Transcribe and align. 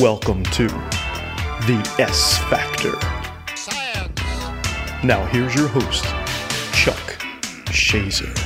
Welcome 0.00 0.42
to 0.42 0.66
the 0.68 1.96
S 1.98 2.36
Factor. 2.50 2.92
Science. 3.56 4.20
Now, 5.02 5.24
here's 5.26 5.54
your 5.54 5.68
host, 5.68 6.04
Chuck 6.74 7.16
Shazer. 7.70 8.36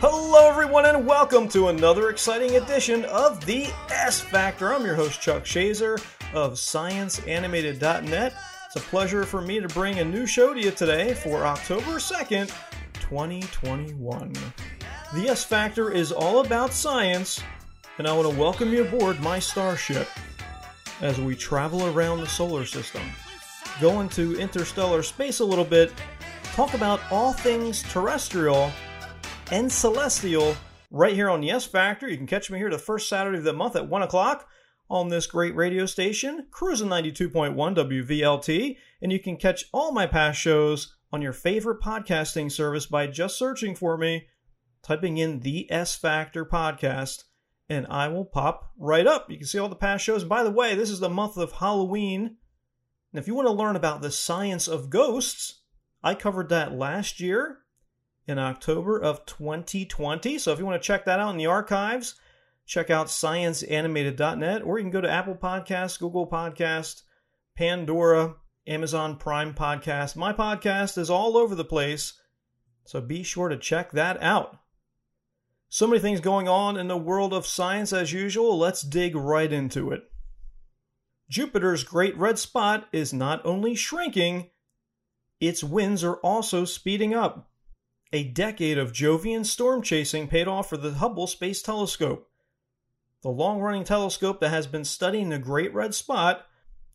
Hello, 0.00 0.48
everyone, 0.48 0.86
and 0.86 1.06
welcome 1.06 1.48
to 1.50 1.68
another 1.68 2.10
exciting 2.10 2.56
edition 2.56 3.04
of 3.04 3.46
the 3.46 3.66
S 3.90 4.20
Factor. 4.20 4.74
I'm 4.74 4.84
your 4.84 4.96
host, 4.96 5.20
Chuck 5.20 5.44
Shazer 5.44 6.02
of 6.34 6.54
ScienceAnimated.net. 6.54 8.34
It's 8.66 8.76
a 8.76 8.80
pleasure 8.88 9.22
for 9.24 9.40
me 9.40 9.60
to 9.60 9.68
bring 9.68 10.00
a 10.00 10.04
new 10.04 10.26
show 10.26 10.52
to 10.52 10.60
you 10.60 10.72
today 10.72 11.14
for 11.14 11.46
October 11.46 11.98
2nd, 12.00 12.50
2021. 13.12 14.32
The 15.12 15.28
S 15.28 15.44
Factor 15.44 15.92
is 15.92 16.12
all 16.12 16.40
about 16.40 16.72
science, 16.72 17.42
and 17.98 18.08
I 18.08 18.12
want 18.14 18.30
to 18.30 18.40
welcome 18.40 18.72
you 18.72 18.86
aboard 18.86 19.20
my 19.20 19.38
starship 19.38 20.08
as 21.02 21.20
we 21.20 21.36
travel 21.36 21.84
around 21.88 22.20
the 22.20 22.26
solar 22.26 22.64
system, 22.64 23.02
go 23.82 24.00
into 24.00 24.40
interstellar 24.40 25.02
space 25.02 25.40
a 25.40 25.44
little 25.44 25.62
bit, 25.62 25.92
talk 26.54 26.72
about 26.72 27.00
all 27.10 27.34
things 27.34 27.82
terrestrial 27.82 28.72
and 29.50 29.70
celestial 29.70 30.56
right 30.90 31.12
here 31.12 31.28
on 31.28 31.42
the 31.42 31.50
S 31.50 31.66
Factor. 31.66 32.08
You 32.08 32.16
can 32.16 32.26
catch 32.26 32.50
me 32.50 32.56
here 32.56 32.70
the 32.70 32.78
first 32.78 33.10
Saturday 33.10 33.36
of 33.36 33.44
the 33.44 33.52
month 33.52 33.76
at 33.76 33.90
1 33.90 34.00
o'clock 34.00 34.48
on 34.88 35.10
this 35.10 35.26
great 35.26 35.54
radio 35.54 35.84
station, 35.84 36.46
Cruising 36.50 36.88
92.1 36.88 37.54
WVLT. 37.54 38.78
And 39.02 39.12
you 39.12 39.18
can 39.18 39.36
catch 39.36 39.66
all 39.70 39.92
my 39.92 40.06
past 40.06 40.40
shows 40.40 40.94
on 41.12 41.22
your 41.22 41.32
favorite 41.32 41.80
podcasting 41.80 42.50
service 42.50 42.86
by 42.86 43.06
just 43.06 43.38
searching 43.38 43.74
for 43.74 43.98
me, 43.98 44.28
typing 44.82 45.18
in 45.18 45.40
the 45.40 45.70
S 45.70 45.94
Factor 45.94 46.44
podcast, 46.44 47.24
and 47.68 47.86
I 47.88 48.08
will 48.08 48.24
pop 48.24 48.72
right 48.78 49.06
up. 49.06 49.30
You 49.30 49.36
can 49.36 49.46
see 49.46 49.58
all 49.58 49.68
the 49.68 49.76
past 49.76 50.04
shows. 50.04 50.24
By 50.24 50.42
the 50.42 50.50
way, 50.50 50.74
this 50.74 50.90
is 50.90 51.00
the 51.00 51.08
month 51.08 51.36
of 51.36 51.52
Halloween. 51.52 52.36
And 53.12 53.20
if 53.20 53.26
you 53.26 53.34
want 53.34 53.46
to 53.46 53.52
learn 53.52 53.76
about 53.76 54.00
the 54.00 54.10
science 54.10 54.68
of 54.68 54.90
ghosts, 54.90 55.60
I 56.02 56.14
covered 56.14 56.48
that 56.48 56.72
last 56.72 57.20
year 57.20 57.58
in 58.26 58.38
October 58.38 58.98
of 58.98 59.26
2020. 59.26 60.38
So 60.38 60.52
if 60.52 60.58
you 60.58 60.66
want 60.66 60.82
to 60.82 60.86
check 60.86 61.04
that 61.04 61.20
out 61.20 61.30
in 61.30 61.36
the 61.36 61.46
archives, 61.46 62.14
check 62.66 62.90
out 62.90 63.08
scienceanimated.net 63.08 64.62
or 64.62 64.78
you 64.78 64.84
can 64.84 64.90
go 64.90 65.00
to 65.00 65.10
Apple 65.10 65.34
Podcasts, 65.34 65.98
Google 65.98 66.28
Podcast, 66.28 67.02
Pandora, 67.56 68.36
Amazon 68.66 69.16
Prime 69.16 69.54
Podcast. 69.54 70.14
My 70.14 70.32
podcast 70.32 70.96
is 70.96 71.10
all 71.10 71.36
over 71.36 71.54
the 71.54 71.64
place. 71.64 72.14
So 72.84 73.00
be 73.00 73.22
sure 73.22 73.48
to 73.48 73.56
check 73.56 73.92
that 73.92 74.22
out. 74.22 74.58
So 75.68 75.86
many 75.86 76.00
things 76.00 76.20
going 76.20 76.48
on 76.48 76.76
in 76.76 76.88
the 76.88 76.96
world 76.96 77.32
of 77.32 77.46
science 77.46 77.92
as 77.92 78.12
usual. 78.12 78.58
Let's 78.58 78.82
dig 78.82 79.16
right 79.16 79.52
into 79.52 79.90
it. 79.90 80.04
Jupiter's 81.28 81.82
great 81.82 82.16
red 82.16 82.38
spot 82.38 82.86
is 82.92 83.12
not 83.12 83.44
only 83.44 83.74
shrinking, 83.74 84.50
its 85.40 85.64
winds 85.64 86.04
are 86.04 86.16
also 86.16 86.64
speeding 86.64 87.14
up. 87.14 87.50
A 88.12 88.24
decade 88.24 88.76
of 88.78 88.92
Jovian 88.92 89.46
storm 89.46 89.82
chasing 89.82 90.28
paid 90.28 90.46
off 90.46 90.68
for 90.68 90.76
the 90.76 90.92
Hubble 90.92 91.26
Space 91.26 91.62
Telescope. 91.62 92.28
The 93.22 93.30
long 93.30 93.60
running 93.60 93.84
telescope 93.84 94.40
that 94.40 94.50
has 94.50 94.66
been 94.66 94.84
studying 94.84 95.30
the 95.30 95.38
Great 95.38 95.72
Red 95.72 95.94
Spot, 95.94 96.44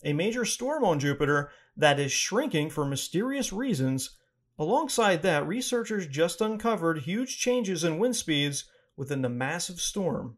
a 0.04 0.14
major 0.14 0.46
storm 0.46 0.84
on 0.84 1.00
Jupiter 1.00 1.52
that 1.76 2.00
is 2.00 2.12
shrinking 2.12 2.70
for 2.70 2.86
mysterious 2.86 3.52
reasons. 3.52 4.18
Alongside 4.60 5.22
that, 5.22 5.48
researchers 5.48 6.08
just 6.08 6.42
uncovered 6.42 7.00
huge 7.00 7.38
changes 7.38 7.84
in 7.84 8.00
wind 8.00 8.16
speeds 8.16 8.66
within 8.96 9.22
the 9.22 9.30
massive 9.30 9.80
storm. 9.80 10.38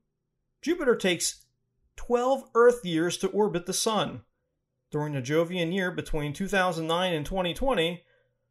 Jupiter 0.61 0.95
takes 0.95 1.45
12 1.95 2.43
Earth 2.55 2.83
years 2.83 3.17
to 3.17 3.27
orbit 3.29 3.65
the 3.65 3.73
Sun. 3.73 4.21
During 4.91 5.13
the 5.13 5.21
Jovian 5.21 5.73
year 5.73 5.91
between 5.91 6.33
2009 6.33 7.13
and 7.13 7.25
2020, 7.25 8.03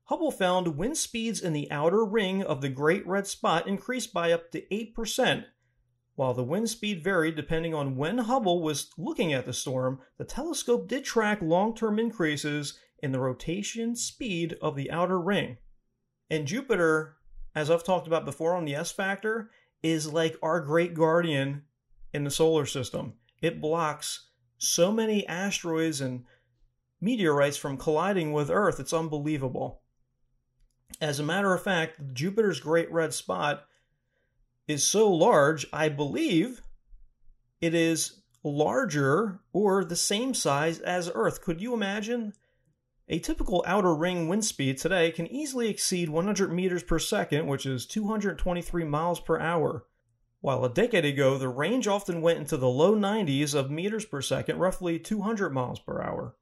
Hubble 0.05 0.31
found 0.31 0.79
wind 0.79 0.97
speeds 0.97 1.41
in 1.41 1.53
the 1.53 1.71
outer 1.71 2.03
ring 2.03 2.43
of 2.43 2.63
the 2.63 2.71
Great 2.71 3.07
Red 3.07 3.27
Spot 3.27 3.67
increased 3.67 4.15
by 4.15 4.33
up 4.33 4.51
to 4.53 4.63
8%. 4.69 5.45
While 6.19 6.35
the 6.35 6.43
wind 6.43 6.69
speed 6.69 7.05
varied 7.05 7.37
depending 7.37 7.75
on 7.75 7.95
when 7.95 8.19
Hubble 8.19 8.61
was 8.61 8.91
looking 8.99 9.33
at 9.33 9.47
the 9.47 9.53
storm, 9.53 10.01
the 10.17 10.25
telescope 10.25 10.89
did 10.89 11.05
track 11.05 11.41
long 11.41 11.77
term 11.77 11.97
increases 12.01 12.77
in 13.01 13.13
the 13.13 13.21
rotation 13.21 13.95
speed 13.95 14.57
of 14.61 14.75
the 14.75 14.91
outer 14.91 15.21
ring. 15.21 15.59
And 16.29 16.49
Jupiter, 16.49 17.19
as 17.55 17.71
I've 17.71 17.85
talked 17.85 18.09
about 18.09 18.25
before 18.25 18.57
on 18.57 18.65
the 18.65 18.75
S 18.75 18.91
Factor, 18.91 19.53
is 19.81 20.13
like 20.13 20.37
our 20.43 20.61
great 20.61 20.93
guardian 20.93 21.63
in 22.13 22.25
the 22.25 22.33
solar 22.33 22.67
system. 22.67 23.13
It 23.41 23.61
blocks 23.61 24.31
so 24.57 24.91
many 24.91 25.25
asteroids 25.29 26.01
and 26.01 26.25
meteorites 27.01 27.57
from 27.57 27.77
colliding 27.77 28.33
with 28.33 28.51
Earth, 28.51 28.81
it's 28.81 28.93
unbelievable. 28.93 29.83
As 31.01 31.21
a 31.21 31.23
matter 31.23 31.55
of 31.55 31.63
fact, 31.63 32.13
Jupiter's 32.13 32.59
great 32.59 32.91
red 32.91 33.15
spot 33.15 33.68
is 34.69 34.85
so 34.85 35.11
large, 35.11 35.67
I 35.73 35.89
believe 35.89 36.63
it 37.61 37.75
is 37.75 38.21
larger 38.45 39.41
or 39.53 39.85
the 39.85 39.97
same 39.97 40.35
size 40.35 40.79
as 40.79 41.11
Earth. 41.15 41.43
Could 41.43 41.61
you 41.61 41.75
imagine? 41.75 42.35
A 43.09 43.19
typical 43.19 43.65
outer 43.67 43.95
ring 43.95 44.29
wind 44.29 44.45
speed 44.45 44.77
today 44.77 45.11
can 45.11 45.27
easily 45.27 45.69
exceed 45.69 46.11
100 46.11 46.53
meters 46.53 46.83
per 46.83 46.99
second, 46.99 47.47
which 47.47 47.65
is 47.65 47.87
223 47.87 48.85
miles 48.85 49.19
per 49.19 49.41
hour. 49.41 49.87
While 50.41 50.65
a 50.65 50.73
decade 50.73 51.07
ago, 51.07 51.39
the 51.39 51.49
range 51.49 51.89
often 51.89 52.21
went 52.21 52.39
into 52.39 52.57
the 52.57 52.69
low 52.69 52.95
90s 52.95 53.55
of 53.55 53.71
meters 53.71 54.05
per 54.05 54.21
second, 54.21 54.59
roughly 54.59 54.99
200 54.99 55.51
miles 55.51 55.81
per 55.81 56.03
hour. 56.03 56.37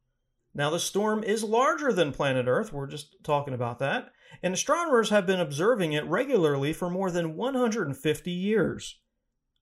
Now, 0.56 0.70
the 0.70 0.80
storm 0.80 1.22
is 1.22 1.44
larger 1.44 1.92
than 1.92 2.12
planet 2.12 2.46
Earth, 2.48 2.72
we're 2.72 2.86
just 2.86 3.22
talking 3.22 3.52
about 3.52 3.78
that, 3.80 4.10
and 4.42 4.54
astronomers 4.54 5.10
have 5.10 5.26
been 5.26 5.38
observing 5.38 5.92
it 5.92 6.06
regularly 6.06 6.72
for 6.72 6.88
more 6.88 7.10
than 7.10 7.36
150 7.36 8.30
years, 8.30 8.98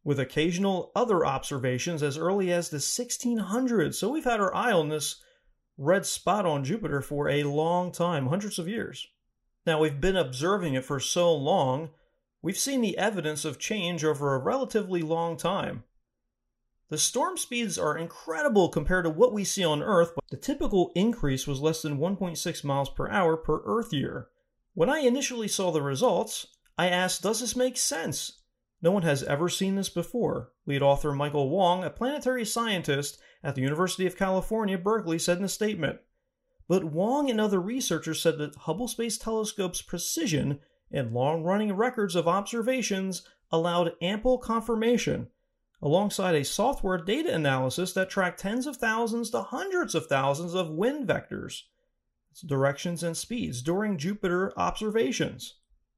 with 0.04 0.20
occasional 0.20 0.92
other 0.94 1.26
observations 1.26 2.00
as 2.00 2.16
early 2.16 2.52
as 2.52 2.68
the 2.68 2.76
1600s. 2.76 3.96
So 3.96 4.08
we've 4.08 4.22
had 4.22 4.38
our 4.38 4.54
eye 4.54 4.70
on 4.70 4.88
this 4.88 5.20
red 5.76 6.06
spot 6.06 6.46
on 6.46 6.62
Jupiter 6.62 7.00
for 7.00 7.28
a 7.28 7.42
long 7.42 7.90
time, 7.90 8.28
hundreds 8.28 8.60
of 8.60 8.68
years. 8.68 9.04
Now, 9.66 9.80
we've 9.80 10.00
been 10.00 10.16
observing 10.16 10.74
it 10.74 10.84
for 10.84 11.00
so 11.00 11.34
long, 11.34 11.90
we've 12.40 12.56
seen 12.56 12.82
the 12.82 12.98
evidence 12.98 13.44
of 13.44 13.58
change 13.58 14.04
over 14.04 14.32
a 14.32 14.38
relatively 14.38 15.02
long 15.02 15.36
time. 15.36 15.82
The 16.90 16.98
storm 16.98 17.38
speeds 17.38 17.78
are 17.78 17.96
incredible 17.96 18.68
compared 18.68 19.04
to 19.04 19.10
what 19.10 19.32
we 19.32 19.42
see 19.42 19.64
on 19.64 19.82
Earth, 19.82 20.12
but 20.14 20.24
the 20.30 20.36
typical 20.36 20.92
increase 20.94 21.46
was 21.46 21.60
less 21.60 21.80
than 21.80 21.98
1.6 21.98 22.64
miles 22.64 22.90
per 22.90 23.08
hour 23.08 23.36
per 23.36 23.62
Earth 23.64 23.92
year. 23.92 24.28
When 24.74 24.90
I 24.90 24.98
initially 24.98 25.48
saw 25.48 25.70
the 25.70 25.80
results, 25.80 26.46
I 26.76 26.88
asked, 26.88 27.22
Does 27.22 27.40
this 27.40 27.56
make 27.56 27.78
sense? 27.78 28.42
No 28.82 28.90
one 28.90 29.02
has 29.02 29.22
ever 29.22 29.48
seen 29.48 29.76
this 29.76 29.88
before. 29.88 30.52
Lead 30.66 30.82
author 30.82 31.12
Michael 31.12 31.48
Wong, 31.48 31.84
a 31.84 31.90
planetary 31.90 32.44
scientist 32.44 33.18
at 33.42 33.54
the 33.54 33.62
University 33.62 34.06
of 34.06 34.18
California, 34.18 34.76
Berkeley, 34.76 35.18
said 35.18 35.38
in 35.38 35.44
a 35.44 35.48
statement. 35.48 36.00
But 36.68 36.84
Wong 36.84 37.30
and 37.30 37.40
other 37.40 37.60
researchers 37.60 38.20
said 38.20 38.36
that 38.38 38.56
Hubble 38.56 38.88
Space 38.88 39.16
Telescope's 39.16 39.80
precision 39.80 40.60
and 40.92 41.12
long 41.12 41.42
running 41.42 41.72
records 41.72 42.14
of 42.14 42.28
observations 42.28 43.26
allowed 43.50 43.92
ample 44.02 44.36
confirmation 44.38 45.28
alongside 45.84 46.34
a 46.34 46.44
software 46.44 46.96
data 46.96 47.32
analysis 47.32 47.92
that 47.92 48.08
tracked 48.08 48.40
tens 48.40 48.66
of 48.66 48.78
thousands 48.78 49.28
to 49.28 49.42
hundreds 49.42 49.94
of 49.94 50.06
thousands 50.06 50.54
of 50.54 50.70
wind 50.70 51.06
vectors, 51.06 51.64
directions, 52.46 53.02
and 53.02 53.14
speeds 53.14 53.60
during 53.60 53.98
Jupiter 53.98 54.50
observations. 54.58 55.56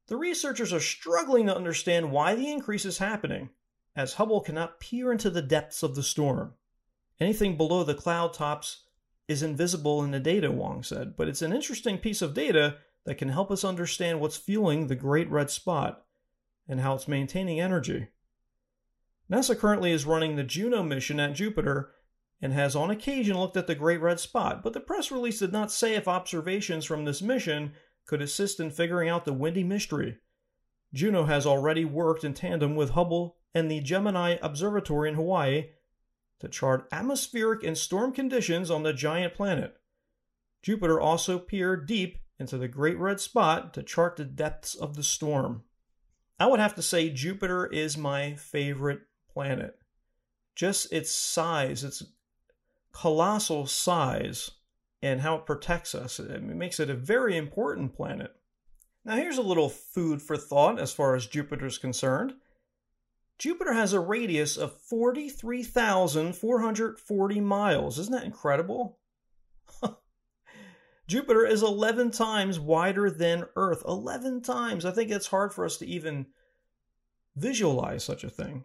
The 0.08 0.16
researchers 0.16 0.72
are 0.72 0.80
struggling 0.80 1.46
to 1.46 1.56
understand 1.56 2.10
why 2.10 2.34
the 2.34 2.50
increase 2.50 2.84
is 2.84 2.98
happening, 2.98 3.50
as 3.94 4.14
Hubble 4.14 4.40
cannot 4.40 4.80
peer 4.80 5.12
into 5.12 5.30
the 5.30 5.40
depths 5.40 5.84
of 5.84 5.94
the 5.94 6.02
storm. 6.02 6.54
Anything 7.20 7.56
below 7.56 7.84
the 7.84 7.94
cloud 7.94 8.34
tops 8.34 8.82
is 9.28 9.42
invisible 9.42 10.02
in 10.02 10.10
the 10.10 10.18
data, 10.18 10.50
Wong 10.50 10.82
said, 10.82 11.16
but 11.16 11.28
it's 11.28 11.42
an 11.42 11.52
interesting 11.52 11.98
piece 11.98 12.22
of 12.22 12.34
data 12.34 12.78
that 13.04 13.18
can 13.18 13.28
help 13.28 13.52
us 13.52 13.64
understand 13.64 14.20
what's 14.20 14.36
fueling 14.36 14.88
the 14.88 14.96
Great 14.96 15.30
Red 15.30 15.48
Spot 15.48 16.04
and 16.68 16.80
how 16.80 16.94
it's 16.96 17.06
maintaining 17.06 17.60
energy. 17.60 18.08
NASA 19.30 19.58
currently 19.58 19.90
is 19.90 20.06
running 20.06 20.36
the 20.36 20.44
Juno 20.44 20.82
mission 20.82 21.18
at 21.18 21.34
Jupiter 21.34 21.92
and 22.40 22.52
has 22.52 22.76
on 22.76 22.90
occasion 22.90 23.38
looked 23.38 23.56
at 23.56 23.66
the 23.66 23.74
Great 23.74 24.00
Red 24.00 24.20
Spot, 24.20 24.62
but 24.62 24.72
the 24.72 24.80
press 24.80 25.10
release 25.10 25.40
did 25.40 25.52
not 25.52 25.72
say 25.72 25.94
if 25.94 26.06
observations 26.06 26.84
from 26.84 27.04
this 27.04 27.22
mission 27.22 27.72
could 28.06 28.22
assist 28.22 28.60
in 28.60 28.70
figuring 28.70 29.08
out 29.08 29.24
the 29.24 29.32
windy 29.32 29.64
mystery. 29.64 30.18
Juno 30.94 31.24
has 31.24 31.46
already 31.46 31.84
worked 31.84 32.24
in 32.24 32.34
tandem 32.34 32.76
with 32.76 32.90
Hubble 32.90 33.36
and 33.54 33.70
the 33.70 33.80
Gemini 33.80 34.36
Observatory 34.42 35.08
in 35.08 35.16
Hawaii 35.16 35.70
to 36.40 36.48
chart 36.48 36.86
atmospheric 36.92 37.64
and 37.64 37.76
storm 37.76 38.12
conditions 38.12 38.70
on 38.70 38.82
the 38.82 38.92
giant 38.92 39.34
planet. 39.34 39.76
Jupiter 40.62 41.00
also 41.00 41.38
peered 41.38 41.86
deep 41.86 42.18
into 42.38 42.58
the 42.58 42.68
Great 42.68 42.98
Red 42.98 43.18
Spot 43.18 43.72
to 43.74 43.82
chart 43.82 44.16
the 44.16 44.24
depths 44.24 44.74
of 44.74 44.94
the 44.94 45.02
storm. 45.02 45.62
I 46.38 46.46
would 46.46 46.60
have 46.60 46.74
to 46.74 46.82
say 46.82 47.08
Jupiter 47.08 47.66
is 47.66 47.96
my 47.96 48.34
favorite 48.34 49.00
planet. 49.36 49.78
Just 50.54 50.90
its 50.90 51.10
size, 51.10 51.84
its 51.84 52.02
colossal 52.90 53.66
size, 53.66 54.52
and 55.02 55.20
how 55.20 55.34
it 55.34 55.44
protects 55.44 55.94
us. 55.94 56.18
It 56.18 56.42
makes 56.42 56.80
it 56.80 56.88
a 56.88 56.94
very 56.94 57.36
important 57.36 57.94
planet. 57.94 58.34
Now, 59.04 59.16
here's 59.16 59.36
a 59.36 59.42
little 59.42 59.68
food 59.68 60.22
for 60.22 60.38
thought 60.38 60.80
as 60.80 60.90
far 60.90 61.14
as 61.14 61.26
Jupiter 61.26 61.66
is 61.66 61.76
concerned. 61.76 62.32
Jupiter 63.38 63.74
has 63.74 63.92
a 63.92 64.00
radius 64.00 64.56
of 64.56 64.80
43,440 64.80 67.40
miles. 67.40 67.98
Isn't 67.98 68.14
that 68.14 68.24
incredible? 68.24 69.00
Jupiter 71.06 71.44
is 71.44 71.62
11 71.62 72.12
times 72.12 72.58
wider 72.58 73.10
than 73.10 73.44
Earth. 73.54 73.82
11 73.86 74.40
times. 74.40 74.86
I 74.86 74.92
think 74.92 75.10
it's 75.10 75.26
hard 75.26 75.52
for 75.52 75.66
us 75.66 75.76
to 75.76 75.86
even 75.86 76.24
visualize 77.36 78.02
such 78.02 78.24
a 78.24 78.30
thing. 78.30 78.64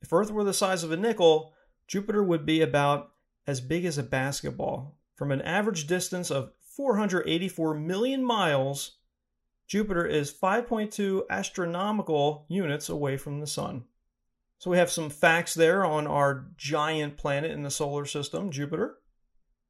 If 0.00 0.12
Earth 0.12 0.30
were 0.30 0.44
the 0.44 0.52
size 0.52 0.84
of 0.84 0.92
a 0.92 0.96
nickel, 0.96 1.52
Jupiter 1.86 2.22
would 2.22 2.46
be 2.46 2.60
about 2.60 3.12
as 3.46 3.60
big 3.60 3.84
as 3.84 3.98
a 3.98 4.02
basketball. 4.02 4.98
From 5.16 5.32
an 5.32 5.42
average 5.42 5.86
distance 5.86 6.30
of 6.30 6.52
484 6.60 7.74
million 7.74 8.22
miles, 8.22 8.98
Jupiter 9.66 10.06
is 10.06 10.32
5.2 10.32 11.22
astronomical 11.28 12.46
units 12.48 12.88
away 12.88 13.16
from 13.16 13.40
the 13.40 13.46
Sun. 13.46 13.84
So 14.58 14.70
we 14.70 14.78
have 14.78 14.90
some 14.90 15.10
facts 15.10 15.54
there 15.54 15.84
on 15.84 16.06
our 16.06 16.46
giant 16.56 17.16
planet 17.16 17.50
in 17.50 17.62
the 17.62 17.70
solar 17.70 18.06
system, 18.06 18.50
Jupiter. 18.50 18.96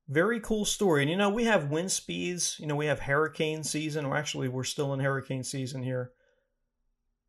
Very 0.08 0.40
cool 0.40 0.64
story. 0.64 1.02
And 1.02 1.10
you 1.10 1.16
know, 1.16 1.28
we 1.28 1.44
have 1.44 1.70
wind 1.70 1.92
speeds, 1.92 2.56
you 2.58 2.66
know, 2.66 2.76
we 2.76 2.86
have 2.86 3.00
hurricane 3.00 3.62
season, 3.62 4.06
or 4.06 4.16
actually, 4.16 4.48
we're 4.48 4.64
still 4.64 4.94
in 4.94 5.00
hurricane 5.00 5.44
season 5.44 5.82
here. 5.82 6.12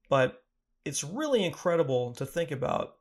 But 0.10 0.39
it's 0.86 1.04
really 1.04 1.44
incredible 1.44 2.14
to 2.14 2.26
think 2.26 2.52
about. 2.52 2.96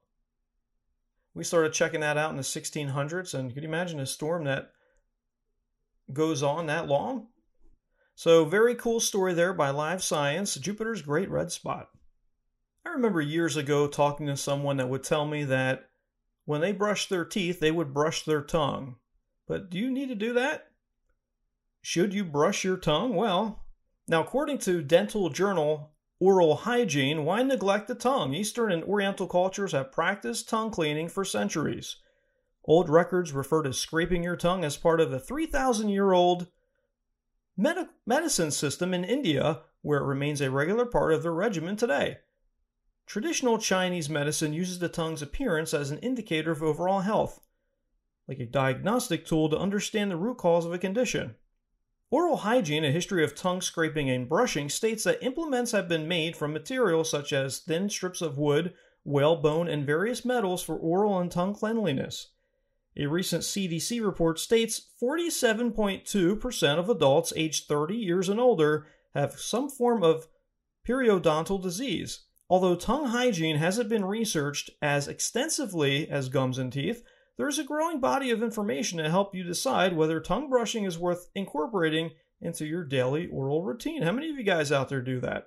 We 1.34 1.44
started 1.44 1.72
checking 1.72 2.00
that 2.00 2.16
out 2.16 2.30
in 2.30 2.36
the 2.36 2.42
1600s, 2.42 3.34
and 3.34 3.52
could 3.52 3.62
you 3.62 3.68
imagine 3.68 4.00
a 4.00 4.06
storm 4.06 4.44
that 4.44 4.72
goes 6.12 6.42
on 6.42 6.66
that 6.66 6.88
long? 6.88 7.28
So, 8.14 8.44
very 8.44 8.74
cool 8.74 8.98
story 8.98 9.34
there 9.34 9.52
by 9.52 9.70
Live 9.70 10.02
Science 10.02 10.56
Jupiter's 10.56 11.02
Great 11.02 11.30
Red 11.30 11.52
Spot. 11.52 11.88
I 12.84 12.88
remember 12.90 13.20
years 13.20 13.56
ago 13.56 13.86
talking 13.86 14.26
to 14.26 14.36
someone 14.36 14.78
that 14.78 14.88
would 14.88 15.04
tell 15.04 15.26
me 15.26 15.44
that 15.44 15.88
when 16.46 16.60
they 16.60 16.72
brushed 16.72 17.10
their 17.10 17.24
teeth, 17.24 17.60
they 17.60 17.70
would 17.70 17.94
brush 17.94 18.24
their 18.24 18.42
tongue. 18.42 18.96
But 19.46 19.70
do 19.70 19.78
you 19.78 19.90
need 19.90 20.08
to 20.08 20.14
do 20.14 20.32
that? 20.32 20.68
Should 21.82 22.12
you 22.12 22.24
brush 22.24 22.64
your 22.64 22.76
tongue? 22.76 23.14
Well, 23.14 23.64
now, 24.08 24.22
according 24.22 24.58
to 24.58 24.82
Dental 24.82 25.28
Journal 25.28 25.92
Oral 26.20 26.56
Hygiene, 26.56 27.24
why 27.24 27.42
neglect 27.42 27.88
the 27.88 27.94
tongue? 27.94 28.34
Eastern 28.34 28.72
and 28.72 28.82
Oriental 28.84 29.26
cultures 29.26 29.72
have 29.72 29.92
practiced 29.92 30.48
tongue 30.48 30.70
cleaning 30.70 31.08
for 31.08 31.24
centuries. 31.24 31.96
Old 32.64 32.88
records 32.88 33.32
refer 33.32 33.62
to 33.62 33.72
scraping 33.72 34.22
your 34.22 34.36
tongue 34.36 34.64
as 34.64 34.76
part 34.76 35.00
of 35.00 35.10
the 35.10 35.20
3,000 35.20 35.88
year 35.88 36.12
old 36.12 36.48
med- 37.56 37.88
medicine 38.04 38.50
system 38.50 38.92
in 38.92 39.04
India, 39.04 39.60
where 39.82 40.00
it 40.00 40.06
remains 40.06 40.40
a 40.40 40.50
regular 40.50 40.84
part 40.84 41.12
of 41.12 41.22
their 41.22 41.32
regimen 41.32 41.76
today. 41.76 42.18
Traditional 43.06 43.58
Chinese 43.58 44.10
medicine 44.10 44.52
uses 44.52 44.80
the 44.80 44.88
tongue's 44.88 45.22
appearance 45.22 45.72
as 45.72 45.90
an 45.90 45.98
indicator 45.98 46.50
of 46.50 46.62
overall 46.62 47.00
health 47.00 47.40
like 48.28 48.38
a 48.38 48.46
diagnostic 48.46 49.24
tool 49.24 49.48
to 49.48 49.58
understand 49.58 50.10
the 50.10 50.16
root 50.16 50.36
cause 50.36 50.66
of 50.66 50.72
a 50.72 50.78
condition. 50.78 51.34
Oral 52.10 52.38
Hygiene, 52.38 52.84
a 52.84 52.90
history 52.90 53.22
of 53.22 53.34
tongue 53.34 53.60
scraping 53.60 54.08
and 54.08 54.28
brushing, 54.28 54.70
states 54.70 55.04
that 55.04 55.22
implements 55.22 55.72
have 55.72 55.88
been 55.88 56.08
made 56.08 56.36
from 56.36 56.54
materials 56.54 57.10
such 57.10 57.34
as 57.34 57.58
thin 57.58 57.90
strips 57.90 58.22
of 58.22 58.38
wood, 58.38 58.72
whalebone, 59.04 59.68
and 59.68 59.84
various 59.84 60.24
metals 60.24 60.62
for 60.62 60.76
oral 60.76 61.18
and 61.18 61.30
tongue 61.30 61.54
cleanliness. 61.54 62.28
A 62.96 63.06
recent 63.06 63.42
CDC 63.42 64.04
report 64.04 64.38
states 64.38 64.88
47.2% 65.00 66.78
of 66.78 66.88
adults 66.88 67.32
aged 67.36 67.68
30 67.68 67.94
years 67.94 68.28
and 68.28 68.40
older 68.40 68.86
have 69.14 69.38
some 69.38 69.68
form 69.68 70.02
of 70.02 70.28
periodontal 70.86 71.62
disease. 71.62 72.20
Although 72.50 72.74
tongue 72.74 73.08
hygiene 73.08 73.56
hasn't 73.56 73.90
been 73.90 74.06
researched 74.06 74.70
as 74.80 75.06
extensively 75.06 76.08
as 76.08 76.30
gums 76.30 76.56
and 76.56 76.72
teeth, 76.72 77.04
there 77.38 77.48
is 77.48 77.58
a 77.58 77.64
growing 77.64 78.00
body 78.00 78.30
of 78.30 78.42
information 78.42 78.98
to 78.98 79.08
help 79.08 79.34
you 79.34 79.44
decide 79.44 79.96
whether 79.96 80.20
tongue 80.20 80.50
brushing 80.50 80.84
is 80.84 80.98
worth 80.98 81.30
incorporating 81.36 82.10
into 82.40 82.66
your 82.66 82.84
daily 82.84 83.28
oral 83.28 83.62
routine. 83.62 84.02
How 84.02 84.12
many 84.12 84.28
of 84.28 84.36
you 84.36 84.42
guys 84.42 84.72
out 84.72 84.88
there 84.88 85.00
do 85.00 85.20
that? 85.20 85.46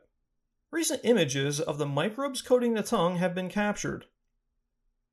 Recent 0.72 1.02
images 1.04 1.60
of 1.60 1.78
the 1.78 1.86
microbes 1.86 2.42
coating 2.42 2.74
the 2.74 2.82
tongue 2.82 3.18
have 3.18 3.36
been 3.36 3.50
captured. 3.50 4.06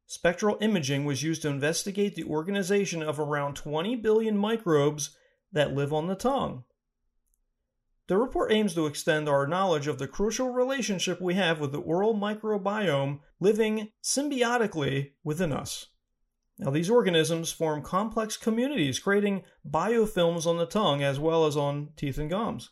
Spectral 0.07 0.57
imaging 0.61 1.05
was 1.05 1.25
used 1.25 1.43
to 1.43 1.49
investigate 1.49 2.15
the 2.15 2.25
organization 2.25 3.03
of 3.03 3.19
around 3.19 3.57
20 3.57 3.97
billion 3.97 4.39
microbes 4.39 5.17
that 5.53 5.75
live 5.75 5.93
on 5.93 6.07
the 6.07 6.15
tongue. 6.15 6.63
The 8.07 8.17
report 8.17 8.53
aims 8.53 8.75
to 8.75 8.87
extend 8.87 9.29
our 9.29 9.49
knowledge 9.49 9.89
of 9.89 9.99
the 9.99 10.09
crucial 10.09 10.51
relationship 10.51 11.21
we 11.21 11.35
have 11.35 11.59
with 11.59 11.73
the 11.73 11.81
oral 11.81 12.15
microbiome 12.15 13.19
living 13.41 13.91
symbiotically 14.03 15.11
within 15.25 15.53
us. 15.53 15.89
Now, 16.58 16.70
these 16.70 16.90
organisms 16.90 17.52
form 17.52 17.82
complex 17.82 18.37
communities, 18.37 18.99
creating 18.99 19.44
biofilms 19.69 20.44
on 20.44 20.58
the 20.58 20.66
tongue 20.66 21.02
as 21.02 21.20
well 21.20 21.46
as 21.46 21.56
on 21.56 21.90
teeth 21.96 22.19
and 22.19 22.28
gums. 22.28 22.70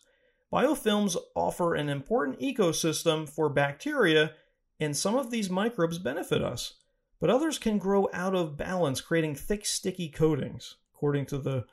Biofilms 0.52 1.16
offer 1.34 1.74
an 1.74 1.88
important 1.88 2.40
ecosystem 2.40 3.28
for 3.28 3.48
bacteria, 3.48 4.32
and 4.80 4.96
some 4.96 5.14
of 5.14 5.30
these 5.30 5.50
microbes 5.50 5.98
benefit 5.98 6.42
us, 6.42 6.74
but 7.20 7.30
others 7.30 7.58
can 7.58 7.78
grow 7.78 8.08
out 8.12 8.34
of 8.34 8.56
balance, 8.56 9.00
creating 9.00 9.36
thick, 9.36 9.64
sticky 9.64 10.08
coatings. 10.08 10.76
According 10.94 11.26
to 11.26 11.38
the 11.38 11.64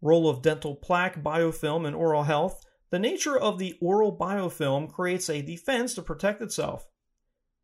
role 0.00 0.28
of 0.28 0.42
dental 0.42 0.74
plaque 0.74 1.22
biofilm 1.22 1.86
in 1.86 1.94
oral 1.94 2.22
health, 2.22 2.64
the 2.90 2.98
nature 2.98 3.36
of 3.36 3.58
the 3.58 3.76
oral 3.80 4.16
biofilm 4.16 4.90
creates 4.90 5.28
a 5.28 5.42
defense 5.42 5.94
to 5.94 6.02
protect 6.02 6.40
itself. 6.40 6.86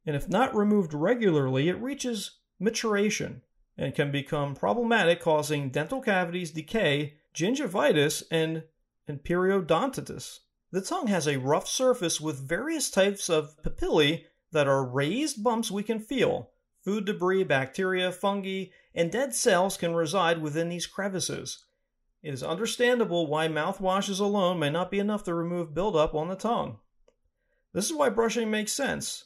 And 0.05 0.15
if 0.15 0.29
not 0.29 0.55
removed 0.55 0.93
regularly, 0.93 1.69
it 1.69 1.81
reaches 1.81 2.39
maturation, 2.61 3.43
and 3.77 3.95
can 3.95 4.11
become 4.11 4.55
problematic, 4.55 5.21
causing 5.21 5.71
dental 5.71 6.01
cavities 6.01 6.51
decay, 6.51 7.15
gingivitis, 7.35 8.23
and, 8.31 8.65
periodontitis. 9.09 10.39
The 10.71 10.81
tongue 10.81 11.09
has 11.09 11.27
a 11.27 11.39
rough 11.39 11.69
surface 11.69 12.21
with 12.21 12.49
various 12.49 12.91
types 12.91 13.29
of 13.29 13.61
papillae 13.63 14.25
that 14.53 14.67
are 14.67 14.85
raised 14.85 15.43
bumps 15.43 15.71
we 15.71 15.83
can 15.83 15.99
feel. 15.99 16.51
Food 16.83 17.05
debris, 17.05 17.45
bacteria, 17.45 18.13
fungi, 18.13 18.67
and 18.95 19.11
dead 19.11 19.35
cells 19.35 19.77
can 19.77 19.95
reside 19.95 20.41
within 20.41 20.69
these 20.69 20.87
crevices. 20.87 21.65
It 22.23 22.33
is 22.33 22.43
understandable 22.43 23.27
why 23.27 23.49
mouthwashes 23.49 24.21
alone 24.21 24.59
may 24.59 24.71
not 24.71 24.91
be 24.91 24.99
enough 24.99 25.25
to 25.25 25.35
remove 25.35 25.75
buildup 25.75 26.15
on 26.15 26.29
the 26.29 26.37
tongue. 26.37 26.79
This 27.73 27.87
is 27.87 27.93
why 27.93 28.09
brushing 28.09 28.51
makes 28.51 28.73
sense. 28.73 29.25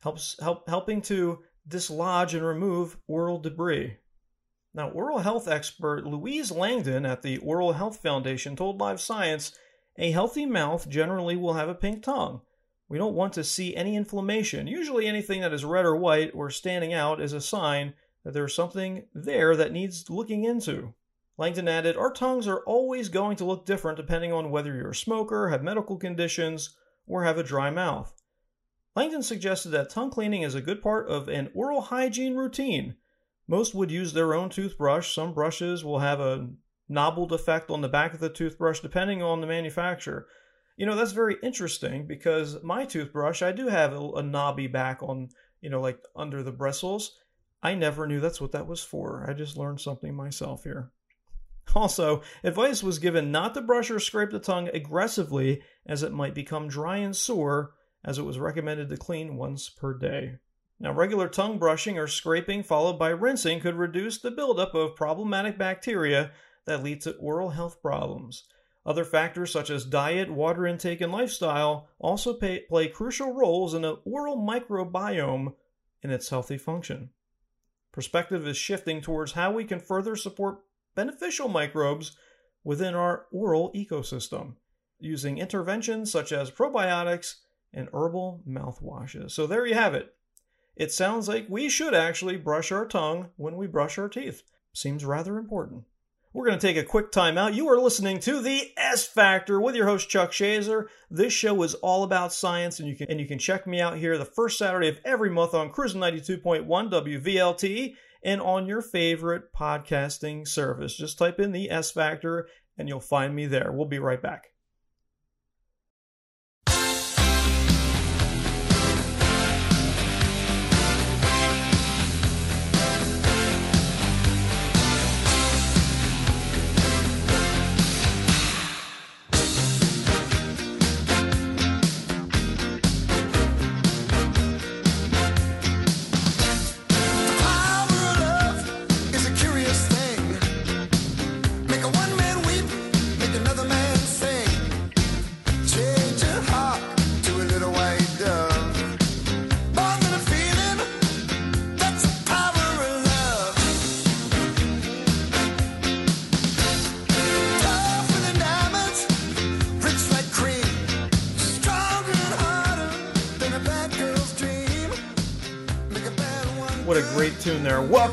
Helps 0.00 0.36
help 0.40 0.68
helping 0.68 1.02
to 1.02 1.40
dislodge 1.68 2.34
and 2.34 2.44
remove 2.44 2.98
oral 3.06 3.38
debris. 3.38 3.96
Now, 4.74 4.90
oral 4.90 5.18
health 5.18 5.46
expert 5.46 6.04
Louise 6.04 6.50
Langdon 6.50 7.06
at 7.06 7.22
the 7.22 7.38
Oral 7.38 7.74
Health 7.74 8.02
Foundation 8.02 8.56
told 8.56 8.80
Live 8.80 9.00
Science 9.00 9.56
a 9.96 10.10
healthy 10.10 10.44
mouth 10.44 10.88
generally 10.88 11.36
will 11.36 11.54
have 11.54 11.68
a 11.68 11.74
pink 11.74 12.02
tongue. 12.02 12.40
We 12.88 12.98
don't 12.98 13.14
want 13.14 13.32
to 13.34 13.44
see 13.44 13.76
any 13.76 13.94
inflammation. 13.94 14.66
Usually, 14.66 15.06
anything 15.06 15.40
that 15.40 15.52
is 15.52 15.64
red 15.64 15.86
or 15.86 15.96
white 15.96 16.32
or 16.34 16.50
standing 16.50 16.92
out 16.92 17.20
is 17.20 17.32
a 17.32 17.40
sign 17.40 17.94
that 18.24 18.34
there's 18.34 18.54
something 18.54 19.04
there 19.14 19.54
that 19.54 19.72
needs 19.72 20.10
looking 20.10 20.44
into. 20.44 20.94
Langdon 21.38 21.68
added, 21.68 21.96
Our 21.96 22.12
tongues 22.12 22.48
are 22.48 22.62
always 22.66 23.08
going 23.08 23.36
to 23.36 23.44
look 23.44 23.64
different 23.66 23.96
depending 23.96 24.32
on 24.32 24.50
whether 24.50 24.74
you're 24.74 24.90
a 24.90 24.94
smoker, 24.94 25.48
have 25.48 25.62
medical 25.62 25.96
conditions, 25.96 26.76
or 27.06 27.24
have 27.24 27.38
a 27.38 27.42
dry 27.42 27.70
mouth. 27.70 28.12
Langdon 28.96 29.22
suggested 29.22 29.70
that 29.70 29.90
tongue 29.90 30.10
cleaning 30.10 30.42
is 30.42 30.54
a 30.54 30.60
good 30.60 30.80
part 30.80 31.08
of 31.08 31.28
an 31.28 31.50
oral 31.54 31.80
hygiene 31.80 32.36
routine. 32.36 32.94
Most 33.48 33.74
would 33.74 33.90
use 33.90 34.12
their 34.12 34.34
own 34.34 34.50
toothbrush. 34.50 35.12
Some 35.12 35.34
brushes 35.34 35.84
will 35.84 35.98
have 35.98 36.20
a 36.20 36.48
knobbled 36.88 37.32
effect 37.32 37.70
on 37.70 37.80
the 37.80 37.88
back 37.88 38.14
of 38.14 38.20
the 38.20 38.28
toothbrush 38.28 38.80
depending 38.80 39.22
on 39.22 39.40
the 39.40 39.46
manufacturer. 39.46 40.26
You 40.76 40.86
know, 40.86 40.96
that's 40.96 41.12
very 41.12 41.36
interesting 41.42 42.06
because 42.06 42.62
my 42.62 42.84
toothbrush, 42.84 43.42
I 43.42 43.52
do 43.52 43.68
have 43.68 43.92
a, 43.92 44.10
a 44.12 44.22
knobby 44.22 44.66
back 44.66 45.02
on, 45.02 45.30
you 45.60 45.70
know, 45.70 45.80
like 45.80 46.00
under 46.14 46.42
the 46.42 46.52
bristles. 46.52 47.16
I 47.62 47.74
never 47.74 48.06
knew 48.06 48.20
that's 48.20 48.40
what 48.40 48.52
that 48.52 48.66
was 48.66 48.82
for. 48.82 49.26
I 49.28 49.32
just 49.32 49.56
learned 49.56 49.80
something 49.80 50.14
myself 50.14 50.64
here. 50.64 50.90
Also, 51.74 52.22
advice 52.44 52.82
was 52.82 52.98
given 52.98 53.32
not 53.32 53.54
to 53.54 53.60
brush 53.62 53.90
or 53.90 53.98
scrape 53.98 54.30
the 54.30 54.38
tongue 54.38 54.68
aggressively 54.74 55.62
as 55.86 56.02
it 56.02 56.12
might 56.12 56.34
become 56.34 56.68
dry 56.68 56.98
and 56.98 57.16
sore 57.16 57.72
as 58.04 58.18
it 58.18 58.24
was 58.24 58.38
recommended 58.38 58.88
to 58.88 58.96
clean 58.96 59.36
once 59.36 59.68
per 59.68 59.96
day. 59.96 60.38
Now, 60.78 60.92
regular 60.92 61.28
tongue 61.28 61.58
brushing 61.58 61.98
or 61.98 62.06
scraping 62.06 62.62
followed 62.62 62.98
by 62.98 63.10
rinsing 63.10 63.60
could 63.60 63.76
reduce 63.76 64.18
the 64.18 64.30
buildup 64.30 64.74
of 64.74 64.96
problematic 64.96 65.56
bacteria 65.56 66.32
that 66.66 66.82
leads 66.82 67.04
to 67.04 67.14
oral 67.16 67.50
health 67.50 67.80
problems. 67.80 68.44
Other 68.86 69.04
factors 69.04 69.50
such 69.50 69.70
as 69.70 69.86
diet, 69.86 70.30
water 70.30 70.66
intake, 70.66 71.00
and 71.00 71.12
lifestyle 71.12 71.88
also 71.98 72.34
pay, 72.34 72.60
play 72.68 72.88
crucial 72.88 73.32
roles 73.32 73.72
in 73.72 73.82
the 73.82 73.94
oral 74.04 74.36
microbiome 74.36 75.54
and 76.02 76.12
its 76.12 76.28
healthy 76.28 76.58
function. 76.58 77.10
Perspective 77.92 78.46
is 78.46 78.56
shifting 78.56 79.00
towards 79.00 79.32
how 79.32 79.52
we 79.52 79.64
can 79.64 79.80
further 79.80 80.16
support 80.16 80.58
beneficial 80.94 81.48
microbes 81.48 82.16
within 82.62 82.94
our 82.94 83.26
oral 83.32 83.72
ecosystem 83.74 84.56
using 84.98 85.38
interventions 85.38 86.10
such 86.10 86.32
as 86.32 86.50
probiotics 86.50 87.36
and 87.74 87.88
herbal 87.92 88.42
mouthwashes. 88.48 89.32
So 89.32 89.46
there 89.46 89.66
you 89.66 89.74
have 89.74 89.94
it. 89.94 90.14
It 90.76 90.92
sounds 90.92 91.28
like 91.28 91.46
we 91.48 91.68
should 91.68 91.94
actually 91.94 92.36
brush 92.36 92.72
our 92.72 92.86
tongue 92.86 93.30
when 93.36 93.56
we 93.56 93.66
brush 93.66 93.98
our 93.98 94.08
teeth. 94.08 94.42
Seems 94.72 95.04
rather 95.04 95.38
important. 95.38 95.84
We're 96.32 96.46
going 96.46 96.58
to 96.58 96.66
take 96.66 96.76
a 96.76 96.82
quick 96.82 97.12
time 97.12 97.38
out. 97.38 97.54
You 97.54 97.68
are 97.68 97.78
listening 97.78 98.18
to 98.20 98.40
the 98.40 98.72
S 98.76 99.06
Factor 99.06 99.60
with 99.60 99.76
your 99.76 99.86
host 99.86 100.08
Chuck 100.08 100.32
Shazer. 100.32 100.86
This 101.08 101.32
show 101.32 101.62
is 101.62 101.74
all 101.74 102.02
about 102.02 102.32
science, 102.32 102.80
and 102.80 102.88
you 102.88 102.96
can 102.96 103.08
and 103.08 103.20
you 103.20 103.26
can 103.26 103.38
check 103.38 103.68
me 103.68 103.80
out 103.80 103.98
here 103.98 104.18
the 104.18 104.24
first 104.24 104.58
Saturday 104.58 104.88
of 104.88 104.98
every 105.04 105.30
month 105.30 105.54
on 105.54 105.70
Cruising 105.70 106.00
92.1 106.00 106.66
WVLT 106.66 107.94
and 108.24 108.40
on 108.40 108.66
your 108.66 108.82
favorite 108.82 109.52
podcasting 109.52 110.48
service. 110.48 110.96
Just 110.96 111.18
type 111.18 111.38
in 111.38 111.52
the 111.52 111.70
S 111.70 111.92
Factor 111.92 112.48
and 112.76 112.88
you'll 112.88 112.98
find 112.98 113.32
me 113.32 113.46
there. 113.46 113.70
We'll 113.70 113.86
be 113.86 114.00
right 114.00 114.20
back. 114.20 114.53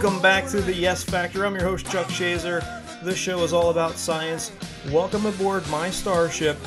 Welcome 0.01 0.19
back 0.23 0.47
to 0.47 0.61
the 0.61 0.87
S 0.87 1.03
Factor. 1.03 1.45
I'm 1.45 1.53
your 1.53 1.63
host, 1.63 1.85
Chuck 1.85 2.07
Shazer. 2.07 2.65
This 3.03 3.19
show 3.19 3.43
is 3.43 3.53
all 3.53 3.69
about 3.69 3.97
science. 3.97 4.51
Welcome 4.89 5.27
aboard 5.27 5.69
my 5.69 5.91
starship 5.91 6.57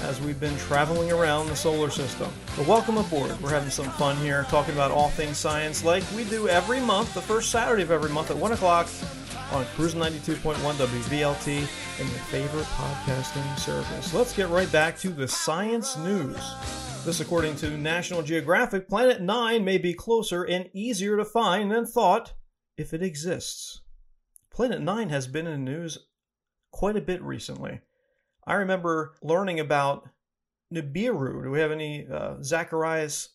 as 0.00 0.20
we've 0.20 0.40
been 0.40 0.56
traveling 0.56 1.12
around 1.12 1.46
the 1.46 1.54
solar 1.54 1.90
system. 1.90 2.28
But 2.56 2.66
welcome 2.66 2.98
aboard. 2.98 3.40
We're 3.40 3.50
having 3.50 3.70
some 3.70 3.88
fun 3.90 4.16
here 4.16 4.46
talking 4.48 4.74
about 4.74 4.90
all 4.90 5.10
things 5.10 5.38
science 5.38 5.84
like 5.84 6.02
we 6.16 6.24
do 6.24 6.48
every 6.48 6.80
month, 6.80 7.14
the 7.14 7.22
first 7.22 7.52
Saturday 7.52 7.84
of 7.84 7.92
every 7.92 8.10
month 8.10 8.32
at 8.32 8.36
1 8.36 8.50
o'clock 8.50 8.88
on 9.52 9.64
Cruise 9.76 9.94
92.1 9.94 10.56
WVLT 10.56 11.48
and 12.00 12.08
your 12.08 12.18
favorite 12.32 12.66
podcasting 12.66 13.58
service. 13.60 14.12
Let's 14.12 14.34
get 14.34 14.48
right 14.48 14.72
back 14.72 14.98
to 14.98 15.10
the 15.10 15.28
science 15.28 15.96
news. 15.98 16.36
This, 17.04 17.20
according 17.20 17.54
to 17.58 17.70
National 17.78 18.22
Geographic, 18.22 18.88
Planet 18.88 19.20
9 19.20 19.64
may 19.64 19.78
be 19.78 19.94
closer 19.94 20.42
and 20.42 20.68
easier 20.72 21.16
to 21.16 21.24
find 21.24 21.70
than 21.70 21.86
thought 21.86 22.32
if 22.76 22.92
it 22.92 23.02
exists. 23.02 23.80
Planet 24.50 24.80
9 24.80 25.08
has 25.08 25.26
been 25.26 25.46
in 25.46 25.64
the 25.64 25.70
news 25.70 25.98
quite 26.70 26.96
a 26.96 27.00
bit 27.00 27.22
recently. 27.22 27.80
I 28.46 28.54
remember 28.54 29.14
learning 29.22 29.60
about 29.60 30.08
Nibiru. 30.72 31.44
Do 31.44 31.50
we 31.50 31.60
have 31.60 31.70
any 31.70 32.06
uh, 32.06 32.36
Zecharia 32.40 33.28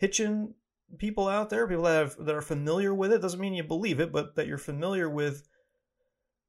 Sitchin 0.00 0.54
people 0.98 1.28
out 1.28 1.50
there? 1.50 1.66
People 1.66 1.84
that, 1.84 1.98
have, 1.98 2.16
that 2.24 2.34
are 2.34 2.42
familiar 2.42 2.94
with 2.94 3.12
it? 3.12 3.22
Doesn't 3.22 3.40
mean 3.40 3.54
you 3.54 3.64
believe 3.64 4.00
it, 4.00 4.12
but 4.12 4.36
that 4.36 4.46
you're 4.46 4.58
familiar 4.58 5.08
with 5.08 5.48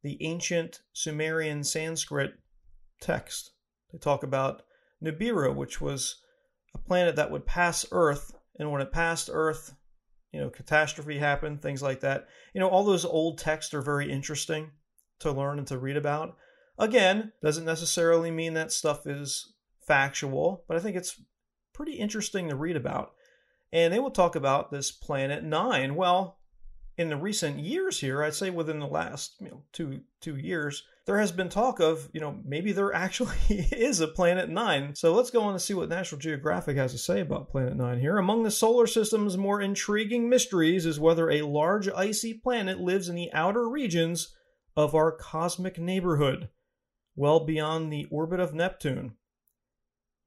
the 0.04 0.18
ancient 0.22 0.82
Sumerian 0.94 1.64
Sanskrit 1.64 2.34
text. 3.02 3.52
They 3.92 3.98
talk 3.98 4.24
about 4.24 4.62
Nibiru, 5.04 5.56
which 5.56 5.82
was 5.82 6.22
a 6.74 6.78
planet 6.78 7.16
that 7.16 7.32
would 7.32 7.46
pass 7.46 7.86
Earth, 7.92 8.34
and 8.60 8.72
when 8.72 8.82
it 8.82 8.92
passed 8.92 9.30
Earth, 9.32 9.76
you 10.36 10.42
know, 10.42 10.50
catastrophe 10.50 11.18
happened, 11.18 11.62
things 11.62 11.82
like 11.82 12.02
that. 12.02 12.28
You 12.54 12.60
know, 12.60 12.68
all 12.68 12.84
those 12.84 13.06
old 13.06 13.38
texts 13.38 13.74
are 13.74 13.82
very 13.82 14.12
interesting 14.12 14.72
to 15.20 15.32
learn 15.32 15.60
and 15.60 15.68
to 15.68 15.78
read 15.78 15.96
about. 15.96 16.36
Again, 16.78 17.32
doesn't 17.42 17.64
necessarily 17.64 18.32
mean 18.32 18.54
that 18.56 18.74
stuff 18.74 19.08
is 19.08 19.54
factual, 19.88 20.66
but 20.68 20.76
I 20.76 20.82
think 20.82 20.98
it's 20.98 21.22
pretty 21.72 21.94
interesting 21.94 22.50
to 22.50 22.56
read 22.58 22.76
about. 22.76 23.14
And 23.72 23.94
they 23.94 24.00
will 24.00 24.12
talk 24.12 24.36
about 24.36 24.72
this 24.72 24.92
planet 24.92 25.42
nine. 25.42 25.96
Well, 25.96 26.40
in 26.98 27.08
the 27.08 27.16
recent 27.16 27.60
years 27.60 28.02
here, 28.02 28.22
I'd 28.22 28.34
say 28.34 28.50
within 28.50 28.80
the 28.80 28.88
last 28.88 29.36
you 29.40 29.48
know, 29.48 29.64
two 29.72 30.02
two 30.20 30.36
years, 30.36 30.84
there 31.06 31.20
has 31.20 31.32
been 31.32 31.50
talk 31.50 31.80
of 31.80 32.10
you 32.14 32.20
know 32.20 32.40
maybe 32.44 32.72
there 32.72 32.94
actually 32.94 33.36
is 33.50 34.00
a 34.00 34.08
planet 34.08 34.50
nine. 34.50 34.96
So 34.96 35.14
let's 35.14 35.30
go 35.30 35.42
on 35.42 35.54
and 35.54 35.62
see 35.62 35.74
what 35.74 35.90
National 35.90 36.20
Geographic 36.20 36.78
has 36.78 36.92
to 36.94 36.98
say 36.98 37.22
about 37.22 37.50
Planet 37.50 37.76
Nine 37.76 38.00
here. 38.00 38.18
Among 38.18 38.44
the 38.44 38.52
solar 38.52 38.88
system's 38.88 39.38
more 39.38 39.62
intriguing 39.62 40.30
mysteries 40.30 40.86
is 40.86 41.00
whether 41.00 41.30
a 41.30 41.44
large 41.44 41.88
icy 41.90 42.34
planet 42.34 42.80
lives 42.80 43.08
in 43.10 43.16
the 43.16 43.32
outer 43.34 43.70
regions 43.70 44.34
of 44.76 44.96
our 44.96 45.12
cosmic 45.12 45.78
neighborhood, 45.78 46.50
well 47.16 47.46
beyond 47.46 47.92
the 47.92 48.06
orbit 48.12 48.40
of 48.40 48.54
Neptune. 48.54 49.14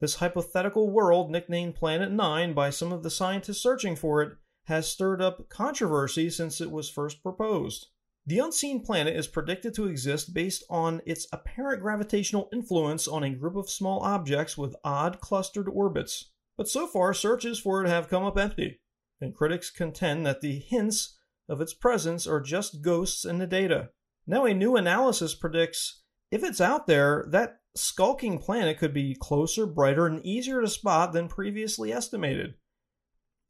This 0.00 0.16
hypothetical 0.16 0.90
world, 0.90 1.28
nicknamed 1.28 1.74
Planet 1.74 2.12
Nine 2.12 2.52
by 2.52 2.70
some 2.70 2.92
of 2.92 3.02
the 3.02 3.10
scientists 3.10 3.60
searching 3.60 3.96
for 3.96 4.22
it, 4.22 4.32
has 4.66 4.86
stirred 4.86 5.20
up 5.20 5.48
controversy 5.48 6.30
since 6.30 6.60
it 6.60 6.70
was 6.70 6.88
first 6.88 7.20
proposed. 7.20 7.88
The 8.28 8.40
unseen 8.40 8.82
planet 8.82 9.16
is 9.16 9.26
predicted 9.26 9.72
to 9.76 9.86
exist 9.86 10.34
based 10.34 10.62
on 10.68 11.00
its 11.06 11.26
apparent 11.32 11.80
gravitational 11.80 12.50
influence 12.52 13.08
on 13.08 13.24
a 13.24 13.30
group 13.30 13.56
of 13.56 13.70
small 13.70 14.00
objects 14.00 14.58
with 14.58 14.76
odd 14.84 15.18
clustered 15.22 15.66
orbits. 15.66 16.30
But 16.58 16.68
so 16.68 16.86
far, 16.86 17.14
searches 17.14 17.58
for 17.58 17.82
it 17.82 17.88
have 17.88 18.10
come 18.10 18.24
up 18.24 18.36
empty, 18.36 18.82
and 19.18 19.34
critics 19.34 19.70
contend 19.70 20.26
that 20.26 20.42
the 20.42 20.58
hints 20.58 21.16
of 21.48 21.62
its 21.62 21.72
presence 21.72 22.26
are 22.26 22.42
just 22.42 22.82
ghosts 22.82 23.24
in 23.24 23.38
the 23.38 23.46
data. 23.46 23.92
Now, 24.26 24.44
a 24.44 24.52
new 24.52 24.76
analysis 24.76 25.34
predicts 25.34 26.02
if 26.30 26.44
it's 26.44 26.60
out 26.60 26.86
there, 26.86 27.24
that 27.30 27.60
skulking 27.74 28.38
planet 28.40 28.76
could 28.76 28.92
be 28.92 29.16
closer, 29.18 29.64
brighter, 29.64 30.06
and 30.06 30.22
easier 30.22 30.60
to 30.60 30.68
spot 30.68 31.14
than 31.14 31.28
previously 31.28 31.94
estimated. 31.94 32.56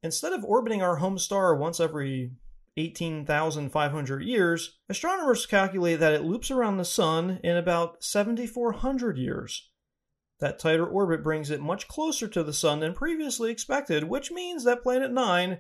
Instead 0.05 0.33
of 0.33 0.45
orbiting 0.45 0.83
our 0.83 0.99
home 0.99 1.19
star 1.19 1.57
once 1.57 1.81
every 1.81 2.31
18,500 2.79 4.23
years, 4.23 4.79
astronomers 4.89 5.47
calculate 5.47 6.01
that 6.01 6.15
it 6.15 6.23
loops 6.23 6.51
around 6.51 6.77
the 6.77 6.85
Sun 6.85 7.41
in 7.43 7.57
about 7.57 8.03
7,400 8.05 9.19
years. 9.19 9.71
That 10.41 10.61
tighter 10.61 10.87
orbit 10.87 11.25
brings 11.25 11.51
it 11.51 11.61
much 11.61 11.89
closer 11.89 12.29
to 12.29 12.45
the 12.45 12.53
Sun 12.53 12.81
than 12.81 12.95
previously 12.95 13.51
expected, 13.51 14.05
which 14.05 14.31
means 14.31 14.65
that 14.65 14.83
Planet 14.83 15.11
9 15.11 15.59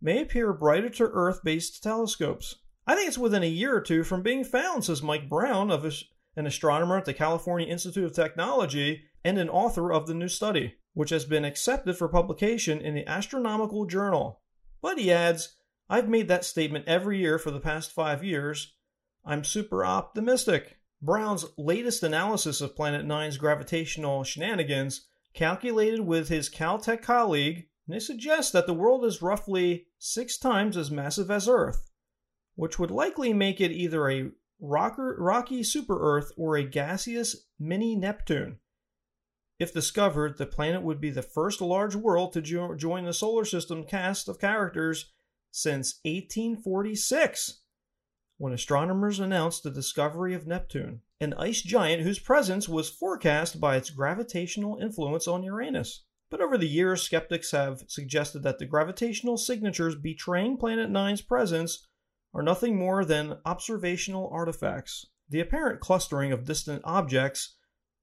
may 0.00 0.20
appear 0.20 0.52
brighter 0.52 0.90
to 0.90 1.04
Earth 1.04 1.40
based 1.42 1.82
telescopes. 1.82 2.56
I 2.86 2.94
think 2.94 3.08
it's 3.08 3.18
within 3.18 3.42
a 3.42 3.46
year 3.46 3.74
or 3.74 3.80
two 3.80 4.04
from 4.04 4.22
being 4.22 4.44
found, 4.44 4.84
says 4.84 5.02
Mike 5.02 5.28
Brown, 5.28 5.70
of 5.70 5.84
an 6.36 6.46
astronomer 6.46 6.98
at 6.98 7.04
the 7.04 7.14
California 7.14 7.66
Institute 7.66 8.04
of 8.04 8.12
Technology 8.12 9.04
and 9.24 9.38
an 9.38 9.48
author 9.48 9.92
of 9.92 10.06
the 10.06 10.14
new 10.14 10.28
study, 10.28 10.74
which 10.94 11.10
has 11.10 11.24
been 11.24 11.44
accepted 11.44 11.96
for 11.96 12.08
publication 12.08 12.80
in 12.80 12.94
the 12.94 13.06
Astronomical 13.06 13.86
Journal. 13.86 14.42
But 14.80 14.98
he 14.98 15.10
adds, 15.10 15.56
I've 15.90 16.08
made 16.08 16.28
that 16.28 16.44
statement 16.44 16.86
every 16.86 17.18
year 17.18 17.38
for 17.38 17.50
the 17.50 17.60
past 17.60 17.92
five 17.92 18.22
years. 18.22 18.74
I'm 19.24 19.44
super 19.44 19.84
optimistic. 19.84 20.78
Brown's 21.00 21.46
latest 21.56 22.02
analysis 22.02 22.60
of 22.60 22.76
Planet 22.76 23.06
Nine's 23.06 23.38
gravitational 23.38 24.24
shenanigans, 24.24 25.06
calculated 25.32 26.00
with 26.00 26.28
his 26.28 26.50
Caltech 26.50 27.02
colleague, 27.02 27.68
and 27.86 27.96
it 27.96 28.02
suggests 28.02 28.52
that 28.52 28.66
the 28.66 28.74
world 28.74 29.04
is 29.04 29.22
roughly 29.22 29.86
six 29.98 30.36
times 30.36 30.76
as 30.76 30.90
massive 30.90 31.30
as 31.30 31.48
Earth, 31.48 31.90
which 32.54 32.78
would 32.78 32.90
likely 32.90 33.32
make 33.32 33.60
it 33.60 33.70
either 33.70 34.10
a 34.10 34.30
rocker, 34.60 35.16
rocky 35.18 35.62
super 35.62 35.98
Earth 36.00 36.32
or 36.36 36.56
a 36.56 36.64
gaseous 36.64 37.46
mini 37.58 37.94
Neptune. 37.94 38.58
If 39.58 39.72
discovered, 39.72 40.36
the 40.36 40.46
planet 40.46 40.82
would 40.82 41.00
be 41.00 41.10
the 41.10 41.22
first 41.22 41.60
large 41.60 41.96
world 41.96 42.32
to 42.34 42.42
jo- 42.42 42.74
join 42.74 43.04
the 43.04 43.12
solar 43.14 43.44
system 43.44 43.84
cast 43.84 44.28
of 44.28 44.38
characters 44.38 45.12
since 45.50 46.00
1846. 46.04 47.60
when 48.38 48.52
astronomers 48.52 49.18
announced 49.18 49.64
the 49.64 49.70
discovery 49.70 50.32
of 50.32 50.46
Neptune, 50.46 51.00
an 51.20 51.34
ice 51.34 51.60
giant 51.60 52.02
whose 52.02 52.20
presence 52.20 52.68
was 52.68 52.88
forecast 52.88 53.60
by 53.60 53.76
its 53.76 53.90
gravitational 53.90 54.78
influence 54.80 55.26
on 55.26 55.42
Uranus. 55.42 56.04
But 56.30 56.40
over 56.40 56.56
the 56.56 56.68
years, 56.68 57.02
skeptics 57.02 57.50
have 57.50 57.82
suggested 57.88 58.42
that 58.44 58.58
the 58.58 58.66
gravitational 58.66 59.36
signatures 59.36 59.96
betraying 59.96 60.56
Planet 60.56 60.88
Nine's 60.88 61.22
presence 61.22 61.86
are 62.32 62.42
nothing 62.42 62.78
more 62.78 63.04
than 63.04 63.38
observational 63.44 64.30
artifacts. 64.32 65.06
The 65.28 65.40
apparent 65.40 65.80
clustering 65.80 66.32
of 66.32 66.44
distant 66.44 66.82
objects 66.84 67.56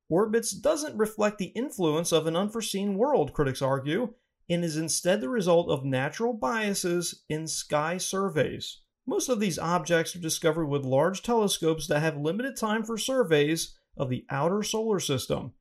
orbits 0.10 0.52
doesn't 0.52 0.98
reflect 0.98 1.38
the 1.38 1.54
influence 1.56 2.12
of 2.12 2.28
an 2.28 2.36
unforeseen 2.36 2.98
world, 2.98 3.34
critics 3.34 3.62
argue, 3.62 4.14
and 4.50 4.64
is 4.64 4.78
instead 4.78 5.22
the 5.22 5.30
result 5.30 5.70
of 5.70 5.84
natural 5.84 6.34
biases 6.34 7.24
in 7.30 7.48
sky 7.48 7.98
surveys. 7.98 8.82
Most 9.08 9.30
of 9.30 9.40
these 9.40 9.60
objects 9.60 10.16
are 10.16 10.20
discovered 10.20 10.66
with 10.66 10.84
large 10.84 11.22
telescopes 11.22 11.88
that 11.88 12.02
have 12.02 12.18
limited 12.18 12.56
time 12.58 12.84
for 12.84 12.98
surveys 12.98 13.78
of 13.98 14.10
the 14.10 14.26
outer 14.30 14.64
solar 14.64 15.00
system, 15.00 15.54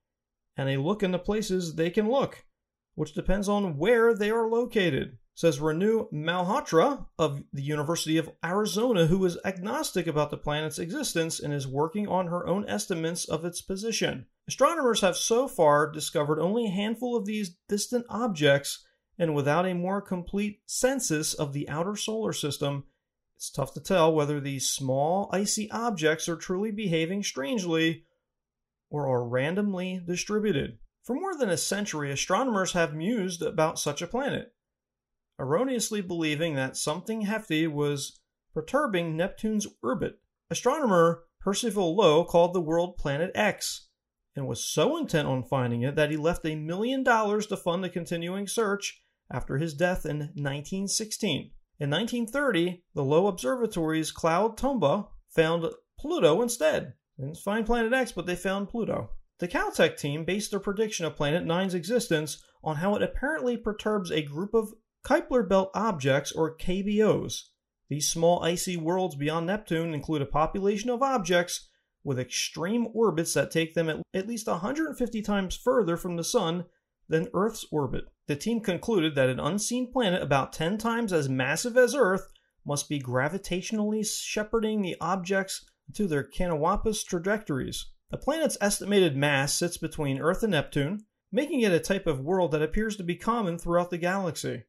and 0.56 0.68
they 0.68 0.76
look 0.76 1.02
into 1.02 1.18
places 1.18 1.74
they 1.74 1.90
can 1.90 2.10
look, 2.10 2.44
which 2.94 3.14
depends 3.14 3.48
on 3.48 3.76
where 3.76 4.14
they 4.14 4.30
are 4.30 4.48
located 4.48 5.18
says 5.34 5.58
Renu 5.58 6.10
Malhotra 6.12 7.06
of 7.18 7.42
the 7.52 7.62
University 7.62 8.18
of 8.18 8.30
Arizona, 8.44 9.06
who 9.06 9.24
is 9.24 9.36
agnostic 9.44 10.06
about 10.06 10.30
the 10.30 10.36
planet's 10.36 10.78
existence 10.78 11.40
and 11.40 11.52
is 11.52 11.66
working 11.66 12.06
on 12.06 12.28
her 12.28 12.46
own 12.46 12.64
estimates 12.68 13.24
of 13.24 13.44
its 13.44 13.60
position. 13.60 14.26
Astronomers 14.46 15.00
have 15.00 15.16
so 15.16 15.48
far 15.48 15.90
discovered 15.90 16.40
only 16.40 16.66
a 16.66 16.70
handful 16.70 17.16
of 17.16 17.26
these 17.26 17.56
distant 17.68 18.06
objects, 18.08 18.86
and 19.18 19.34
without 19.34 19.66
a 19.66 19.74
more 19.74 20.00
complete 20.00 20.60
census 20.66 21.34
of 21.34 21.52
the 21.52 21.68
outer 21.68 21.96
solar 21.96 22.32
system, 22.32 22.84
it's 23.34 23.50
tough 23.50 23.74
to 23.74 23.80
tell 23.80 24.14
whether 24.14 24.38
these 24.38 24.68
small, 24.68 25.28
icy 25.32 25.68
objects 25.72 26.28
are 26.28 26.36
truly 26.36 26.70
behaving 26.70 27.24
strangely 27.24 28.04
or 28.88 29.08
are 29.08 29.26
randomly 29.26 30.00
distributed. 30.06 30.78
For 31.02 31.14
more 31.14 31.36
than 31.36 31.50
a 31.50 31.56
century, 31.56 32.12
astronomers 32.12 32.72
have 32.72 32.94
mused 32.94 33.42
about 33.42 33.80
such 33.80 34.00
a 34.00 34.06
planet 34.06 34.53
erroneously 35.38 36.00
believing 36.00 36.54
that 36.54 36.76
something 36.76 37.22
hefty 37.22 37.66
was 37.66 38.20
perturbing 38.52 39.16
Neptune's 39.16 39.66
orbit. 39.82 40.20
Astronomer 40.50 41.24
Percival 41.40 41.96
Lowell 41.96 42.24
called 42.24 42.54
the 42.54 42.60
world 42.60 42.96
Planet 42.96 43.30
X 43.34 43.88
and 44.36 44.46
was 44.46 44.64
so 44.64 44.96
intent 44.96 45.28
on 45.28 45.42
finding 45.42 45.82
it 45.82 45.96
that 45.96 46.10
he 46.10 46.16
left 46.16 46.46
a 46.46 46.54
million 46.54 47.02
dollars 47.02 47.46
to 47.46 47.56
fund 47.56 47.84
the 47.84 47.88
continuing 47.88 48.46
search 48.46 49.02
after 49.30 49.58
his 49.58 49.74
death 49.74 50.04
in 50.04 50.18
1916. 50.34 51.50
In 51.80 51.90
1930, 51.90 52.82
the 52.94 53.02
Lowell 53.02 53.28
Observatory's 53.28 54.12
Claude 54.12 54.56
Tombaugh 54.56 55.08
found 55.28 55.66
Pluto 55.98 56.40
instead. 56.40 56.94
They 57.18 57.24
didn't 57.24 57.38
find 57.38 57.66
Planet 57.66 57.92
X, 57.92 58.12
but 58.12 58.26
they 58.26 58.36
found 58.36 58.68
Pluto. 58.68 59.10
The 59.38 59.48
Caltech 59.48 59.96
team 59.96 60.24
based 60.24 60.50
their 60.50 60.60
prediction 60.60 61.04
of 61.04 61.16
Planet 61.16 61.44
Nine's 61.44 61.74
existence 61.74 62.42
on 62.62 62.76
how 62.76 62.94
it 62.94 63.02
apparently 63.02 63.56
perturbs 63.56 64.10
a 64.10 64.22
group 64.22 64.54
of 64.54 64.72
Kuiper 65.04 65.46
Belt 65.46 65.70
objects, 65.74 66.32
or 66.32 66.56
KBOs. 66.56 67.50
These 67.90 68.08
small 68.08 68.42
icy 68.42 68.78
worlds 68.78 69.16
beyond 69.16 69.46
Neptune 69.46 69.92
include 69.92 70.22
a 70.22 70.26
population 70.26 70.88
of 70.88 71.02
objects 71.02 71.68
with 72.02 72.18
extreme 72.18 72.88
orbits 72.94 73.34
that 73.34 73.50
take 73.50 73.74
them 73.74 74.02
at 74.14 74.26
least 74.26 74.46
150 74.46 75.20
times 75.20 75.56
further 75.56 75.98
from 75.98 76.16
the 76.16 76.24
Sun 76.24 76.64
than 77.06 77.28
Earth's 77.34 77.66
orbit. 77.70 78.06
The 78.28 78.36
team 78.36 78.60
concluded 78.60 79.14
that 79.14 79.28
an 79.28 79.38
unseen 79.38 79.92
planet 79.92 80.22
about 80.22 80.54
10 80.54 80.78
times 80.78 81.12
as 81.12 81.28
massive 81.28 81.76
as 81.76 81.94
Earth 81.94 82.32
must 82.64 82.88
be 82.88 82.98
gravitationally 82.98 84.06
shepherding 84.06 84.80
the 84.80 84.96
objects 85.02 85.66
to 85.92 86.06
their 86.06 86.22
canopus 86.22 87.04
trajectories. 87.04 87.90
The 88.10 88.16
planet's 88.16 88.56
estimated 88.58 89.18
mass 89.18 89.52
sits 89.52 89.76
between 89.76 90.18
Earth 90.18 90.42
and 90.42 90.52
Neptune, 90.52 91.04
making 91.30 91.60
it 91.60 91.72
a 91.72 91.78
type 91.78 92.06
of 92.06 92.20
world 92.20 92.52
that 92.52 92.62
appears 92.62 92.96
to 92.96 93.02
be 93.02 93.16
common 93.16 93.58
throughout 93.58 93.90
the 93.90 93.98
galaxy 93.98 94.64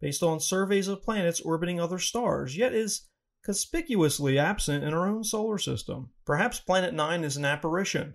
based 0.00 0.22
on 0.22 0.40
surveys 0.40 0.88
of 0.88 1.02
planets 1.02 1.40
orbiting 1.40 1.80
other 1.80 1.98
stars, 1.98 2.56
yet 2.56 2.74
is 2.74 3.08
conspicuously 3.44 4.38
absent 4.38 4.84
in 4.84 4.92
our 4.92 5.06
own 5.06 5.22
solar 5.22 5.58
system. 5.58 6.10
Perhaps 6.24 6.60
Planet 6.60 6.92
9 6.92 7.24
is 7.24 7.36
an 7.36 7.44
apparition, 7.44 8.14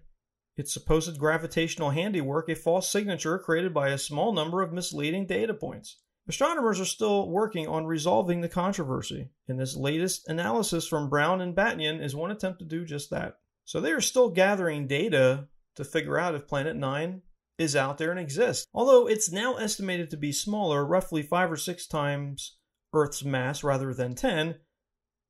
its 0.58 0.74
supposed 0.74 1.18
gravitational 1.18 1.92
handiwork 1.92 2.50
a 2.50 2.56
false 2.56 2.92
signature 2.92 3.40
created 3.40 3.74
by 3.74 3.90
a 3.90 3.98
small 3.98 4.34
number 4.34 4.62
of 4.62 4.74
misleading 4.74 5.26
data 5.26 5.54
points. 5.54 5.98
Astronomers 6.28 6.80
are 6.80 6.86
still 6.86 7.30
working 7.30 7.68
on 7.68 7.86
resolving 7.86 8.42
the 8.42 8.50
controversy, 8.50 9.30
and 9.48 9.60
this 9.60 9.76
latest 9.76 10.28
analysis 10.28 10.88
from 10.88 11.10
Brown 11.10 11.42
and 11.42 11.56
Batygin 11.56 12.02
is 12.02 12.16
one 12.16 12.30
attempt 12.30 12.60
to 12.60 12.66
do 12.66 12.86
just 12.86 13.10
that. 13.10 13.38
So 13.66 13.80
they 13.80 13.92
are 13.92 14.02
still 14.02 14.30
gathering 14.30 14.88
data 14.88 15.48
to 15.76 15.84
figure 15.84 16.20
out 16.20 16.36
if 16.36 16.48
Planet 16.48 16.76
9 16.76 17.22
is 17.62 17.76
out 17.76 17.98
there 17.98 18.12
and 18.12 18.20
exists. 18.20 18.66
Although 18.74 19.08
it's 19.08 19.32
now 19.32 19.56
estimated 19.56 20.10
to 20.10 20.18
be 20.18 20.32
smaller, 20.32 20.86
roughly 20.86 21.22
five 21.22 21.52
or 21.52 21.58
six 21.58 21.88
times 21.88 22.58
Earth's 22.94 23.24
mass 23.24 23.64
rather 23.64 23.94
than 23.94 24.16
10, 24.16 24.56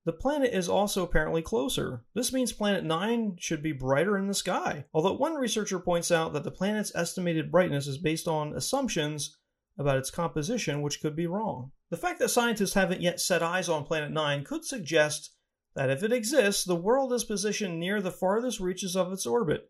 the 0.03 0.13
planet 0.13 0.51
is 0.51 0.67
also 0.67 1.03
apparently 1.03 1.43
closer. 1.43 2.03
This 2.15 2.33
means 2.33 2.51
Planet 2.51 2.83
9 2.83 3.35
should 3.39 3.61
be 3.61 3.71
brighter 3.71 4.17
in 4.17 4.27
the 4.27 4.33
sky. 4.33 4.85
Although 4.93 5.13
one 5.13 5.35
researcher 5.35 5.79
points 5.79 6.11
out 6.11 6.33
that 6.33 6.43
the 6.43 6.49
planet's 6.49 6.91
estimated 6.95 7.51
brightness 7.51 7.85
is 7.85 7.99
based 7.99 8.27
on 8.27 8.55
assumptions 8.55 9.37
about 9.77 9.97
its 9.97 10.09
composition, 10.09 10.81
which 10.81 11.01
could 11.01 11.15
be 11.15 11.27
wrong. 11.27 11.71
The 11.91 11.97
fact 11.97 12.19
that 12.19 12.29
scientists 12.29 12.73
haven't 12.73 13.01
yet 13.01 13.19
set 13.19 13.43
eyes 13.43 13.69
on 13.69 13.83
Planet 13.83 14.11
9 14.11 14.43
could 14.43 14.65
suggest 14.65 15.35
that 15.75 15.89
if 15.89 16.03
it 16.03 16.11
exists, 16.11 16.63
the 16.63 16.75
world 16.75 17.13
is 17.13 17.23
positioned 17.23 17.79
near 17.79 18.01
the 18.01 18.11
farthest 18.11 18.59
reaches 18.59 18.95
of 18.95 19.11
its 19.11 19.25
orbit, 19.25 19.69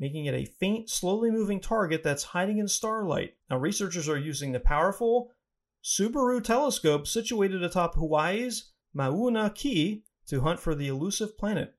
making 0.00 0.24
it 0.24 0.34
a 0.34 0.46
faint, 0.46 0.88
slowly 0.88 1.30
moving 1.30 1.60
target 1.60 2.02
that's 2.02 2.24
hiding 2.24 2.58
in 2.58 2.66
starlight. 2.66 3.34
Now, 3.50 3.58
researchers 3.58 4.08
are 4.08 4.18
using 4.18 4.50
the 4.50 4.58
powerful 4.58 5.30
Subaru 5.84 6.42
telescope 6.42 7.06
situated 7.06 7.62
atop 7.62 7.94
Hawaii's 7.94 8.72
Mauna 8.94 9.50
Kea 9.50 10.02
to 10.26 10.40
hunt 10.40 10.58
for 10.58 10.74
the 10.74 10.88
elusive 10.88 11.38
planet. 11.38 11.74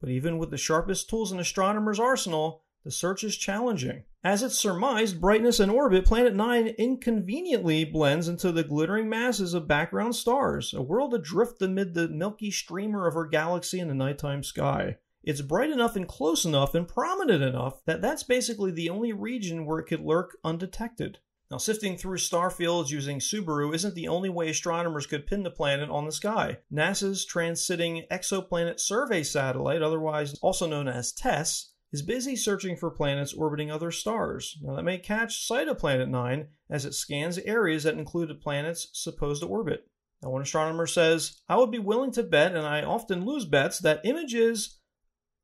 But 0.00 0.10
even 0.10 0.38
with 0.38 0.50
the 0.50 0.58
sharpest 0.58 1.08
tools 1.08 1.32
in 1.32 1.40
astronomers' 1.40 1.98
arsenal, 1.98 2.62
the 2.84 2.90
search 2.90 3.24
is 3.24 3.36
challenging. 3.36 4.04
As 4.24 4.42
it's 4.42 4.58
surmised 4.58 5.20
brightness 5.20 5.60
and 5.60 5.70
orbit, 5.70 6.04
Planet 6.04 6.34
9 6.34 6.66
inconveniently 6.78 7.84
blends 7.84 8.28
into 8.28 8.52
the 8.52 8.64
glittering 8.64 9.08
masses 9.08 9.54
of 9.54 9.68
background 9.68 10.16
stars, 10.16 10.74
a 10.74 10.82
world 10.82 11.14
adrift 11.14 11.62
amid 11.62 11.94
the 11.94 12.08
milky 12.08 12.50
streamer 12.50 13.06
of 13.06 13.16
our 13.16 13.26
galaxy 13.26 13.78
in 13.80 13.88
the 13.88 13.94
nighttime 13.94 14.42
sky. 14.42 14.98
It's 15.24 15.40
bright 15.40 15.70
enough 15.70 15.94
and 15.94 16.08
close 16.08 16.44
enough 16.44 16.74
and 16.74 16.88
prominent 16.88 17.42
enough 17.42 17.84
that 17.84 18.02
that's 18.02 18.24
basically 18.24 18.72
the 18.72 18.90
only 18.90 19.12
region 19.12 19.64
where 19.64 19.78
it 19.78 19.86
could 19.86 20.00
lurk 20.00 20.36
undetected. 20.42 21.18
Now, 21.48 21.58
sifting 21.58 21.96
through 21.96 22.16
star 22.16 22.50
fields 22.50 22.90
using 22.90 23.18
Subaru 23.18 23.74
isn't 23.74 23.94
the 23.94 24.08
only 24.08 24.30
way 24.30 24.48
astronomers 24.48 25.06
could 25.06 25.26
pin 25.26 25.42
the 25.42 25.50
planet 25.50 25.90
on 25.90 26.06
the 26.06 26.12
sky. 26.12 26.58
NASA's 26.72 27.26
Transiting 27.30 28.08
Exoplanet 28.08 28.80
Survey 28.80 29.22
Satellite, 29.22 29.82
otherwise 29.82 30.34
also 30.40 30.66
known 30.66 30.88
as 30.88 31.12
TESS, 31.12 31.72
is 31.92 32.00
busy 32.00 32.34
searching 32.36 32.74
for 32.74 32.90
planets 32.90 33.34
orbiting 33.34 33.70
other 33.70 33.90
stars. 33.90 34.56
Now, 34.62 34.74
that 34.74 34.82
may 34.82 34.96
catch 34.96 35.46
sight 35.46 35.68
of 35.68 35.78
Planet 35.78 36.08
9 36.08 36.48
as 36.70 36.86
it 36.86 36.94
scans 36.94 37.36
areas 37.38 37.84
that 37.84 37.98
include 37.98 38.30
a 38.30 38.34
planet's 38.34 38.88
supposed 38.94 39.42
to 39.42 39.48
orbit. 39.48 39.86
Now, 40.22 40.30
one 40.30 40.42
astronomer 40.42 40.86
says, 40.86 41.42
I 41.48 41.56
would 41.56 41.70
be 41.70 41.78
willing 41.78 42.12
to 42.12 42.22
bet, 42.22 42.56
and 42.56 42.66
I 42.66 42.82
often 42.82 43.26
lose 43.26 43.44
bets, 43.44 43.78
that 43.80 44.00
images 44.04 44.78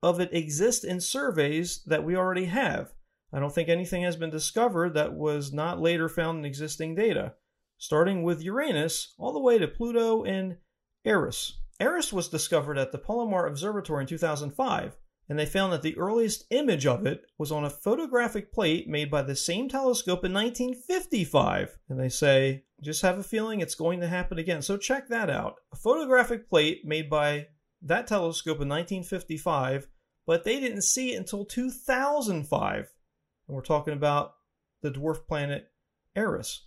of 0.03 0.21
it 0.21 0.33
exist 0.33 0.85
in 0.85 1.01
surveys 1.01 1.83
that 1.87 2.05
we 2.05 2.17
already 2.17 2.47
have. 2.47 2.93
I 3.33 3.41
don't 3.41 3.55
think 3.55 3.69
anything 3.69 4.03
has 4.03 4.17
been 4.17 4.31
discovered 4.31 4.95
that 4.95 5.15
was 5.15 5.53
not 5.53 5.81
later 5.81 6.09
found 6.09 6.39
in 6.39 6.45
existing 6.45 6.95
data, 6.95 7.35
starting 7.77 8.23
with 8.23 8.43
Uranus 8.43 9.15
all 9.19 9.33
the 9.33 9.41
way 9.41 9.59
to 9.59 9.69
Pluto 9.69 10.25
and 10.25 10.57
Eris. 11.05 11.59
Eris 11.81 12.13
was 12.13 12.29
discovered 12.29 12.79
at 12.79 12.91
the 12.91 12.99
Palomar 12.99 13.47
Observatory 13.47 14.03
in 14.03 14.07
2005, 14.09 14.97
and 15.29 15.39
they 15.39 15.47
found 15.47 15.73
that 15.73 15.83
the 15.83 15.97
earliest 15.99 16.45
image 16.51 16.87
of 16.87 17.07
it 17.07 17.23
was 17.37 17.53
on 17.53 17.65
a 17.65 17.71
photographic 17.71 18.53
plate 18.53 18.89
made 18.89 19.11
by 19.11 19.23
the 19.23 19.37
same 19.37 19.69
telescope 19.69 20.25
in 20.25 20.33
1955. 20.33 21.79
And 21.89 22.01
they 22.01 22.09
say, 22.09 22.65
just 22.83 23.03
have 23.03 23.19
a 23.19 23.23
feeling 23.23 23.61
it's 23.61 23.75
going 23.75 24.01
to 24.01 24.09
happen 24.09 24.39
again. 24.39 24.63
So 24.63 24.79
check 24.79 25.09
that 25.09 25.29
out. 25.29 25.57
A 25.73 25.77
photographic 25.77 26.49
plate 26.49 26.81
made 26.85 27.11
by 27.11 27.49
that 27.83 28.07
telescope 28.07 28.61
in 28.61 28.69
1955, 28.69 29.89
but 30.27 30.45
they 30.45 30.61
didn't 30.61 30.83
see 30.83 31.15
it 31.15 31.19
until 31.19 31.45
2005. 31.45 32.77
And 32.77 33.55
we're 33.55 33.63
talking 33.63 33.95
about 33.95 34.35
the 34.83 34.91
dwarf 34.91 35.27
planet 35.27 35.71
Eris. 36.15 36.67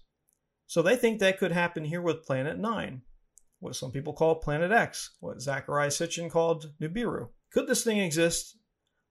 So 0.67 0.81
they 0.81 0.95
think 0.95 1.19
that 1.19 1.37
could 1.37 1.51
happen 1.51 1.83
here 1.83 2.01
with 2.01 2.23
Planet 2.23 2.57
9, 2.57 3.01
what 3.59 3.75
some 3.75 3.91
people 3.91 4.13
call 4.13 4.35
Planet 4.35 4.71
X, 4.71 5.17
what 5.19 5.39
Zecharia 5.39 5.87
Sitchin 5.87 6.29
called 6.29 6.71
Nibiru. 6.81 7.27
Could 7.51 7.67
this 7.67 7.83
thing 7.83 7.97
exist? 7.99 8.57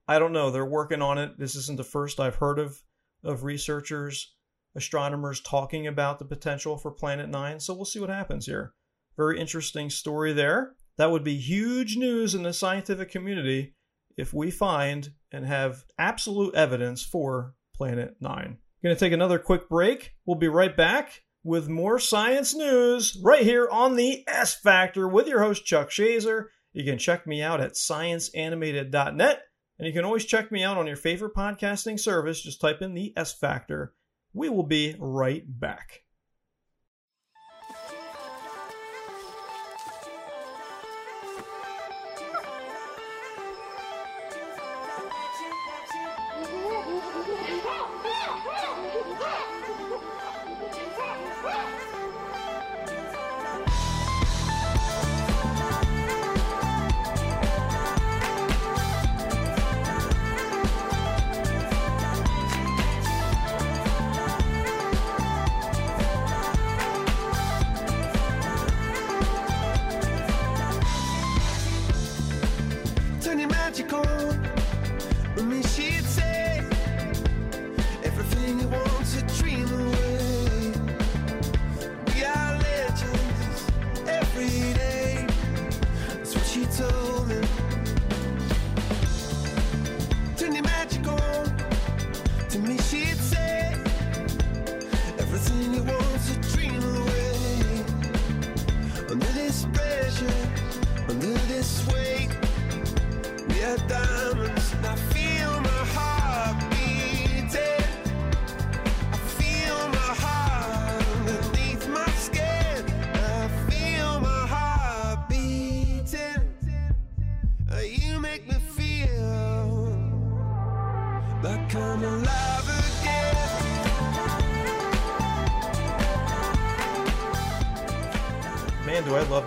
I 0.07 0.17
don't 0.17 0.33
know. 0.33 0.49
They're 0.49 0.65
working 0.65 1.03
on 1.03 1.19
it. 1.19 1.37
This 1.37 1.55
isn't 1.55 1.77
the 1.77 1.83
first 1.83 2.19
I've 2.19 2.37
heard 2.37 2.57
of 2.57 2.81
of 3.23 3.43
researchers, 3.43 4.33
astronomers 4.75 5.41
talking 5.41 5.87
about 5.87 6.19
the 6.19 6.25
potential 6.25 6.77
for 6.77 6.91
Planet 6.91 7.29
9, 7.29 7.59
so 7.59 7.73
we'll 7.73 7.85
see 7.85 7.99
what 7.99 8.09
happens 8.09 8.45
here. 8.45 8.73
Very 9.17 9.39
interesting 9.39 9.89
story 9.89 10.33
there. 10.33 10.73
That 11.01 11.09
would 11.09 11.23
be 11.23 11.37
huge 11.37 11.97
news 11.97 12.35
in 12.35 12.43
the 12.43 12.53
scientific 12.53 13.09
community 13.09 13.73
if 14.15 14.35
we 14.35 14.51
find 14.51 15.13
and 15.31 15.47
have 15.47 15.83
absolute 15.97 16.53
evidence 16.53 17.01
for 17.01 17.55
Planet 17.73 18.17
9. 18.19 18.59
Going 18.83 18.95
to 18.95 18.99
take 18.99 19.11
another 19.11 19.39
quick 19.39 19.67
break. 19.67 20.13
We'll 20.27 20.37
be 20.37 20.47
right 20.47 20.77
back 20.77 21.23
with 21.43 21.67
more 21.67 21.97
science 21.97 22.53
news 22.53 23.19
right 23.23 23.41
here 23.41 23.67
on 23.71 23.95
the 23.95 24.23
S 24.27 24.53
Factor 24.53 25.07
with 25.07 25.27
your 25.27 25.41
host, 25.41 25.65
Chuck 25.65 25.89
Shazer. 25.89 26.49
You 26.71 26.83
can 26.83 26.99
check 26.99 27.25
me 27.25 27.41
out 27.41 27.61
at 27.61 27.73
scienceanimated.net, 27.73 29.41
and 29.79 29.87
you 29.87 29.93
can 29.93 30.05
always 30.05 30.25
check 30.25 30.51
me 30.51 30.63
out 30.63 30.77
on 30.77 30.85
your 30.85 30.97
favorite 30.97 31.33
podcasting 31.33 31.99
service. 31.99 32.43
Just 32.43 32.61
type 32.61 32.83
in 32.83 32.93
the 32.93 33.11
S 33.17 33.33
Factor. 33.33 33.95
We 34.33 34.49
will 34.49 34.67
be 34.67 34.95
right 34.99 35.45
back. 35.47 36.03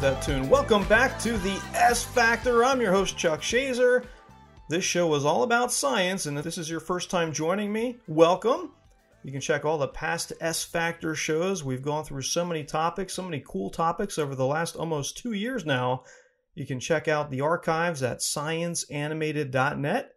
That 0.05 0.21
tune. 0.21 0.51
Welcome 0.51 0.85
back 0.85 1.19
to 1.21 1.39
the 1.39 1.59
S 1.73 2.05
Factor. 2.05 2.63
I'm 2.63 2.79
your 2.79 2.93
host, 2.93 3.17
Chuck 3.17 3.41
Shazer. 3.41 4.05
This 4.69 4.85
show 4.85 5.15
is 5.15 5.25
all 5.25 5.45
about 5.45 5.73
science, 5.73 6.27
and 6.27 6.37
if 6.37 6.45
this 6.45 6.59
is 6.59 6.69
your 6.69 6.81
first 6.81 7.09
time 7.09 7.33
joining 7.33 7.73
me, 7.73 7.97
welcome. 8.07 8.73
You 9.23 9.33
can 9.33 9.41
check 9.41 9.65
all 9.65 9.79
the 9.79 9.89
past 9.89 10.35
S 10.43 10.63
Factor 10.63 11.15
shows. 11.15 11.65
We've 11.65 11.81
gone 11.81 12.05
through 12.05 12.21
so 12.21 12.45
many 12.45 12.65
topics, 12.65 13.15
so 13.15 13.23
many 13.23 13.43
cool 13.49 13.71
topics 13.71 14.19
over 14.19 14.35
the 14.35 14.45
last 14.45 14.77
almost 14.77 15.17
two 15.17 15.33
years 15.33 15.65
now. 15.65 16.05
You 16.55 16.67
can 16.67 16.81
check 16.81 17.09
out 17.09 17.31
the 17.31 17.41
archives 17.41 18.03
at 18.03 18.19
scienceanimated.net 18.19 20.14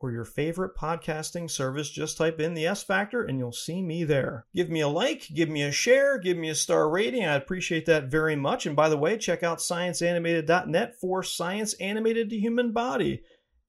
or 0.00 0.10
your 0.10 0.24
favorite 0.24 0.74
podcasting 0.74 1.50
service. 1.50 1.90
Just 1.90 2.16
type 2.16 2.40
in 2.40 2.54
the 2.54 2.66
S 2.66 2.82
Factor 2.82 3.22
and 3.22 3.38
you'll 3.38 3.52
see 3.52 3.82
me 3.82 4.02
there. 4.02 4.46
Give 4.54 4.70
me 4.70 4.80
a 4.80 4.88
like, 4.88 5.28
give 5.34 5.48
me 5.48 5.62
a 5.62 5.70
share, 5.70 6.18
give 6.18 6.38
me 6.38 6.48
a 6.48 6.54
star 6.54 6.88
rating. 6.88 7.24
I 7.24 7.34
appreciate 7.34 7.86
that 7.86 8.10
very 8.10 8.34
much. 8.34 8.66
And 8.66 8.74
by 8.74 8.88
the 8.88 8.96
way, 8.96 9.18
check 9.18 9.42
out 9.42 9.58
scienceanimated.net 9.58 10.94
for 10.98 11.22
Science 11.22 11.74
Animated 11.74 12.30
to 12.30 12.38
Human 12.38 12.72
Body. 12.72 13.22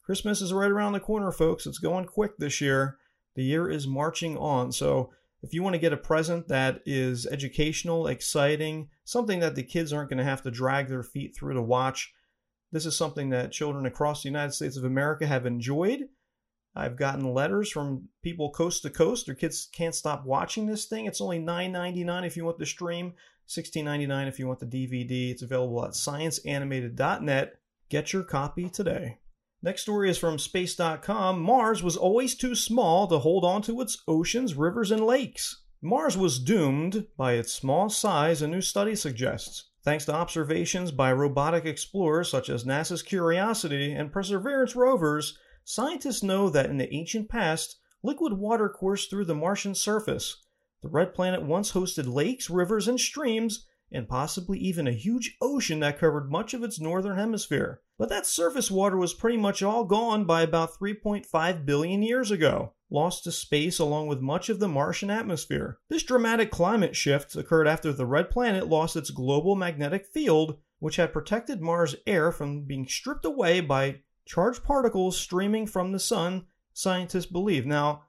Christmas 0.04 0.42
is 0.42 0.54
right 0.54 0.72
around 0.72 0.94
the 0.94 1.00
corner, 1.00 1.32
folks. 1.32 1.68
It's 1.68 1.78
going 1.78 2.06
quick 2.06 2.38
this 2.38 2.62
year. 2.62 2.98
The 3.36 3.44
year 3.44 3.70
is 3.70 3.88
marching 3.88 4.38
on. 4.38 4.72
So 4.72 5.12
if 5.44 5.54
you 5.54 5.64
want 5.64 5.74
to 5.74 5.80
get 5.80 5.94
a 5.94 5.98
present 5.98 6.48
that 6.48 6.82
is 6.86 7.26
educational, 7.28 8.08
exciting, 8.08 8.90
something 9.04 9.40
that 9.40 9.56
the 9.56 9.64
kids 9.64 9.92
aren't 9.92 10.10
going 10.10 10.18
to 10.20 10.24
have 10.24 10.44
to 10.44 10.52
drag 10.52 10.88
their 10.88 11.04
feet 11.04 11.36
through 11.36 11.56
to 11.56 11.62
watch, 11.62 12.14
this 12.72 12.86
is 12.86 12.96
something 12.96 13.30
that 13.30 13.52
children 13.52 13.86
across 13.86 14.24
the 14.24 14.30
United 14.30 14.54
States 14.54 14.78
of 14.78 14.86
America 14.86 15.28
have 15.28 15.46
enjoyed. 15.46 16.08
I've 16.76 16.96
gotten 16.96 17.34
letters 17.34 17.70
from 17.70 18.08
people 18.24 18.50
coast 18.50 18.84
to 18.84 18.90
coast. 18.90 19.26
Their 19.26 19.36
kids 19.36 19.68
can't 19.72 19.96
stop 19.96 20.26
watching 20.26 20.66
this 20.66 20.86
thing. 20.86 21.06
It's 21.06 21.22
only 21.22 21.40
$9.99 21.40 22.26
if 22.26 22.38
you 22.38 22.46
want 22.46 22.60
the 22.60 22.66
stream, 22.66 23.14
$16.99 23.48 24.28
if 24.28 24.40
you 24.40 24.48
want 24.48 24.60
the 24.60 24.66
DVD. 24.66 25.32
It's 25.32 25.42
available 25.42 25.84
at 25.84 25.92
scienceanimated.net. 25.92 27.60
Get 27.90 28.14
your 28.14 28.24
copy 28.24 28.70
today. 28.70 29.18
Next 29.62 29.84
story 29.84 30.10
is 30.10 30.18
from 30.18 30.40
space.com. 30.40 31.40
Mars 31.40 31.84
was 31.84 31.98
always 31.98 32.36
too 32.36 32.56
small 32.56 33.06
to 33.08 33.20
hold 33.20 33.44
on 33.44 33.62
to 33.64 33.80
its 33.82 34.02
oceans, 34.08 34.56
rivers, 34.56 34.92
and 34.92 35.06
lakes. 35.06 35.64
Mars 35.82 36.18
was 36.18 36.40
doomed 36.40 37.08
by 37.18 37.34
its 37.34 37.54
small 37.54 37.90
size, 37.90 38.42
a 38.42 38.48
new 38.48 38.62
study 38.62 38.96
suggests. 38.96 39.70
Thanks 39.84 40.06
to 40.06 40.14
observations 40.14 40.92
by 40.92 41.12
robotic 41.12 41.66
explorers 41.66 42.30
such 42.30 42.50
as 42.50 42.64
NASA's 42.64 43.02
Curiosity 43.02 43.92
and 43.92 44.12
Perseverance 44.12 44.76
rovers, 44.76 45.38
scientists 45.72 46.22
know 46.22 46.50
that 46.50 46.70
in 46.70 46.78
the 46.78 46.94
ancient 46.94 47.30
past, 47.30 47.78
liquid 48.04 48.34
water 48.34 48.68
coursed 48.68 49.10
through 49.10 49.26
the 49.26 49.36
Martian 49.36 49.74
surface. 49.74 50.44
The 50.82 50.90
red 50.90 51.14
planet 51.14 51.44
once 51.44 51.72
hosted 51.72 52.12
lakes, 52.12 52.50
rivers, 52.50 52.88
and 52.88 53.00
streams, 53.00 53.66
and 53.92 54.08
possibly 54.08 54.58
even 54.60 54.88
a 54.88 54.92
huge 54.92 55.38
ocean 55.42 55.80
that 55.82 56.00
covered 56.00 56.32
much 56.32 56.54
of 56.54 56.64
its 56.64 56.80
northern 56.80 57.18
hemisphere. 57.18 57.82
But 57.98 58.10
that 58.10 58.26
surface 58.26 58.72
water 58.72 58.98
was 58.98 59.14
pretty 59.14 59.38
much 59.38 59.62
all 59.62 59.84
gone 59.84 60.26
by 60.26 60.42
about 60.42 60.78
3.5 60.78 61.66
billion 61.66 62.02
years 62.02 62.32
ago, 62.32 62.74
lost 62.90 63.24
to 63.26 63.32
space 63.32 63.80
along 63.80 64.08
with 64.08 64.22
much 64.22 64.50
of 64.50 64.60
the 64.60 64.68
Martian 64.68 65.10
atmosphere. 65.10 65.80
This 65.90 66.04
dramatic 66.04 66.52
climate 66.52 66.96
shift 66.96 67.36
occurred 67.36 67.68
after 67.68 67.94
the 67.94 68.06
red 68.06 68.30
planet 68.30 68.68
lost 68.68 68.96
its 68.96 69.10
global 69.10 69.56
magnetic 69.56 70.06
field, 70.06 70.58
which 70.80 70.96
had 70.96 71.14
protected 71.14 71.62
Mars' 71.62 71.96
air 72.08 72.32
from 72.32 72.64
being 72.64 72.88
stripped 72.88 73.26
away 73.26 73.62
by 73.62 74.02
charged 74.34 74.64
particles 74.64 75.18
streaming 75.18 75.68
from 75.68 75.92
the 75.92 76.00
sun, 76.00 76.46
scientists 76.72 77.26
believe. 77.26 77.66
Now, 77.66 78.04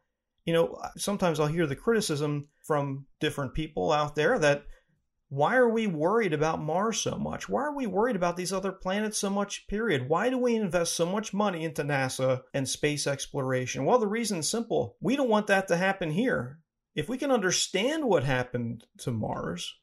you 0.44 0.52
know, 0.52 0.80
sometimes 0.96 1.40
I'll 1.40 1.48
hear 1.48 1.66
the 1.66 1.74
criticism 1.74 2.46
from 2.64 3.06
different 3.18 3.54
people 3.54 3.90
out 3.90 4.14
there 4.14 4.38
that 4.38 4.64
why 5.30 5.56
are 5.56 5.68
we 5.68 5.88
worried 5.88 6.32
about 6.32 6.62
Mars 6.62 7.00
so 7.00 7.18
much? 7.18 7.48
Why 7.48 7.62
are 7.62 7.74
we 7.74 7.86
worried 7.86 8.14
about 8.14 8.36
these 8.36 8.52
other 8.52 8.70
planets 8.70 9.18
so 9.18 9.30
much, 9.30 9.66
period? 9.66 10.08
Why 10.08 10.30
do 10.30 10.38
we 10.38 10.54
invest 10.54 10.94
so 10.94 11.06
much 11.06 11.34
money 11.34 11.64
into 11.64 11.82
NASA 11.82 12.42
and 12.54 12.68
space 12.68 13.08
exploration? 13.08 13.84
Well, 13.84 13.98
the 13.98 14.06
reason's 14.06 14.48
simple. 14.48 14.96
We 15.00 15.16
don't 15.16 15.30
want 15.30 15.48
that 15.48 15.66
to 15.68 15.76
happen 15.76 16.12
here. 16.12 16.60
If 16.94 17.08
we 17.08 17.18
can 17.18 17.32
understand 17.32 18.04
what 18.04 18.22
happened 18.22 18.84
to 18.98 19.10
Mars, 19.10 19.74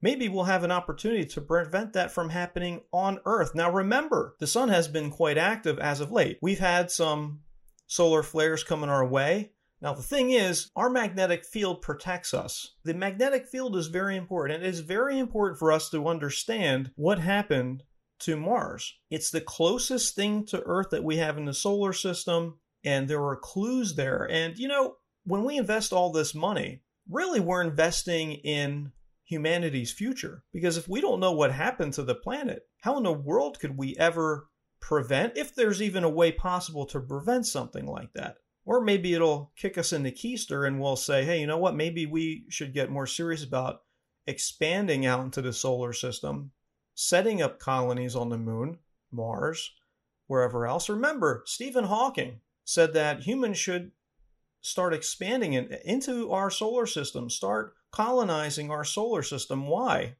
maybe 0.00 0.28
we'll 0.28 0.44
have 0.44 0.64
an 0.64 0.72
opportunity 0.72 1.24
to 1.26 1.40
prevent 1.40 1.92
that 1.92 2.10
from 2.10 2.30
happening 2.30 2.82
on 2.92 3.20
Earth. 3.24 3.54
Now, 3.54 3.70
remember, 3.70 4.34
the 4.38 4.46
sun 4.46 4.68
has 4.68 4.88
been 4.88 5.10
quite 5.10 5.38
active 5.38 5.78
as 5.78 6.00
of 6.00 6.12
late. 6.12 6.38
We've 6.42 6.58
had 6.58 6.90
some 6.90 7.40
solar 7.86 8.22
flares 8.22 8.64
coming 8.64 8.90
our 8.90 9.06
way. 9.06 9.52
Now, 9.80 9.94
the 9.94 10.02
thing 10.02 10.30
is, 10.30 10.70
our 10.74 10.90
magnetic 10.90 11.44
field 11.44 11.82
protects 11.82 12.34
us. 12.34 12.74
The 12.84 12.94
magnetic 12.94 13.46
field 13.46 13.76
is 13.76 13.86
very 13.86 14.16
important. 14.16 14.64
It 14.64 14.68
is 14.68 14.80
very 14.80 15.18
important 15.18 15.58
for 15.58 15.70
us 15.70 15.88
to 15.90 16.08
understand 16.08 16.90
what 16.96 17.20
happened 17.20 17.84
to 18.20 18.36
Mars. 18.36 18.94
It's 19.10 19.30
the 19.30 19.40
closest 19.40 20.16
thing 20.16 20.44
to 20.46 20.62
Earth 20.64 20.90
that 20.90 21.04
we 21.04 21.18
have 21.18 21.38
in 21.38 21.44
the 21.44 21.54
solar 21.54 21.92
system, 21.92 22.58
and 22.84 23.06
there 23.06 23.24
are 23.24 23.36
clues 23.36 23.94
there. 23.94 24.28
And, 24.28 24.58
you 24.58 24.66
know, 24.66 24.96
when 25.24 25.44
we 25.44 25.56
invest 25.56 25.92
all 25.92 26.10
this 26.10 26.34
money, 26.34 26.82
really 27.08 27.38
we're 27.38 27.62
investing 27.62 28.32
in 28.32 28.90
humanity's 29.28 29.92
future. 29.92 30.42
Because 30.52 30.76
if 30.76 30.88
we 30.88 31.00
don't 31.00 31.20
know 31.20 31.32
what 31.32 31.52
happened 31.52 31.92
to 31.94 32.02
the 32.02 32.14
planet, 32.14 32.62
how 32.80 32.96
in 32.96 33.04
the 33.04 33.12
world 33.12 33.60
could 33.60 33.76
we 33.76 33.94
ever 33.96 34.48
prevent, 34.80 35.36
if 35.36 35.54
there's 35.54 35.82
even 35.82 36.02
a 36.02 36.08
way 36.08 36.32
possible 36.32 36.86
to 36.86 37.00
prevent 37.00 37.46
something 37.46 37.86
like 37.86 38.12
that? 38.14 38.36
Or 38.64 38.80
maybe 38.82 39.14
it'll 39.14 39.52
kick 39.56 39.78
us 39.78 39.92
in 39.92 40.02
the 40.02 40.12
keister 40.12 40.66
and 40.66 40.80
we'll 40.80 40.96
say, 40.96 41.24
hey, 41.24 41.40
you 41.40 41.46
know 41.46 41.58
what? 41.58 41.76
Maybe 41.76 42.06
we 42.06 42.44
should 42.48 42.74
get 42.74 42.90
more 42.90 43.06
serious 43.06 43.44
about 43.44 43.82
expanding 44.26 45.06
out 45.06 45.24
into 45.24 45.40
the 45.40 45.52
solar 45.52 45.92
system 45.92 46.52
setting 46.94 47.40
up 47.40 47.60
colonies 47.60 48.16
on 48.16 48.28
the 48.28 48.36
moon, 48.36 48.76
Mars, 49.12 49.70
wherever 50.26 50.66
else. 50.66 50.88
Remember, 50.88 51.44
Stephen 51.46 51.84
Hawking 51.84 52.40
said 52.64 52.92
that 52.94 53.20
humans 53.20 53.56
should 53.56 53.92
start 54.60 54.92
expanding 54.92 55.52
in, 55.52 55.72
into 55.84 56.32
our 56.32 56.50
solar 56.50 56.86
system, 56.86 57.30
start 57.30 57.74
colonizing 57.90 58.70
our 58.70 58.84
solar 58.84 59.22
system. 59.22 59.66
Why? 59.66 60.16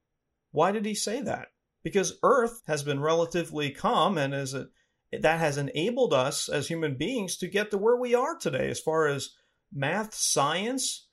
Why 0.50 0.72
did 0.72 0.84
he 0.84 0.94
say 0.94 1.20
that? 1.22 1.48
Because 1.82 2.18
Earth 2.22 2.62
has 2.66 2.82
been 2.82 3.00
relatively 3.00 3.70
calm 3.70 4.18
and 4.18 4.34
is 4.34 4.54
a, 4.54 4.68
that 5.12 5.38
has 5.38 5.56
enabled 5.56 6.12
us 6.12 6.48
as 6.48 6.68
human 6.68 6.96
beings 6.96 7.36
to 7.38 7.48
get 7.48 7.70
to 7.70 7.78
where 7.78 7.96
we 7.96 8.14
are 8.14 8.36
today 8.36 8.68
as 8.68 8.80
far 8.80 9.06
as 9.06 9.30
math, 9.72 10.14
science. 10.14 11.08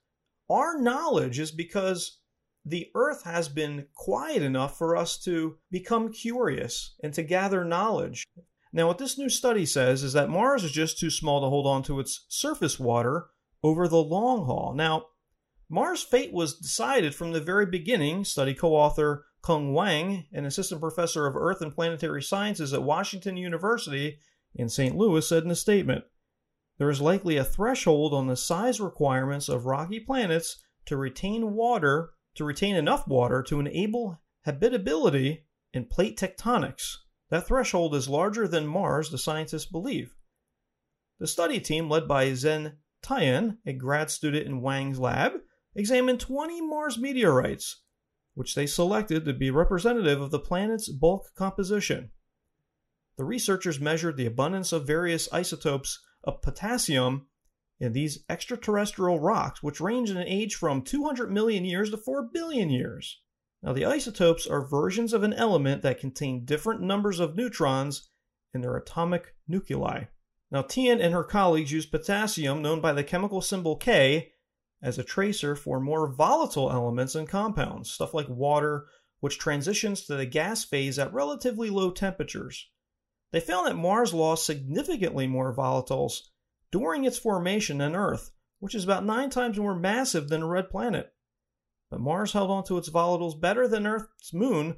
Our 0.49 0.79
knowledge 0.81 1.39
is 1.39 1.51
because 1.51 2.19
the 2.65 2.89
earth 2.95 3.23
has 3.23 3.47
been 3.47 3.87
quiet 3.93 4.41
enough 4.41 4.77
for 4.77 4.97
us 4.97 5.17
to 5.19 5.57
become 5.69 6.11
curious 6.11 6.95
and 7.03 7.13
to 7.13 7.23
gather 7.23 7.63
knowledge. 7.63 8.25
Now, 8.73 8.87
what 8.87 8.97
this 8.97 9.17
new 9.17 9.29
study 9.29 9.65
says 9.65 10.03
is 10.03 10.13
that 10.13 10.29
Mars 10.29 10.63
is 10.63 10.71
just 10.71 10.99
too 10.99 11.09
small 11.09 11.41
to 11.41 11.47
hold 11.47 11.67
on 11.67 11.83
to 11.83 11.99
its 11.99 12.25
surface 12.27 12.79
water 12.79 13.27
over 13.63 13.87
the 13.87 14.03
long 14.03 14.45
haul. 14.45 14.73
Now, 14.75 15.05
Mars' 15.69 16.03
fate 16.03 16.31
was 16.31 16.57
decided 16.57 17.15
from 17.15 17.31
the 17.31 17.41
very 17.41 17.65
beginning, 17.65 18.23
study 18.23 18.53
co 18.53 18.75
author 18.75 19.25
Kun 19.41 19.73
Wang, 19.73 20.25
an 20.31 20.45
assistant 20.45 20.79
professor 20.79 21.25
of 21.25 21.35
Earth 21.35 21.61
and 21.61 21.73
Planetary 21.73 22.21
Sciences 22.21 22.73
at 22.73 22.83
Washington 22.83 23.37
University 23.37 24.19
in 24.53 24.69
St. 24.69 24.95
Louis, 24.95 25.27
said 25.27 25.43
in 25.43 25.51
a 25.51 25.55
statement 25.55 26.03
There 26.77 26.89
is 26.89 27.01
likely 27.01 27.37
a 27.37 27.43
threshold 27.43 28.13
on 28.13 28.27
the 28.27 28.35
size 28.35 28.79
requirements 28.79 29.49
of 29.49 29.65
rocky 29.65 29.99
planets 29.99 30.61
to 30.85 30.97
retain 30.97 31.53
water, 31.53 32.11
to 32.35 32.43
retain 32.43 32.75
enough 32.75 33.07
water 33.07 33.41
to 33.43 33.59
enable 33.59 34.19
habitability 34.45 35.45
in 35.73 35.85
plate 35.85 36.17
tectonics. 36.17 36.97
That 37.29 37.47
threshold 37.47 37.95
is 37.95 38.07
larger 38.07 38.47
than 38.47 38.67
Mars, 38.67 39.09
the 39.09 39.17
scientists 39.17 39.65
believe. 39.65 40.15
The 41.19 41.27
study 41.27 41.59
team, 41.59 41.89
led 41.89 42.07
by 42.07 42.27
Zhen 42.31 42.77
Tian, 43.01 43.59
a 43.65 43.73
grad 43.73 44.11
student 44.11 44.45
in 44.45 44.61
Wang's 44.61 44.99
lab, 44.99 45.33
examined 45.75 46.19
20 46.19 46.61
Mars 46.61 46.97
meteorites, 46.97 47.81
which 48.33 48.55
they 48.55 48.65
selected 48.65 49.25
to 49.25 49.33
be 49.33 49.51
representative 49.51 50.21
of 50.21 50.31
the 50.31 50.39
planet's 50.39 50.89
bulk 50.89 51.33
composition. 51.35 52.11
The 53.17 53.25
researchers 53.25 53.79
measured 53.79 54.17
the 54.17 54.25
abundance 54.25 54.71
of 54.71 54.87
various 54.87 55.31
isotopes 55.31 56.01
of 56.23 56.41
potassium 56.41 57.27
in 57.79 57.93
these 57.93 58.23
extraterrestrial 58.29 59.19
rocks, 59.19 59.61
which 59.61 59.81
range 59.81 60.09
in 60.09 60.17
age 60.17 60.55
from 60.55 60.81
200 60.81 61.31
million 61.31 61.65
years 61.65 61.91
to 61.91 61.97
4 61.97 62.29
billion 62.33 62.69
years. 62.69 63.21
Now, 63.61 63.73
the 63.73 63.85
isotopes 63.85 64.45
are 64.47 64.67
versions 64.67 65.11
of 65.13 65.23
an 65.23 65.33
element 65.33 65.81
that 65.81 65.99
contain 65.99 66.45
different 66.45 66.81
numbers 66.81 67.19
of 67.19 67.35
neutrons 67.35 68.09
in 68.53 68.61
their 68.61 68.75
atomic 68.75 69.33
nuclei. 69.47 70.05
Now, 70.51 70.61
Tian 70.61 71.01
and 71.01 71.13
her 71.13 71.23
colleagues 71.23 71.71
used 71.71 71.91
potassium, 71.91 72.61
known 72.61 72.79
by 72.79 72.93
the 72.93 73.03
chemical 73.03 73.41
symbol 73.41 73.75
K, 73.75 74.33
as 74.85 74.99
a 74.99 75.03
tracer 75.03 75.55
for 75.55 75.79
more 75.79 76.07
volatile 76.07 76.71
elements 76.71 77.15
and 77.15 77.27
compounds, 77.27 77.89
stuff 77.89 78.13
like 78.13 78.29
water, 78.29 78.85
which 79.19 79.39
transitions 79.39 80.05
to 80.05 80.15
the 80.15 80.27
gas 80.27 80.63
phase 80.63 80.99
at 80.99 81.11
relatively 81.11 81.71
low 81.71 81.89
temperatures. 81.89 82.69
They 83.31 83.39
found 83.39 83.65
that 83.65 83.75
Mars 83.75 84.13
lost 84.13 84.45
significantly 84.45 85.25
more 85.25 85.55
volatiles 85.55 86.19
during 86.71 87.03
its 87.03 87.17
formation 87.17 87.79
than 87.79 87.95
Earth, 87.95 88.29
which 88.59 88.75
is 88.75 88.83
about 88.83 89.03
nine 89.03 89.31
times 89.31 89.57
more 89.57 89.73
massive 89.73 90.29
than 90.29 90.43
a 90.43 90.47
red 90.47 90.69
planet. 90.69 91.11
But 91.89 91.99
Mars 91.99 92.33
held 92.33 92.51
onto 92.51 92.77
its 92.77 92.89
volatiles 92.89 93.41
better 93.41 93.67
than 93.67 93.87
Earth's 93.87 94.35
moon 94.35 94.77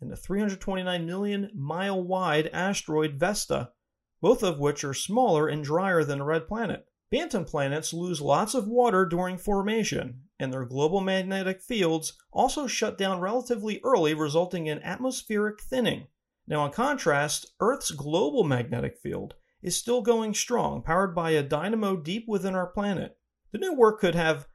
and 0.00 0.08
the 0.08 0.16
329 0.16 1.04
million 1.04 1.50
mile 1.52 2.00
wide 2.00 2.46
asteroid 2.52 3.14
Vesta, 3.18 3.72
both 4.20 4.44
of 4.44 4.60
which 4.60 4.84
are 4.84 4.94
smaller 4.94 5.48
and 5.48 5.64
drier 5.64 6.04
than 6.04 6.20
a 6.20 6.24
red 6.24 6.46
planet. 6.46 6.86
Bantam 7.12 7.44
planets 7.44 7.92
lose 7.92 8.22
lots 8.22 8.54
of 8.54 8.66
water 8.66 9.04
during 9.04 9.36
formation, 9.36 10.22
and 10.38 10.50
their 10.50 10.64
global 10.64 11.02
magnetic 11.02 11.60
fields 11.60 12.14
also 12.32 12.66
shut 12.66 12.96
down 12.96 13.20
relatively 13.20 13.82
early, 13.84 14.14
resulting 14.14 14.66
in 14.66 14.82
atmospheric 14.82 15.60
thinning. 15.60 16.06
Now, 16.46 16.64
in 16.64 16.72
contrast, 16.72 17.52
Earth's 17.60 17.90
global 17.90 18.44
magnetic 18.44 18.96
field 18.96 19.34
is 19.60 19.76
still 19.76 20.00
going 20.00 20.32
strong, 20.32 20.82
powered 20.82 21.14
by 21.14 21.32
a 21.32 21.42
dynamo 21.42 21.96
deep 21.96 22.24
within 22.26 22.54
our 22.54 22.68
planet. 22.68 23.18
The 23.52 23.58
new 23.58 23.74
work 23.74 24.00
could 24.00 24.14
have 24.14 24.48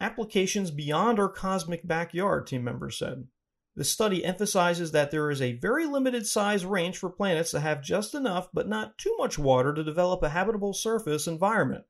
applications 0.00 0.70
beyond 0.70 1.20
our 1.20 1.28
cosmic 1.28 1.86
backyard, 1.86 2.46
team 2.46 2.64
members 2.64 2.98
said. 2.98 3.28
The 3.74 3.84
study 3.84 4.22
emphasizes 4.24 4.92
that 4.92 5.10
there 5.10 5.30
is 5.30 5.40
a 5.40 5.54
very 5.54 5.86
limited 5.86 6.26
size 6.26 6.66
range 6.66 6.98
for 6.98 7.08
planets 7.08 7.52
that 7.52 7.60
have 7.60 7.82
just 7.82 8.14
enough 8.14 8.48
but 8.52 8.68
not 8.68 8.98
too 8.98 9.14
much 9.18 9.38
water 9.38 9.72
to 9.72 9.82
develop 9.82 10.22
a 10.22 10.28
habitable 10.28 10.74
surface 10.74 11.26
environment. 11.26 11.84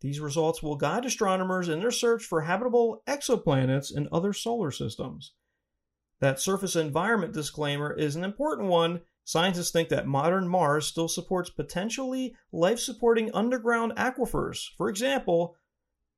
These 0.00 0.20
results 0.20 0.62
will 0.62 0.76
guide 0.76 1.04
astronomers 1.04 1.68
in 1.68 1.80
their 1.80 1.92
search 1.92 2.24
for 2.24 2.42
habitable 2.42 3.02
exoplanets 3.06 3.94
in 3.94 4.08
other 4.10 4.32
solar 4.32 4.72
systems. 4.72 5.32
That 6.20 6.40
surface 6.40 6.74
environment 6.74 7.34
disclaimer 7.34 7.92
is 7.92 8.16
an 8.16 8.24
important 8.24 8.68
one. 8.68 9.02
Scientists 9.24 9.70
think 9.70 9.88
that 9.90 10.06
modern 10.06 10.48
Mars 10.48 10.86
still 10.86 11.08
supports 11.08 11.50
potentially 11.50 12.34
life 12.50 12.80
supporting 12.80 13.32
underground 13.32 13.92
aquifers, 13.96 14.66
for 14.76 14.88
example, 14.88 15.56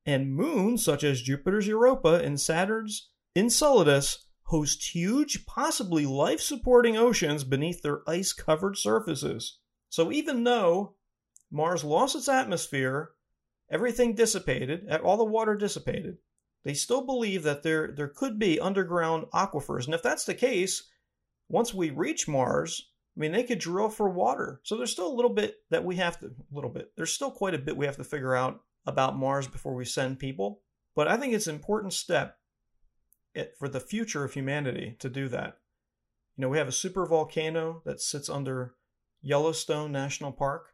and 0.05 0.33
moons 0.33 0.83
such 0.83 1.03
as 1.03 1.21
Jupiter's 1.21 1.67
Europa 1.67 2.21
and 2.23 2.41
Saturn's 2.41 3.09
Enceladus 3.35 4.25
host 4.51 4.93
huge, 4.93 5.45
possibly 5.45 6.05
life 6.05 6.41
supporting 6.41 6.97
oceans 6.97 7.45
beneath 7.45 7.81
their 7.81 8.01
ice 8.05 8.33
covered 8.33 8.77
surfaces. 8.77 9.59
So 9.87 10.11
even 10.11 10.43
though 10.43 10.95
Mars 11.49 11.85
lost 11.85 12.17
its 12.17 12.27
atmosphere, 12.27 13.11
everything 13.71 14.13
dissipated, 14.13 14.85
eh, 14.89 14.97
all 14.97 15.15
the 15.15 15.23
water 15.23 15.55
dissipated, 15.55 16.17
they 16.65 16.73
still 16.73 17.05
believe 17.05 17.43
that 17.43 17.63
there, 17.63 17.93
there 17.95 18.09
could 18.09 18.37
be 18.37 18.59
underground 18.59 19.27
aquifers. 19.33 19.85
And 19.85 19.93
if 19.93 20.03
that's 20.03 20.25
the 20.25 20.33
case, 20.33 20.83
once 21.47 21.73
we 21.73 21.89
reach 21.89 22.27
Mars, 22.27 22.89
I 23.15 23.21
mean, 23.21 23.31
they 23.31 23.43
could 23.43 23.59
drill 23.59 23.87
for 23.87 24.09
water. 24.09 24.59
So 24.63 24.75
there's 24.75 24.91
still 24.91 25.07
a 25.07 25.15
little 25.15 25.33
bit 25.33 25.55
that 25.69 25.85
we 25.85 25.95
have 25.95 26.19
to, 26.19 26.25
a 26.25 26.31
little 26.51 26.69
bit, 26.69 26.91
there's 26.97 27.13
still 27.13 27.31
quite 27.31 27.53
a 27.53 27.57
bit 27.57 27.77
we 27.77 27.85
have 27.85 27.97
to 27.97 28.03
figure 28.03 28.35
out 28.35 28.59
about 28.85 29.17
Mars 29.17 29.47
before 29.47 29.75
we 29.75 29.85
send 29.85 30.19
people. 30.19 30.61
But 30.93 31.07
I 31.07 31.15
think 31.15 31.33
it's 31.33 31.47
an 31.47 31.55
important 31.55 31.93
step 31.93 32.37
it, 33.33 33.55
for 33.57 33.67
the 33.67 33.79
future 33.79 34.23
of 34.23 34.33
humanity 34.33 34.95
to 34.99 35.09
do 35.09 35.27
that. 35.29 35.57
You 36.35 36.43
know, 36.43 36.49
we 36.49 36.57
have 36.57 36.67
a 36.67 36.73
super 36.73 37.05
volcano 37.05 37.81
that 37.85 38.01
sits 38.01 38.29
under 38.29 38.75
Yellowstone 39.21 39.91
National 39.91 40.31
Park. 40.31 40.73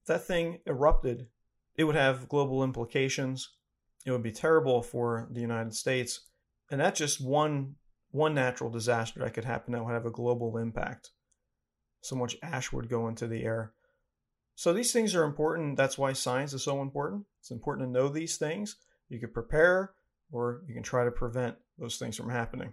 If 0.00 0.06
that 0.06 0.26
thing 0.26 0.60
erupted, 0.66 1.28
it 1.76 1.84
would 1.84 1.94
have 1.94 2.28
global 2.28 2.64
implications. 2.64 3.50
It 4.04 4.12
would 4.12 4.22
be 4.22 4.32
terrible 4.32 4.82
for 4.82 5.28
the 5.30 5.40
United 5.40 5.74
States. 5.74 6.20
And 6.70 6.80
that's 6.80 6.98
just 6.98 7.20
one 7.20 7.76
one 8.12 8.34
natural 8.34 8.70
disaster 8.70 9.20
that 9.20 9.34
could 9.34 9.44
happen 9.44 9.72
that 9.72 9.84
would 9.84 9.92
have 9.92 10.06
a 10.06 10.10
global 10.10 10.56
impact. 10.56 11.10
So 12.00 12.16
much 12.16 12.36
ash 12.42 12.72
would 12.72 12.88
go 12.88 13.08
into 13.08 13.26
the 13.26 13.44
air. 13.44 13.72
So 14.54 14.72
these 14.72 14.92
things 14.92 15.14
are 15.14 15.24
important. 15.24 15.76
That's 15.76 15.98
why 15.98 16.14
science 16.14 16.54
is 16.54 16.62
so 16.62 16.80
important. 16.80 17.26
It's 17.40 17.50
important 17.50 17.88
to 17.88 17.92
know 17.92 18.08
these 18.08 18.38
things. 18.38 18.76
You 19.08 19.20
can 19.20 19.32
prepare 19.32 19.92
or 20.30 20.62
you 20.66 20.74
can 20.74 20.82
try 20.82 21.04
to 21.04 21.10
prevent 21.10 21.56
those 21.78 21.98
things 21.98 22.16
from 22.16 22.30
happening. 22.30 22.72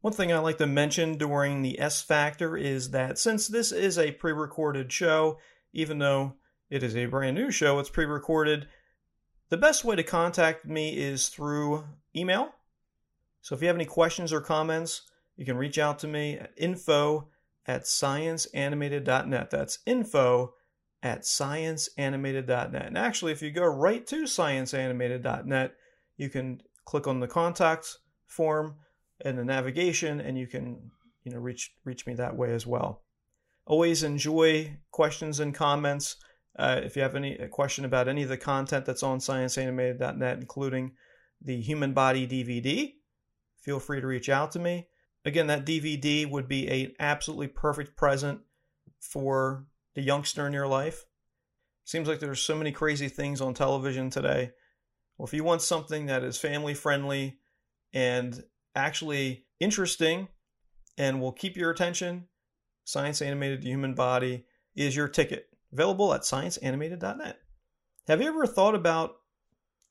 One 0.00 0.12
thing 0.12 0.32
I 0.32 0.38
like 0.38 0.58
to 0.58 0.66
mention 0.66 1.18
during 1.18 1.60
the 1.60 1.78
S 1.78 2.00
Factor 2.00 2.56
is 2.56 2.90
that 2.90 3.18
since 3.18 3.46
this 3.48 3.70
is 3.70 3.98
a 3.98 4.12
pre 4.12 4.32
recorded 4.32 4.90
show, 4.90 5.38
even 5.72 5.98
though 5.98 6.34
it 6.70 6.82
is 6.82 6.96
a 6.96 7.06
brand 7.06 7.36
new 7.36 7.50
show, 7.50 7.78
it's 7.78 7.90
pre 7.90 8.06
recorded, 8.06 8.66
the 9.50 9.56
best 9.56 9.84
way 9.84 9.96
to 9.96 10.02
contact 10.02 10.64
me 10.64 10.96
is 10.96 11.28
through 11.28 11.84
email. 12.16 12.54
So 13.42 13.54
if 13.54 13.60
you 13.60 13.66
have 13.66 13.76
any 13.76 13.84
questions 13.84 14.32
or 14.32 14.40
comments, 14.40 15.02
you 15.36 15.44
can 15.44 15.56
reach 15.56 15.78
out 15.78 15.98
to 16.00 16.08
me 16.08 16.38
at 16.38 16.52
info 16.56 17.28
at 17.66 17.82
scienceanimated.net. 17.82 19.50
That's 19.50 19.78
info 19.86 20.54
at 21.02 21.22
scienceanimated.net. 21.22 22.86
And 22.86 22.98
actually, 22.98 23.32
if 23.32 23.42
you 23.42 23.50
go 23.50 23.64
right 23.64 24.06
to 24.06 24.24
scienceanimated.net, 24.24 25.74
you 26.16 26.28
can 26.28 26.62
click 26.90 27.06
on 27.06 27.20
the 27.20 27.28
contact 27.28 27.98
form 28.26 28.74
and 29.24 29.38
the 29.38 29.44
navigation, 29.44 30.20
and 30.20 30.36
you 30.36 30.48
can 30.48 30.90
you 31.22 31.30
know 31.30 31.38
reach 31.38 31.72
reach 31.84 32.04
me 32.04 32.14
that 32.14 32.36
way 32.36 32.52
as 32.52 32.66
well. 32.66 33.02
Always 33.64 34.02
enjoy 34.02 34.76
questions 34.90 35.38
and 35.38 35.54
comments. 35.54 36.16
Uh, 36.58 36.80
if 36.82 36.96
you 36.96 37.02
have 37.02 37.14
any 37.14 37.36
question 37.48 37.84
about 37.84 38.08
any 38.08 38.24
of 38.24 38.28
the 38.28 38.36
content 38.36 38.84
that's 38.84 39.04
on 39.04 39.18
scienceanimated.net, 39.18 40.38
including 40.38 40.92
the 41.40 41.60
human 41.60 41.92
body 41.92 42.26
DVD, 42.26 42.92
feel 43.62 43.78
free 43.78 44.00
to 44.00 44.06
reach 44.06 44.28
out 44.28 44.50
to 44.52 44.58
me. 44.58 44.88
Again, 45.24 45.46
that 45.46 45.64
DVD 45.64 46.28
would 46.28 46.48
be 46.48 46.66
an 46.66 46.92
absolutely 46.98 47.46
perfect 47.46 47.96
present 47.96 48.40
for 48.98 49.66
the 49.94 50.02
youngster 50.02 50.44
in 50.44 50.52
your 50.52 50.66
life. 50.66 51.04
Seems 51.84 52.08
like 52.08 52.18
there's 52.18 52.40
so 52.40 52.56
many 52.56 52.72
crazy 52.72 53.08
things 53.08 53.40
on 53.40 53.54
television 53.54 54.10
today 54.10 54.50
well, 55.20 55.26
if 55.26 55.34
you 55.34 55.44
want 55.44 55.60
something 55.60 56.06
that 56.06 56.24
is 56.24 56.38
family 56.38 56.72
friendly 56.72 57.40
and 57.92 58.42
actually 58.74 59.44
interesting 59.60 60.28
and 60.96 61.20
will 61.20 61.32
keep 61.32 61.58
your 61.58 61.70
attention, 61.70 62.24
Science 62.84 63.20
Animated 63.20 63.62
Human 63.62 63.92
Body 63.92 64.46
is 64.74 64.96
your 64.96 65.08
ticket. 65.08 65.50
Available 65.74 66.14
at 66.14 66.22
scienceanimated.net. 66.22 67.38
Have 68.08 68.22
you 68.22 68.28
ever 68.28 68.46
thought 68.46 68.74
about 68.74 69.16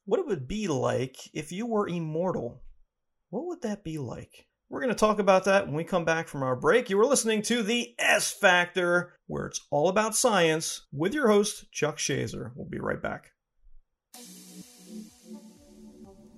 what 0.06 0.20
it 0.20 0.26
would 0.26 0.48
be 0.48 0.68
like 0.68 1.18
if 1.32 1.52
you 1.52 1.68
were 1.68 1.88
immortal? 1.88 2.64
What 3.30 3.46
would 3.46 3.62
that 3.62 3.84
be 3.84 4.00
like? 4.00 4.48
We're 4.68 4.82
going 4.82 4.90
to 4.90 4.96
talk 4.96 5.20
about 5.20 5.46
that 5.46 5.68
when 5.68 5.76
we 5.76 5.84
come 5.84 6.06
back 6.06 6.28
from 6.28 6.42
our 6.42 6.56
break. 6.56 6.90
You 6.90 7.00
are 7.02 7.06
listening 7.06 7.44
to 7.44 7.62
The 7.62 7.94
S 8.00 8.32
Factor, 8.32 9.14
where 9.28 9.46
it's 9.46 9.62
all 9.70 9.90
about 9.90 10.16
science, 10.16 10.88
with 10.92 11.14
your 11.14 11.28
host, 11.28 11.72
Chuck 11.72 12.00
Shazer. 12.00 12.50
We'll 12.56 12.68
be 12.68 12.80
right 12.80 13.00
back. 13.00 13.34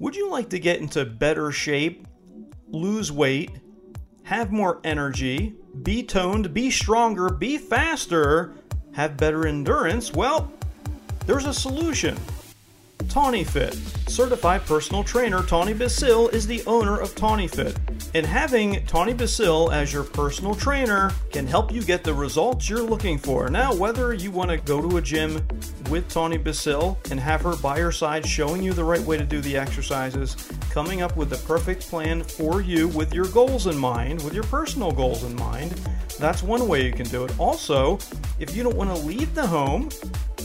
Would 0.02 0.16
you 0.16 0.32
like 0.32 0.50
to 0.50 0.58
get 0.58 0.82
into 0.82 1.06
better 1.06 1.52
shape, 1.52 2.08
lose 2.70 3.12
weight, 3.12 3.52
have 4.24 4.52
more 4.52 4.82
energy, 4.84 5.54
be 5.84 6.02
toned, 6.02 6.56
be 6.56 6.72
stronger, 6.72 7.30
be 7.30 7.60
faster, 7.60 8.56
have 8.94 9.16
better 9.16 9.46
endurance? 9.46 10.12
Well, 10.12 10.52
there's 11.28 11.46
a 11.46 11.54
solution. 11.54 12.18
Tawny 13.10 13.44
Fit. 13.44 13.74
Certified 14.08 14.66
personal 14.66 15.04
trainer 15.04 15.44
Tawny 15.44 15.74
Basil 15.74 16.30
is 16.30 16.46
the 16.46 16.64
owner 16.66 17.00
of 17.00 17.16
Tawny 17.16 17.48
Fit. 17.48 17.78
And 18.14 18.26
having 18.26 18.86
Tawny 18.86 19.14
Basil 19.14 19.72
as 19.72 19.94
your 19.94 20.04
personal 20.04 20.54
trainer 20.54 21.12
can 21.32 21.48
help 21.48 21.72
you 21.72 21.82
get 21.82 22.04
the 22.04 22.14
results 22.14 22.70
you're 22.70 22.82
looking 22.82 23.18
for. 23.18 23.50
Now, 23.50 23.74
whether 23.74 24.14
you 24.14 24.32
want 24.32 24.50
to 24.50 24.58
go 24.58 24.82
to 24.82 24.98
a 24.98 25.02
gym 25.02 25.46
with 25.90 26.10
Tawny 26.10 26.38
Basil 26.38 27.00
and 27.10 27.20
have 27.20 27.42
her 27.42 27.56
by 27.58 27.78
your 27.78 27.92
side 27.92 28.26
showing 28.26 28.62
you 28.62 28.74
the 28.74 28.84
right 28.84 29.02
way 29.02 29.18
to 29.18 29.26
do 29.26 29.42
the 29.42 29.56
exercises, 29.58 30.36
coming 30.70 31.02
up 31.02 31.16
with 31.16 31.30
the 31.30 31.38
perfect 31.48 31.82
plan 31.90 32.24
for 32.24 32.62
you 32.62 32.88
with 32.90 33.14
your 33.14 33.28
goals 33.28 33.68
in 33.68 33.78
mind, 33.78 34.22
with 34.24 34.34
your 34.34 34.44
personal 34.44 34.92
goals 34.92 35.24
in 35.24 35.36
mind, 35.36 35.72
that's 36.20 36.44
one 36.44 36.68
way 36.68 36.86
you 36.86 36.92
can 36.92 37.08
do 37.08 37.24
it. 37.26 37.40
Also, 37.40 37.98
if 38.40 38.56
you 38.56 38.64
don't 38.64 38.76
want 38.76 38.90
to 38.90 39.06
leave 39.06 39.34
the 39.34 39.46
home, 39.46 39.90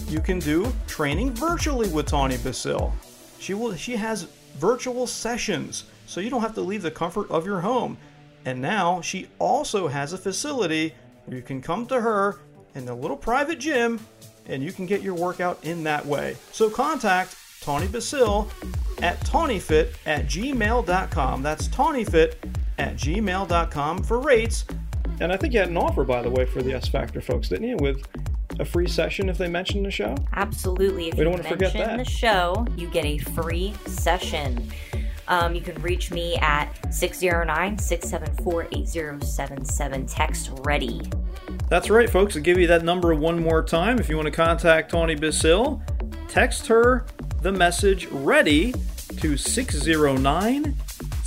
you 0.09 0.21
can 0.21 0.39
do 0.39 0.73
training 0.87 1.33
virtually 1.33 1.89
with 1.89 2.07
Tawny 2.07 2.37
Basil. 2.39 2.93
She 3.39 3.55
will 3.55 3.75
she 3.75 3.97
has 3.97 4.25
virtual 4.57 5.07
sessions, 5.07 5.85
so 6.07 6.21
you 6.21 6.31
don't 6.31 6.41
have 6.41 6.55
to 6.55 6.61
leave 6.61 6.83
the 6.83 6.91
comfort 6.91 7.31
of 7.31 7.45
your 7.45 7.61
home. 7.61 7.99
And 8.45 8.61
now 8.63 9.01
she 9.01 9.29
also 9.39 9.89
has 9.89 10.13
a 10.13 10.19
facility 10.19 10.95
where 11.25 11.37
you 11.37 11.43
can 11.43 11.61
come 11.61 11.87
to 11.87 12.01
her 12.01 12.39
in 12.75 12.89
a 12.89 12.95
little 12.95 13.17
private 13.17 13.59
gym 13.59 14.01
and 14.47 14.63
you 14.63 14.73
can 14.73 14.87
get 14.87 15.03
your 15.03 15.15
workout 15.15 15.59
in 15.65 15.83
that 15.85 16.07
way. 16.07 16.37
So 16.53 16.71
contact 16.71 17.37
Tawny 17.61 17.89
Basil 17.89 18.49
at 19.03 19.19
tawnyfit 19.21 19.95
at 20.07 20.27
gmail.com. 20.27 21.43
That's 21.43 21.69
tawnyfit 21.69 22.35
at 22.79 22.97
gmail.com 22.97 24.03
for 24.05 24.21
rates. 24.21 24.65
And 25.21 25.33
I 25.33 25.37
think 25.37 25.55
you 25.55 25.61
had 25.61 25.71
an 25.71 25.77
offer, 25.77 26.05
by 26.05 26.23
the 26.23 26.31
way, 26.31 26.45
for 26.45 26.63
the 26.63 26.75
S 26.75 26.87
Factor 26.89 27.21
folks, 27.21 27.49
didn't 27.49 27.69
you? 27.69 27.77
With 27.79 28.07
a 28.59 28.65
free 28.65 28.87
session 28.89 29.29
if 29.29 29.39
they 29.39 29.49
mention 29.49 29.83
the 29.83 29.91
show? 29.91 30.15
Absolutely. 30.35 31.09
If 31.09 31.15
We 31.17 31.25
don't 31.25 31.33
wanna 31.35 31.45
forget 31.45 31.75
mention 31.75 31.97
that. 31.97 32.05
the 32.05 32.11
show, 32.11 32.67
you 32.77 32.89
get 32.89 33.05
a 33.05 33.19
free 33.19 33.75
session. 33.87 34.71
Um, 35.29 35.55
you 35.55 35.61
can 35.61 35.81
reach 35.83 36.11
me 36.13 36.37
at 36.37 36.69
609 36.95 37.79
674 37.79 38.69
8077. 38.73 40.07
Text 40.07 40.51
ready. 40.65 41.03
That's 41.69 41.91
right, 41.91 42.09
folks. 42.09 42.37
I'll 42.37 42.43
give 42.43 42.59
you 42.59 42.69
that 42.69 42.85
number 42.85 43.15
one 43.15 43.41
more 43.43 43.63
time. 43.63 43.99
If 43.99 44.09
you 44.09 44.17
want 44.17 44.27
to 44.27 44.33
contact 44.33 44.93
Tawny 44.93 45.17
Basil, 45.17 45.83
text 46.29 46.67
her 46.69 47.07
the 47.43 47.51
message 47.51 48.07
ready 48.07 48.73
to 49.19 49.37
609 49.37 50.75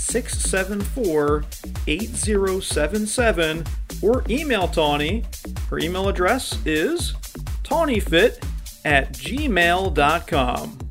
674 0.09 1.43
8077 1.87 3.63
or 4.01 4.23
email 4.29 4.67
Tawny. 4.67 5.23
Her 5.69 5.79
email 5.79 6.09
address 6.09 6.57
is 6.65 7.13
tawnyfit 7.63 8.43
at 8.85 9.13
gmail.com. 9.13 10.88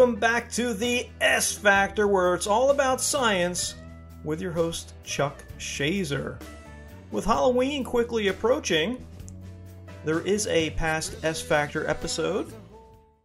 Welcome 0.00 0.18
back 0.18 0.50
to 0.52 0.72
the 0.72 1.06
S 1.20 1.52
Factor, 1.52 2.08
where 2.08 2.34
it's 2.34 2.46
all 2.46 2.70
about 2.70 3.02
science, 3.02 3.74
with 4.24 4.40
your 4.40 4.50
host, 4.50 4.94
Chuck 5.04 5.44
Shazer. 5.58 6.40
With 7.10 7.26
Halloween 7.26 7.84
quickly 7.84 8.28
approaching, 8.28 9.06
there 10.06 10.22
is 10.22 10.46
a 10.46 10.70
past 10.70 11.22
S 11.22 11.42
Factor 11.42 11.86
episode 11.86 12.50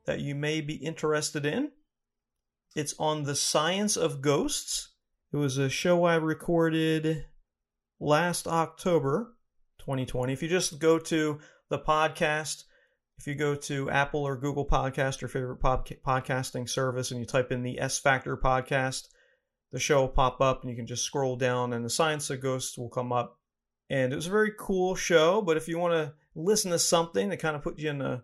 that 0.03 0.19
you 0.19 0.35
may 0.35 0.59
be 0.59 0.73
interested 0.73 1.45
in. 1.45 1.71
It's 2.75 2.93
on 2.99 3.23
the 3.23 3.35
science 3.35 3.95
of 3.95 4.21
ghosts. 4.21 4.89
It 5.31 5.37
was 5.37 5.57
a 5.57 5.69
show 5.69 6.03
I 6.03 6.15
recorded 6.15 7.25
last 8.01 8.49
October 8.49 9.37
2020. 9.79 10.33
If 10.33 10.43
you 10.43 10.49
just 10.49 10.79
go 10.79 10.99
to 10.99 11.39
the 11.69 11.79
podcast, 11.79 12.64
if 13.25 13.29
you 13.29 13.33
go 13.33 13.55
to 13.55 13.89
Apple 13.89 14.19
or 14.19 14.37
Google 14.37 14.67
Podcast, 14.67 15.19
your 15.19 15.29
favorite 15.29 15.57
pod- 15.57 15.89
podcasting 16.05 16.69
service, 16.69 17.09
and 17.09 17.19
you 17.19 17.25
type 17.25 17.51
in 17.51 17.63
the 17.63 17.79
S 17.79 17.97
Factor 17.97 18.37
podcast, 18.37 19.07
the 19.71 19.79
show 19.79 20.01
will 20.01 20.09
pop 20.09 20.41
up 20.41 20.61
and 20.61 20.69
you 20.69 20.75
can 20.75 20.85
just 20.85 21.03
scroll 21.03 21.35
down 21.35 21.73
and 21.73 21.83
the 21.83 21.89
Science 21.89 22.29
of 22.29 22.39
Ghosts 22.39 22.77
will 22.77 22.87
come 22.87 23.11
up. 23.11 23.39
And 23.89 24.13
it 24.13 24.15
was 24.15 24.27
a 24.27 24.31
very 24.31 24.51
cool 24.59 24.93
show, 24.93 25.41
but 25.41 25.57
if 25.57 25.67
you 25.67 25.79
want 25.79 25.93
to 25.93 26.13
listen 26.35 26.69
to 26.69 26.77
something 26.77 27.29
that 27.29 27.37
kind 27.37 27.55
of 27.55 27.63
put 27.63 27.79
you 27.79 27.89
in 27.89 27.99
a 27.99 28.23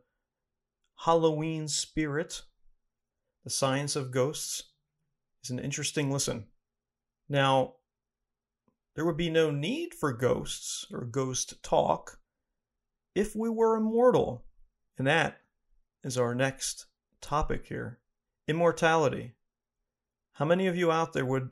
Halloween 0.98 1.68
spirit, 1.68 2.44
the 3.44 3.50
Science 3.50 3.96
of 3.96 4.12
Ghosts 4.12 4.70
is 5.44 5.50
an 5.50 5.58
interesting 5.58 6.12
listen. 6.12 6.46
Now, 7.28 7.74
there 8.96 9.06
would 9.06 9.18
be 9.18 9.32
no 9.32 9.50
need 9.50 9.96
for 9.96 10.14
ghosts 10.14 10.86
or 10.92 11.06
ghost 11.06 11.64
talk 11.64 12.20
if 13.16 13.36
we 13.36 13.50
were 13.50 13.76
immortal. 13.76 14.46
And 14.98 15.08
that 15.08 15.42
is 16.04 16.18
our 16.18 16.36
next 16.36 16.86
topic 17.22 17.68
here 17.68 18.00
immortality. 18.48 19.34
How 20.34 20.46
many 20.46 20.68
of 20.68 20.76
you 20.76 20.92
out 20.92 21.14
there 21.14 21.26
would 21.26 21.50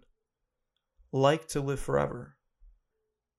like 1.11 1.47
to 1.49 1.61
live 1.61 1.79
forever? 1.79 2.35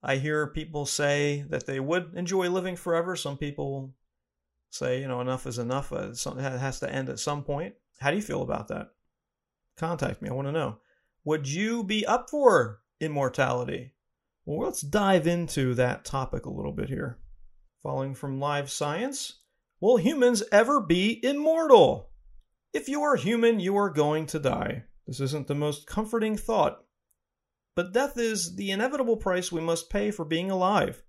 I 0.02 0.16
hear 0.16 0.46
people 0.46 0.86
say 0.86 1.44
that 1.50 1.66
they 1.66 1.78
would 1.78 2.14
enjoy 2.14 2.48
living 2.48 2.76
forever. 2.76 3.16
Some 3.16 3.36
people 3.36 3.94
say, 4.70 5.00
you 5.00 5.08
know, 5.08 5.20
enough 5.20 5.46
is 5.46 5.58
enough. 5.58 5.92
Uh, 5.92 6.10
It 6.10 6.40
has 6.40 6.80
to 6.80 6.90
end 6.90 7.08
at 7.08 7.18
some 7.18 7.42
point. 7.42 7.74
How 7.98 8.10
do 8.10 8.16
you 8.16 8.22
feel 8.22 8.42
about 8.42 8.68
that? 8.68 8.88
Contact 9.76 10.22
me. 10.22 10.30
I 10.30 10.32
want 10.32 10.48
to 10.48 10.52
know. 10.52 10.78
Would 11.24 11.48
you 11.48 11.84
be 11.84 12.06
up 12.06 12.30
for 12.30 12.80
immortality? 13.00 13.92
Well, 14.46 14.66
let's 14.66 14.80
dive 14.80 15.26
into 15.26 15.74
that 15.74 16.04
topic 16.04 16.46
a 16.46 16.50
little 16.50 16.72
bit 16.72 16.88
here. 16.88 17.18
Following 17.82 18.14
from 18.14 18.40
Live 18.40 18.70
Science 18.70 19.40
Will 19.80 19.96
humans 19.96 20.42
ever 20.52 20.80
be 20.80 21.18
immortal? 21.24 22.10
If 22.74 22.88
you 22.88 23.02
are 23.02 23.16
human, 23.16 23.60
you 23.60 23.76
are 23.76 23.88
going 23.88 24.26
to 24.26 24.38
die. 24.38 24.84
This 25.06 25.20
isn't 25.20 25.46
the 25.46 25.54
most 25.54 25.86
comforting 25.86 26.36
thought. 26.36 26.84
But 27.74 27.92
death 27.92 28.18
is 28.18 28.56
the 28.56 28.70
inevitable 28.70 29.16
price 29.16 29.50
we 29.50 29.62
must 29.62 29.88
pay 29.88 30.10
for 30.10 30.26
being 30.26 30.50
alive. 30.50 31.02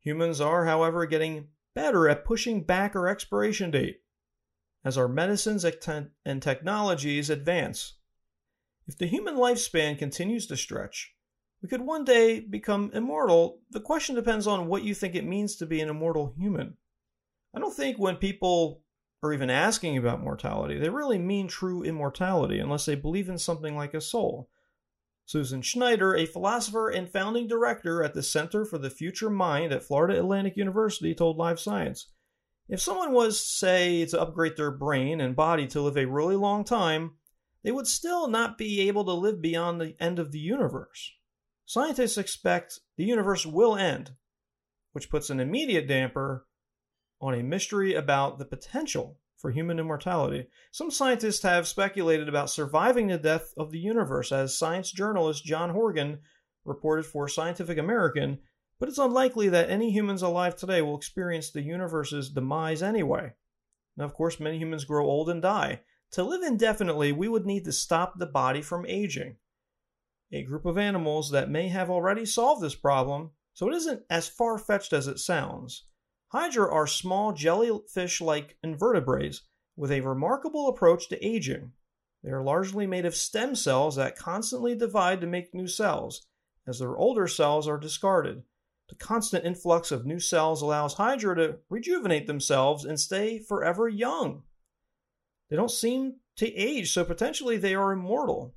Humans 0.00 0.40
are, 0.40 0.64
however, 0.64 1.04
getting 1.04 1.48
better 1.74 2.08
at 2.08 2.24
pushing 2.24 2.62
back 2.62 2.96
our 2.96 3.08
expiration 3.08 3.70
date 3.70 4.00
as 4.84 4.96
our 4.96 5.08
medicines 5.08 5.66
and 6.24 6.42
technologies 6.42 7.28
advance. 7.28 7.98
If 8.86 8.96
the 8.96 9.06
human 9.06 9.34
lifespan 9.34 9.98
continues 9.98 10.46
to 10.46 10.56
stretch, 10.56 11.14
we 11.60 11.68
could 11.68 11.82
one 11.82 12.04
day 12.04 12.40
become 12.40 12.90
immortal. 12.94 13.60
The 13.70 13.80
question 13.80 14.14
depends 14.14 14.46
on 14.46 14.66
what 14.66 14.82
you 14.82 14.94
think 14.94 15.14
it 15.14 15.26
means 15.26 15.56
to 15.56 15.66
be 15.66 15.80
an 15.80 15.90
immortal 15.90 16.32
human. 16.38 16.78
I 17.54 17.58
don't 17.58 17.74
think 17.74 17.98
when 17.98 18.16
people 18.16 18.82
are 19.22 19.32
even 19.32 19.50
asking 19.50 19.96
about 19.96 20.22
mortality, 20.22 20.78
they 20.78 20.90
really 20.90 21.18
mean 21.18 21.48
true 21.48 21.82
immortality 21.82 22.58
unless 22.58 22.86
they 22.86 22.94
believe 22.94 23.28
in 23.28 23.38
something 23.38 23.76
like 23.76 23.94
a 23.94 24.00
soul. 24.00 24.48
Susan 25.28 25.60
Schneider, 25.60 26.16
a 26.16 26.24
philosopher 26.24 26.88
and 26.88 27.10
founding 27.10 27.46
director 27.46 28.02
at 28.02 28.14
the 28.14 28.22
Center 28.22 28.64
for 28.64 28.78
the 28.78 28.88
Future 28.88 29.28
Mind 29.28 29.72
at 29.72 29.82
Florida 29.82 30.18
Atlantic 30.18 30.56
University, 30.56 31.14
told 31.14 31.36
Live 31.36 31.60
Science 31.60 32.06
If 32.68 32.80
someone 32.80 33.12
was, 33.12 33.38
say, 33.38 34.06
to 34.06 34.20
upgrade 34.20 34.56
their 34.56 34.70
brain 34.70 35.20
and 35.20 35.36
body 35.36 35.66
to 35.66 35.82
live 35.82 35.98
a 35.98 36.06
really 36.06 36.36
long 36.36 36.64
time, 36.64 37.16
they 37.62 37.70
would 37.70 37.86
still 37.86 38.28
not 38.28 38.56
be 38.56 38.88
able 38.88 39.04
to 39.04 39.12
live 39.12 39.42
beyond 39.42 39.80
the 39.80 39.96
end 40.00 40.18
of 40.18 40.32
the 40.32 40.38
universe. 40.38 41.12
Scientists 41.66 42.16
expect 42.16 42.80
the 42.96 43.04
universe 43.04 43.44
will 43.44 43.76
end, 43.76 44.12
which 44.92 45.10
puts 45.10 45.28
an 45.28 45.40
immediate 45.40 45.86
damper 45.86 46.46
on 47.20 47.34
a 47.34 47.42
mystery 47.42 47.94
about 47.94 48.38
the 48.38 48.44
potential 48.44 49.18
for 49.36 49.50
human 49.50 49.78
immortality. 49.78 50.46
Some 50.72 50.90
scientists 50.90 51.42
have 51.42 51.68
speculated 51.68 52.28
about 52.28 52.50
surviving 52.50 53.06
the 53.06 53.18
death 53.18 53.54
of 53.56 53.70
the 53.70 53.78
universe, 53.78 54.32
as 54.32 54.58
science 54.58 54.90
journalist 54.90 55.44
John 55.44 55.70
Horgan 55.70 56.18
reported 56.64 57.06
for 57.06 57.28
Scientific 57.28 57.78
American, 57.78 58.38
but 58.80 58.88
it's 58.88 58.98
unlikely 58.98 59.48
that 59.48 59.70
any 59.70 59.90
humans 59.90 60.22
alive 60.22 60.56
today 60.56 60.82
will 60.82 60.96
experience 60.96 61.50
the 61.50 61.62
universe's 61.62 62.30
demise 62.30 62.82
anyway. 62.82 63.32
Now, 63.96 64.04
of 64.04 64.14
course, 64.14 64.38
many 64.38 64.58
humans 64.58 64.84
grow 64.84 65.06
old 65.06 65.28
and 65.28 65.42
die. 65.42 65.80
To 66.12 66.22
live 66.22 66.42
indefinitely, 66.42 67.12
we 67.12 67.28
would 67.28 67.46
need 67.46 67.64
to 67.64 67.72
stop 67.72 68.18
the 68.18 68.26
body 68.26 68.62
from 68.62 68.86
aging. 68.86 69.36
A 70.32 70.42
group 70.42 70.66
of 70.66 70.78
animals 70.78 71.30
that 71.30 71.50
may 71.50 71.68
have 71.68 71.90
already 71.90 72.26
solved 72.26 72.62
this 72.62 72.74
problem, 72.74 73.30
so 73.54 73.68
it 73.68 73.74
isn't 73.74 74.02
as 74.08 74.28
far 74.28 74.58
fetched 74.58 74.92
as 74.92 75.08
it 75.08 75.18
sounds. 75.18 75.84
Hydra 76.28 76.70
are 76.70 76.86
small 76.86 77.32
jellyfish 77.32 78.20
like 78.20 78.58
invertebrates 78.62 79.42
with 79.76 79.90
a 79.90 80.00
remarkable 80.00 80.68
approach 80.68 81.08
to 81.08 81.26
aging. 81.26 81.72
They 82.22 82.30
are 82.30 82.42
largely 82.42 82.86
made 82.86 83.06
of 83.06 83.14
stem 83.14 83.54
cells 83.54 83.96
that 83.96 84.16
constantly 84.16 84.74
divide 84.74 85.20
to 85.20 85.26
make 85.26 85.54
new 85.54 85.68
cells, 85.68 86.26
as 86.66 86.78
their 86.78 86.96
older 86.96 87.28
cells 87.28 87.66
are 87.66 87.78
discarded. 87.78 88.42
The 88.88 88.96
constant 88.96 89.44
influx 89.44 89.90
of 89.90 90.04
new 90.04 90.18
cells 90.18 90.60
allows 90.62 90.94
Hydra 90.94 91.36
to 91.36 91.58
rejuvenate 91.68 92.26
themselves 92.26 92.84
and 92.84 92.98
stay 92.98 93.38
forever 93.38 93.88
young. 93.88 94.42
They 95.48 95.56
don't 95.56 95.70
seem 95.70 96.16
to 96.36 96.54
age, 96.54 96.92
so 96.92 97.04
potentially 97.04 97.56
they 97.56 97.74
are 97.74 97.92
immortal. 97.92 98.54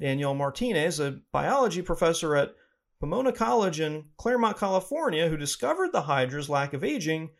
Daniel 0.00 0.34
Martinez, 0.34 0.98
a 0.98 1.20
biology 1.32 1.82
professor 1.82 2.34
at 2.34 2.54
Pomona 3.02 3.32
College 3.32 3.80
in 3.80 4.04
Claremont, 4.16 4.56
California, 4.56 5.28
who 5.28 5.36
discovered 5.36 5.90
the 5.90 6.02
hydra's 6.02 6.48
lack 6.48 6.72
of 6.72 6.84
aging, 6.84 7.30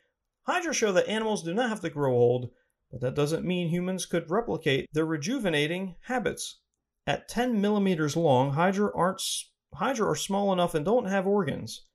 hydra 0.42 0.74
show 0.74 0.90
that 0.90 1.06
animals 1.06 1.44
do 1.44 1.54
not 1.54 1.68
have 1.68 1.80
to 1.82 1.88
grow 1.88 2.12
old, 2.12 2.50
but 2.90 3.00
that 3.00 3.14
doesn't 3.14 3.46
mean 3.46 3.68
humans 3.68 4.04
could 4.04 4.28
replicate 4.28 4.88
their 4.92 5.06
rejuvenating 5.06 5.94
habits. 6.06 6.58
At 7.06 7.28
10 7.28 7.60
millimeters 7.60 8.16
long, 8.16 8.54
hydra 8.54 8.90
aren't 8.92 9.22
hydra 9.74 10.10
are 10.10 10.16
small 10.16 10.52
enough 10.52 10.74
and 10.74 10.84
don't 10.84 11.04
have 11.04 11.28
organs. 11.28 11.86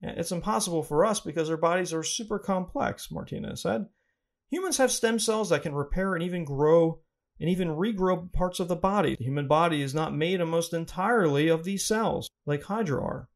It's 0.00 0.30
impossible 0.30 0.84
for 0.84 1.04
us 1.04 1.18
because 1.18 1.50
our 1.50 1.56
bodies 1.56 1.92
are 1.92 2.04
super 2.04 2.38
complex, 2.38 3.10
Martinez 3.10 3.62
said. 3.62 3.86
Humans 4.50 4.76
have 4.76 4.92
stem 4.92 5.18
cells 5.18 5.50
that 5.50 5.62
can 5.62 5.74
repair 5.74 6.14
and 6.14 6.22
even 6.22 6.44
grow 6.44 7.00
and 7.40 7.50
even 7.50 7.68
regrow 7.68 8.32
parts 8.32 8.60
of 8.60 8.68
the 8.68 8.76
body. 8.76 9.16
The 9.16 9.24
human 9.24 9.46
body 9.46 9.82
is 9.82 9.94
not 9.94 10.14
made 10.14 10.40
almost 10.40 10.72
entirely 10.72 11.48
of 11.48 11.64
these 11.64 11.84
cells, 11.84 12.30
like 12.46 12.64
Hydra 12.64 13.02
are. 13.02 13.28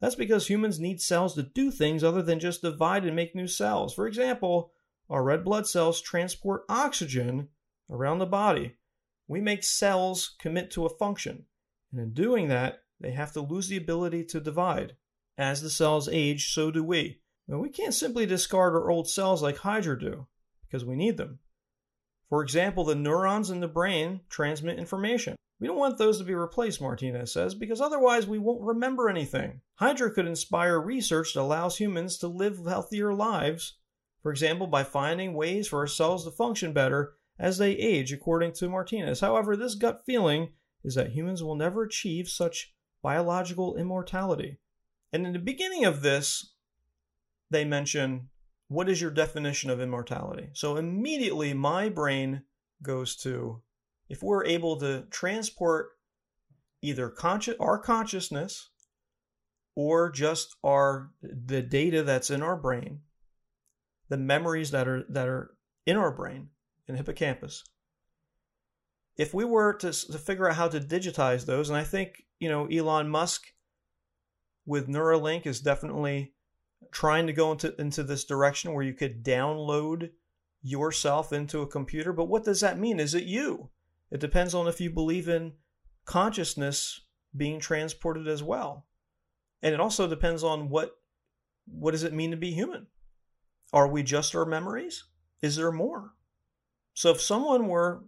That's 0.00 0.14
because 0.16 0.48
humans 0.48 0.80
need 0.80 1.00
cells 1.00 1.34
to 1.34 1.44
do 1.44 1.70
things 1.70 2.02
other 2.02 2.22
than 2.22 2.40
just 2.40 2.62
divide 2.62 3.04
and 3.04 3.14
make 3.14 3.36
new 3.36 3.46
cells. 3.46 3.94
For 3.94 4.08
example, 4.08 4.72
our 5.08 5.22
red 5.22 5.44
blood 5.44 5.68
cells 5.68 6.00
transport 6.00 6.64
oxygen 6.68 7.48
around 7.88 8.18
the 8.18 8.26
body. 8.26 8.76
We 9.28 9.40
make 9.40 9.62
cells 9.62 10.34
commit 10.40 10.72
to 10.72 10.86
a 10.86 10.96
function, 10.98 11.44
and 11.92 12.00
in 12.00 12.12
doing 12.12 12.48
that, 12.48 12.80
they 13.00 13.12
have 13.12 13.32
to 13.32 13.40
lose 13.40 13.68
the 13.68 13.76
ability 13.76 14.24
to 14.26 14.40
divide. 14.40 14.96
As 15.38 15.62
the 15.62 15.70
cells 15.70 16.08
age, 16.08 16.52
so 16.52 16.70
do 16.70 16.82
we. 16.82 17.20
But 17.48 17.58
we 17.58 17.70
can't 17.70 17.94
simply 17.94 18.26
discard 18.26 18.74
our 18.74 18.90
old 18.90 19.08
cells 19.08 19.42
like 19.42 19.58
Hydra 19.58 19.98
do, 19.98 20.26
because 20.66 20.84
we 20.84 20.96
need 20.96 21.16
them. 21.16 21.38
For 22.32 22.42
example, 22.42 22.84
the 22.84 22.94
neurons 22.94 23.50
in 23.50 23.60
the 23.60 23.68
brain 23.68 24.22
transmit 24.30 24.78
information. 24.78 25.36
We 25.60 25.66
don't 25.66 25.76
want 25.76 25.98
those 25.98 26.16
to 26.16 26.24
be 26.24 26.34
replaced, 26.34 26.80
Martinez 26.80 27.30
says, 27.30 27.54
because 27.54 27.78
otherwise 27.78 28.26
we 28.26 28.38
won't 28.38 28.62
remember 28.62 29.10
anything. 29.10 29.60
Hydra 29.74 30.10
could 30.14 30.26
inspire 30.26 30.80
research 30.80 31.34
that 31.34 31.42
allows 31.42 31.76
humans 31.76 32.16
to 32.16 32.28
live 32.28 32.64
healthier 32.66 33.12
lives, 33.12 33.76
for 34.22 34.32
example, 34.32 34.66
by 34.66 34.82
finding 34.82 35.34
ways 35.34 35.68
for 35.68 35.80
our 35.80 35.86
cells 35.86 36.24
to 36.24 36.30
function 36.30 36.72
better 36.72 37.12
as 37.38 37.58
they 37.58 37.72
age, 37.72 38.14
according 38.14 38.52
to 38.52 38.68
Martinez. 38.70 39.20
However, 39.20 39.54
this 39.54 39.74
gut 39.74 40.00
feeling 40.06 40.54
is 40.82 40.94
that 40.94 41.12
humans 41.12 41.42
will 41.42 41.54
never 41.54 41.82
achieve 41.82 42.28
such 42.30 42.72
biological 43.02 43.76
immortality. 43.76 44.56
And 45.12 45.26
in 45.26 45.34
the 45.34 45.38
beginning 45.38 45.84
of 45.84 46.00
this, 46.00 46.54
they 47.50 47.66
mention 47.66 48.30
what 48.72 48.88
is 48.88 49.00
your 49.00 49.10
definition 49.10 49.70
of 49.70 49.80
immortality? 49.80 50.48
So 50.54 50.76
immediately 50.76 51.52
my 51.52 51.88
brain 51.88 52.42
goes 52.82 53.16
to 53.16 53.62
if 54.08 54.22
we're 54.22 54.44
able 54.44 54.76
to 54.78 55.04
transport 55.10 55.90
either 56.80 57.08
conscious 57.08 57.54
our 57.60 57.78
consciousness 57.78 58.70
or 59.74 60.10
just 60.10 60.56
our 60.64 61.10
the 61.22 61.62
data 61.62 62.02
that's 62.02 62.30
in 62.30 62.42
our 62.42 62.56
brain, 62.56 63.00
the 64.08 64.16
memories 64.16 64.70
that 64.70 64.88
are 64.88 65.04
that 65.08 65.28
are 65.28 65.54
in 65.86 65.96
our 65.96 66.10
brain 66.10 66.48
in 66.88 66.96
hippocampus. 66.96 67.64
If 69.16 69.34
we 69.34 69.44
were 69.44 69.74
to, 69.74 69.92
to 69.92 70.18
figure 70.18 70.48
out 70.48 70.56
how 70.56 70.68
to 70.68 70.80
digitize 70.80 71.44
those, 71.44 71.68
and 71.68 71.76
I 71.76 71.84
think 71.84 72.22
you 72.38 72.48
know 72.48 72.66
Elon 72.66 73.08
Musk 73.08 73.42
with 74.66 74.88
Neuralink 74.88 75.46
is 75.46 75.60
definitely 75.60 76.32
trying 76.92 77.26
to 77.26 77.32
go 77.32 77.52
into, 77.52 77.74
into 77.80 78.02
this 78.02 78.24
direction 78.24 78.72
where 78.72 78.84
you 78.84 78.92
could 78.92 79.24
download 79.24 80.10
yourself 80.62 81.32
into 81.32 81.60
a 81.60 81.66
computer. 81.66 82.12
But 82.12 82.28
what 82.28 82.44
does 82.44 82.60
that 82.60 82.78
mean? 82.78 83.00
Is 83.00 83.14
it 83.14 83.24
you? 83.24 83.70
It 84.10 84.20
depends 84.20 84.54
on 84.54 84.68
if 84.68 84.80
you 84.80 84.90
believe 84.90 85.28
in 85.28 85.54
consciousness 86.04 87.00
being 87.36 87.58
transported 87.58 88.28
as 88.28 88.42
well. 88.42 88.86
And 89.62 89.74
it 89.74 89.80
also 89.80 90.06
depends 90.06 90.44
on 90.44 90.68
what 90.68 90.96
what 91.66 91.92
does 91.92 92.02
it 92.02 92.12
mean 92.12 92.32
to 92.32 92.36
be 92.36 92.50
human? 92.50 92.88
Are 93.72 93.86
we 93.86 94.02
just 94.02 94.34
our 94.34 94.44
memories? 94.44 95.04
Is 95.40 95.56
there 95.56 95.72
more? 95.72 96.14
So 96.94 97.10
if 97.10 97.20
someone 97.20 97.68
were 97.68 98.04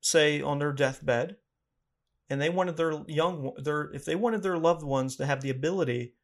say 0.00 0.42
on 0.42 0.58
their 0.58 0.72
deathbed 0.72 1.36
and 2.28 2.40
they 2.40 2.50
wanted 2.50 2.76
their 2.76 3.02
young 3.06 3.52
their 3.56 3.90
if 3.92 4.04
they 4.04 4.14
wanted 4.14 4.42
their 4.42 4.58
loved 4.58 4.82
ones 4.82 5.16
to 5.16 5.26
have 5.26 5.40
the 5.40 5.50
ability 5.50 6.14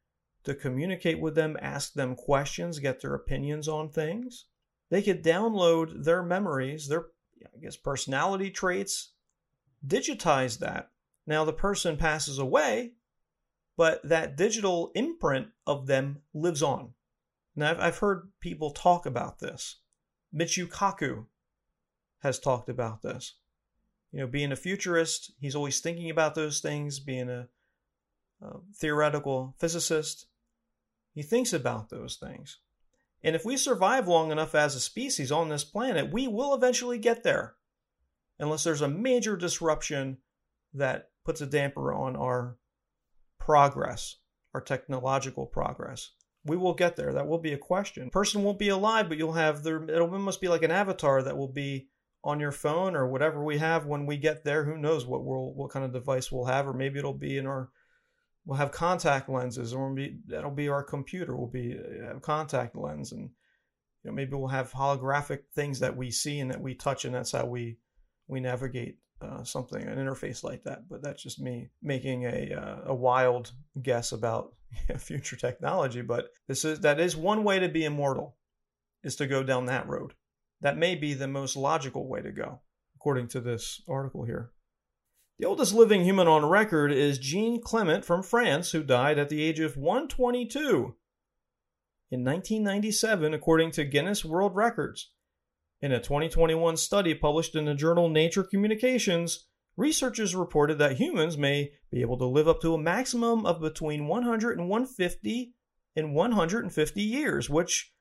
to 0.45 0.55
communicate 0.55 1.19
with 1.19 1.35
them, 1.35 1.57
ask 1.61 1.93
them 1.93 2.15
questions, 2.15 2.79
get 2.79 3.01
their 3.01 3.13
opinions 3.13 3.67
on 3.67 3.89
things. 3.89 4.45
They 4.89 5.01
could 5.01 5.23
download 5.23 6.03
their 6.03 6.23
memories, 6.23 6.87
their 6.87 7.07
I 7.43 7.59
guess 7.59 7.75
personality 7.75 8.49
traits, 8.49 9.11
digitize 9.85 10.59
that. 10.59 10.91
Now 11.27 11.43
the 11.43 11.53
person 11.53 11.97
passes 11.97 12.37
away, 12.37 12.93
but 13.77 14.07
that 14.07 14.37
digital 14.37 14.91
imprint 14.95 15.47
of 15.65 15.87
them 15.87 16.21
lives 16.33 16.63
on. 16.63 16.93
Now 17.55 17.75
I've, 17.79 17.97
heard 17.97 18.29
people 18.39 18.71
talk 18.71 19.05
about 19.05 19.39
this. 19.39 19.77
Michio 20.33 20.67
Kaku 20.67 21.25
has 22.19 22.39
talked 22.39 22.69
about 22.69 23.01
this. 23.01 23.35
You 24.11 24.21
know, 24.21 24.27
being 24.27 24.51
a 24.51 24.57
futurist, 24.57 25.33
he's 25.39 25.55
always 25.55 25.79
thinking 25.79 26.09
about 26.09 26.35
those 26.35 26.59
things, 26.59 26.99
being 26.99 27.29
a, 27.29 27.47
a 28.41 28.59
theoretical 28.75 29.55
physicist, 29.57 30.27
he 31.15 31.23
thinks 31.23 31.53
about 31.53 31.89
those 31.89 32.17
things. 32.17 32.59
And 33.23 33.35
if 33.35 33.43
we 33.43 33.57
survive 33.57 34.07
long 34.07 34.31
enough 34.31 34.53
as 34.53 34.75
a 34.75 34.79
species 34.79 35.31
on 35.31 35.49
this 35.49 35.63
planet, 35.63 36.13
we 36.13 36.27
will 36.27 36.53
eventually 36.53 36.99
get 36.99 37.23
there. 37.23 37.55
Unless 38.37 38.65
there's 38.65 38.81
a 38.81 38.87
major 38.87 39.35
disruption 39.35 40.17
that 40.73 41.09
puts 41.23 41.41
a 41.41 41.47
damper 41.47 41.93
on 41.93 42.15
our 42.17 42.57
progress, 43.39 44.17
our 44.53 44.61
technological 44.61 45.45
progress. 45.45 46.11
We 46.43 46.57
will 46.57 46.73
get 46.73 46.97
there. 46.97 47.13
That 47.13 47.27
will 47.27 47.39
be 47.39 47.53
a 47.53 47.57
question. 47.57 48.09
Person 48.09 48.43
won't 48.43 48.59
be 48.59 48.69
alive, 48.69 49.09
but 49.09 49.17
you'll 49.17 49.33
have 49.33 49.63
there. 49.63 49.83
It'll 49.83 50.13
almost 50.13 50.41
be 50.41 50.49
like 50.49 50.63
an 50.63 50.69
avatar 50.69 51.23
that 51.23 51.37
will 51.37 51.51
be 51.51 51.87
on 52.23 52.39
your 52.39 52.51
phone 52.51 52.95
or 52.95 53.07
whatever 53.07 53.43
we 53.43 53.57
have 53.57 53.85
when 53.85 54.05
we 54.05 54.17
get 54.17 54.43
there. 54.43 54.65
Who 54.65 54.77
knows 54.77 55.05
what 55.05 55.23
we'll 55.23 55.53
what 55.53 55.71
kind 55.71 55.85
of 55.85 55.93
device 55.93 56.31
we'll 56.31 56.45
have, 56.45 56.67
or 56.67 56.73
maybe 56.73 56.99
it'll 56.99 57.13
be 57.13 57.37
in 57.37 57.47
our. 57.47 57.69
We'll 58.45 58.57
have 58.57 58.71
contact 58.71 59.27
lenses, 59.27 59.73
or 59.73 59.95
that'll 60.27 60.51
be 60.51 60.69
our 60.69 60.83
computer. 60.83 61.35
We'll 61.35 61.47
be 61.47 61.77
uh, 61.77 62.07
have 62.07 62.21
contact 62.21 62.75
lens, 62.75 63.11
and 63.11 63.31
you 64.03 64.09
know 64.09 64.11
maybe 64.11 64.35
we'll 64.35 64.47
have 64.49 64.71
holographic 64.71 65.39
things 65.55 65.79
that 65.79 65.97
we 65.97 66.11
see 66.11 66.39
and 66.39 66.51
that 66.51 66.61
we 66.61 66.75
touch, 66.75 67.05
and 67.05 67.15
that's 67.15 67.31
how 67.31 67.45
we 67.45 67.77
we 68.27 68.39
navigate 68.39 68.97
uh, 69.21 69.43
something 69.43 69.81
an 69.81 69.97
interface 69.97 70.43
like 70.43 70.63
that. 70.63 70.87
But 70.87 71.01
that's 71.01 71.23
just 71.23 71.41
me 71.41 71.69
making 71.81 72.25
a 72.25 72.53
uh, 72.53 72.91
a 72.91 72.93
wild 72.93 73.51
guess 73.81 74.11
about 74.11 74.53
future 74.99 75.35
technology. 75.35 76.01
But 76.01 76.29
this 76.47 76.65
is 76.65 76.81
that 76.81 76.99
is 76.99 77.15
one 77.15 77.43
way 77.43 77.59
to 77.59 77.69
be 77.69 77.85
immortal, 77.85 78.37
is 79.03 79.15
to 79.15 79.27
go 79.27 79.41
down 79.41 79.65
that 79.65 79.87
road. 79.87 80.13
That 80.61 80.77
may 80.77 80.95
be 80.95 81.15
the 81.15 81.27
most 81.27 81.55
logical 81.55 82.07
way 82.07 82.21
to 82.21 82.31
go, 82.31 82.61
according 82.95 83.29
to 83.29 83.41
this 83.41 83.81
article 83.87 84.23
here. 84.23 84.51
The 85.37 85.45
oldest 85.45 85.73
living 85.73 86.05
human 86.05 86.29
on 86.29 86.45
record 86.45 86.93
is 86.93 87.19
Jeanne 87.19 87.61
Calment 87.61 88.05
from 88.05 88.23
France, 88.23 88.71
who 88.71 88.83
died 88.83 89.19
at 89.19 89.27
the 89.27 89.43
age 89.43 89.59
of 89.59 89.75
122 89.75 90.95
in 92.09 92.23
1997, 92.23 93.33
according 93.33 93.71
to 93.71 93.83
Guinness 93.83 94.23
World 94.23 94.55
Records. 94.55 95.11
In 95.81 95.91
a 95.91 95.99
2021 95.99 96.77
study 96.77 97.13
published 97.13 97.53
in 97.53 97.65
the 97.65 97.75
journal 97.75 98.07
Nature 98.07 98.43
Communications, 98.43 99.47
researchers 99.75 100.33
reported 100.37 100.77
that 100.77 100.95
humans 100.95 101.37
may 101.37 101.73
be 101.91 101.99
able 101.99 102.17
to 102.19 102.25
live 102.25 102.47
up 102.47 102.61
to 102.61 102.73
a 102.73 102.81
maximum 102.81 103.45
of 103.45 103.59
between 103.59 104.07
100 104.07 104.57
and 104.57 104.69
150 104.69 105.53
in 105.97 106.13
150 106.13 107.01
years, 107.01 107.49
which 107.49 107.91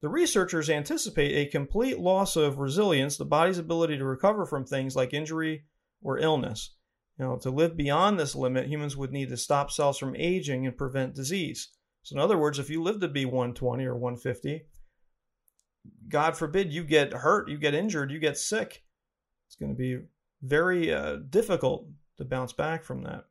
the 0.00 0.08
researchers 0.08 0.70
anticipate 0.70 1.36
a 1.36 1.50
complete 1.50 1.98
loss 1.98 2.36
of 2.36 2.58
resilience, 2.58 3.18
the 3.18 3.26
body's 3.26 3.58
ability 3.58 3.98
to 3.98 4.04
recover 4.06 4.46
from 4.46 4.64
things 4.64 4.96
like 4.96 5.12
injury 5.12 5.64
or 6.02 6.18
illness. 6.18 6.74
Know, 7.18 7.36
to 7.36 7.50
live 7.50 7.76
beyond 7.76 8.18
this 8.18 8.34
limit, 8.34 8.68
humans 8.68 8.96
would 8.96 9.12
need 9.12 9.28
to 9.28 9.36
stop 9.36 9.70
cells 9.70 9.98
from 9.98 10.16
aging 10.16 10.66
and 10.66 10.74
prevent 10.74 11.14
disease. 11.14 11.68
So, 12.02 12.14
in 12.14 12.20
other 12.20 12.38
words, 12.38 12.58
if 12.58 12.70
you 12.70 12.82
live 12.82 13.00
to 13.00 13.08
be 13.08 13.26
120 13.26 13.84
or 13.84 13.94
150, 13.94 14.62
God 16.08 16.36
forbid 16.36 16.72
you 16.72 16.82
get 16.82 17.12
hurt, 17.12 17.50
you 17.50 17.58
get 17.58 17.74
injured, 17.74 18.10
you 18.10 18.18
get 18.18 18.38
sick. 18.38 18.84
It's 19.46 19.56
going 19.56 19.70
to 19.70 19.78
be 19.78 19.98
very 20.40 20.94
uh, 20.94 21.16
difficult 21.28 21.88
to 22.16 22.24
bounce 22.24 22.54
back 22.54 22.84
from 22.84 23.02
that. 23.02 23.26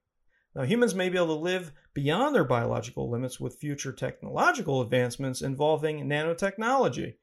Now, 0.56 0.64
humans 0.64 0.94
may 0.94 1.10
be 1.10 1.18
able 1.18 1.28
to 1.28 1.34
live 1.42 1.72
beyond 1.96 2.36
their 2.36 2.46
biological 2.46 3.10
limits 3.10 3.40
with 3.40 3.58
future 3.58 3.92
technological 3.92 4.82
advancements 4.82 5.42
involving 5.42 6.08
nanotechnology. 6.08 7.16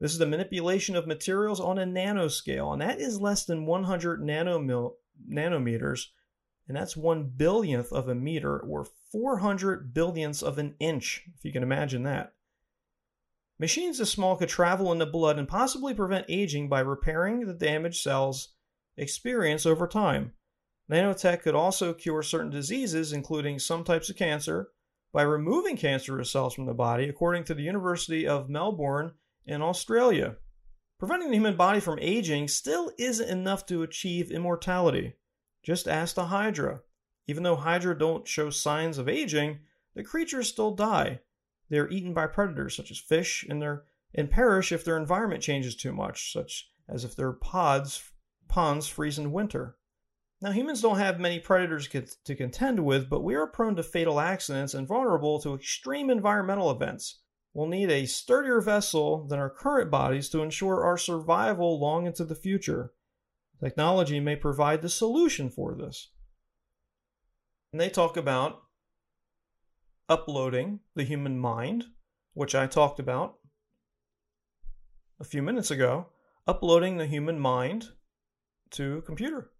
This 0.00 0.12
is 0.12 0.18
the 0.18 0.26
manipulation 0.26 0.96
of 0.96 1.06
materials 1.06 1.60
on 1.60 1.78
a 1.78 1.84
nanoscale, 1.84 2.72
and 2.72 2.80
that 2.80 3.00
is 3.00 3.20
less 3.20 3.44
than 3.44 3.66
100 3.66 4.22
nanomil- 4.22 4.94
nanometers, 5.28 6.06
and 6.66 6.74
that's 6.74 6.96
one 6.96 7.30
billionth 7.36 7.92
of 7.92 8.08
a 8.08 8.14
meter 8.14 8.58
or 8.58 8.86
400 9.12 9.92
billionths 9.92 10.42
of 10.42 10.56
an 10.56 10.74
inch, 10.80 11.28
if 11.36 11.44
you 11.44 11.52
can 11.52 11.62
imagine 11.62 12.02
that. 12.04 12.32
Machines 13.58 13.98
this 13.98 14.10
small 14.10 14.36
could 14.36 14.48
travel 14.48 14.90
in 14.90 14.96
the 14.96 15.04
blood 15.04 15.38
and 15.38 15.46
possibly 15.46 15.92
prevent 15.92 16.24
aging 16.30 16.70
by 16.70 16.80
repairing 16.80 17.40
the 17.40 17.52
damaged 17.52 18.00
cells 18.00 18.54
experienced 18.96 19.66
over 19.66 19.86
time. 19.86 20.32
Nanotech 20.90 21.42
could 21.42 21.54
also 21.54 21.92
cure 21.92 22.22
certain 22.22 22.50
diseases, 22.50 23.12
including 23.12 23.58
some 23.58 23.84
types 23.84 24.08
of 24.08 24.16
cancer, 24.16 24.70
by 25.12 25.22
removing 25.22 25.76
cancerous 25.76 26.32
cells 26.32 26.54
from 26.54 26.64
the 26.64 26.72
body, 26.72 27.06
according 27.06 27.44
to 27.44 27.54
the 27.54 27.62
University 27.62 28.26
of 28.26 28.48
Melbourne 28.48 29.12
in 29.46 29.62
Australia. 29.62 30.36
Preventing 30.98 31.30
the 31.30 31.36
human 31.36 31.56
body 31.56 31.80
from 31.80 31.98
aging 31.98 32.48
still 32.48 32.92
isn't 32.98 33.28
enough 33.28 33.64
to 33.66 33.82
achieve 33.82 34.30
immortality. 34.30 35.14
Just 35.62 35.88
ask 35.88 36.14
the 36.14 36.26
Hydra. 36.26 36.82
Even 37.26 37.42
though 37.42 37.56
Hydra 37.56 37.98
don't 37.98 38.28
show 38.28 38.50
signs 38.50 38.98
of 38.98 39.08
aging, 39.08 39.60
the 39.94 40.04
creatures 40.04 40.48
still 40.48 40.74
die. 40.74 41.20
They 41.68 41.78
are 41.78 41.88
eaten 41.88 42.12
by 42.12 42.26
predators 42.26 42.76
such 42.76 42.90
as 42.90 42.98
fish 42.98 43.46
and 43.48 43.62
and 44.12 44.30
perish 44.30 44.72
if 44.72 44.84
their 44.84 44.96
environment 44.96 45.42
changes 45.42 45.76
too 45.76 45.92
much, 45.92 46.32
such 46.32 46.68
as 46.88 47.04
if 47.04 47.14
their 47.14 47.32
pods 47.32 48.10
ponds 48.48 48.88
freeze 48.88 49.18
in 49.18 49.32
winter. 49.32 49.76
Now, 50.42 50.52
humans 50.52 50.82
don't 50.82 50.98
have 50.98 51.20
many 51.20 51.38
predators 51.38 51.86
to 51.88 52.34
contend 52.34 52.84
with, 52.84 53.08
but 53.08 53.22
we 53.22 53.34
are 53.34 53.46
prone 53.46 53.76
to 53.76 53.82
fatal 53.82 54.18
accidents 54.18 54.74
and 54.74 54.88
vulnerable 54.88 55.38
to 55.40 55.54
extreme 55.54 56.10
environmental 56.10 56.70
events. 56.70 57.20
We'll 57.52 57.66
need 57.66 57.90
a 57.90 58.06
sturdier 58.06 58.60
vessel 58.60 59.26
than 59.26 59.38
our 59.38 59.50
current 59.50 59.90
bodies 59.90 60.28
to 60.30 60.42
ensure 60.42 60.84
our 60.84 60.96
survival 60.96 61.80
long 61.80 62.06
into 62.06 62.24
the 62.24 62.36
future. 62.36 62.92
Technology 63.62 64.20
may 64.20 64.36
provide 64.36 64.82
the 64.82 64.88
solution 64.88 65.50
for 65.50 65.74
this. 65.74 66.08
And 67.72 67.80
they 67.80 67.90
talk 67.90 68.16
about 68.16 68.62
uploading 70.08 70.80
the 70.94 71.04
human 71.04 71.38
mind, 71.38 71.84
which 72.34 72.54
I 72.54 72.66
talked 72.66 73.00
about 73.00 73.36
a 75.20 75.24
few 75.24 75.42
minutes 75.42 75.70
ago, 75.70 76.06
uploading 76.46 76.96
the 76.96 77.06
human 77.06 77.38
mind 77.38 77.90
to 78.70 78.98
a 78.98 79.02
computer. 79.02 79.50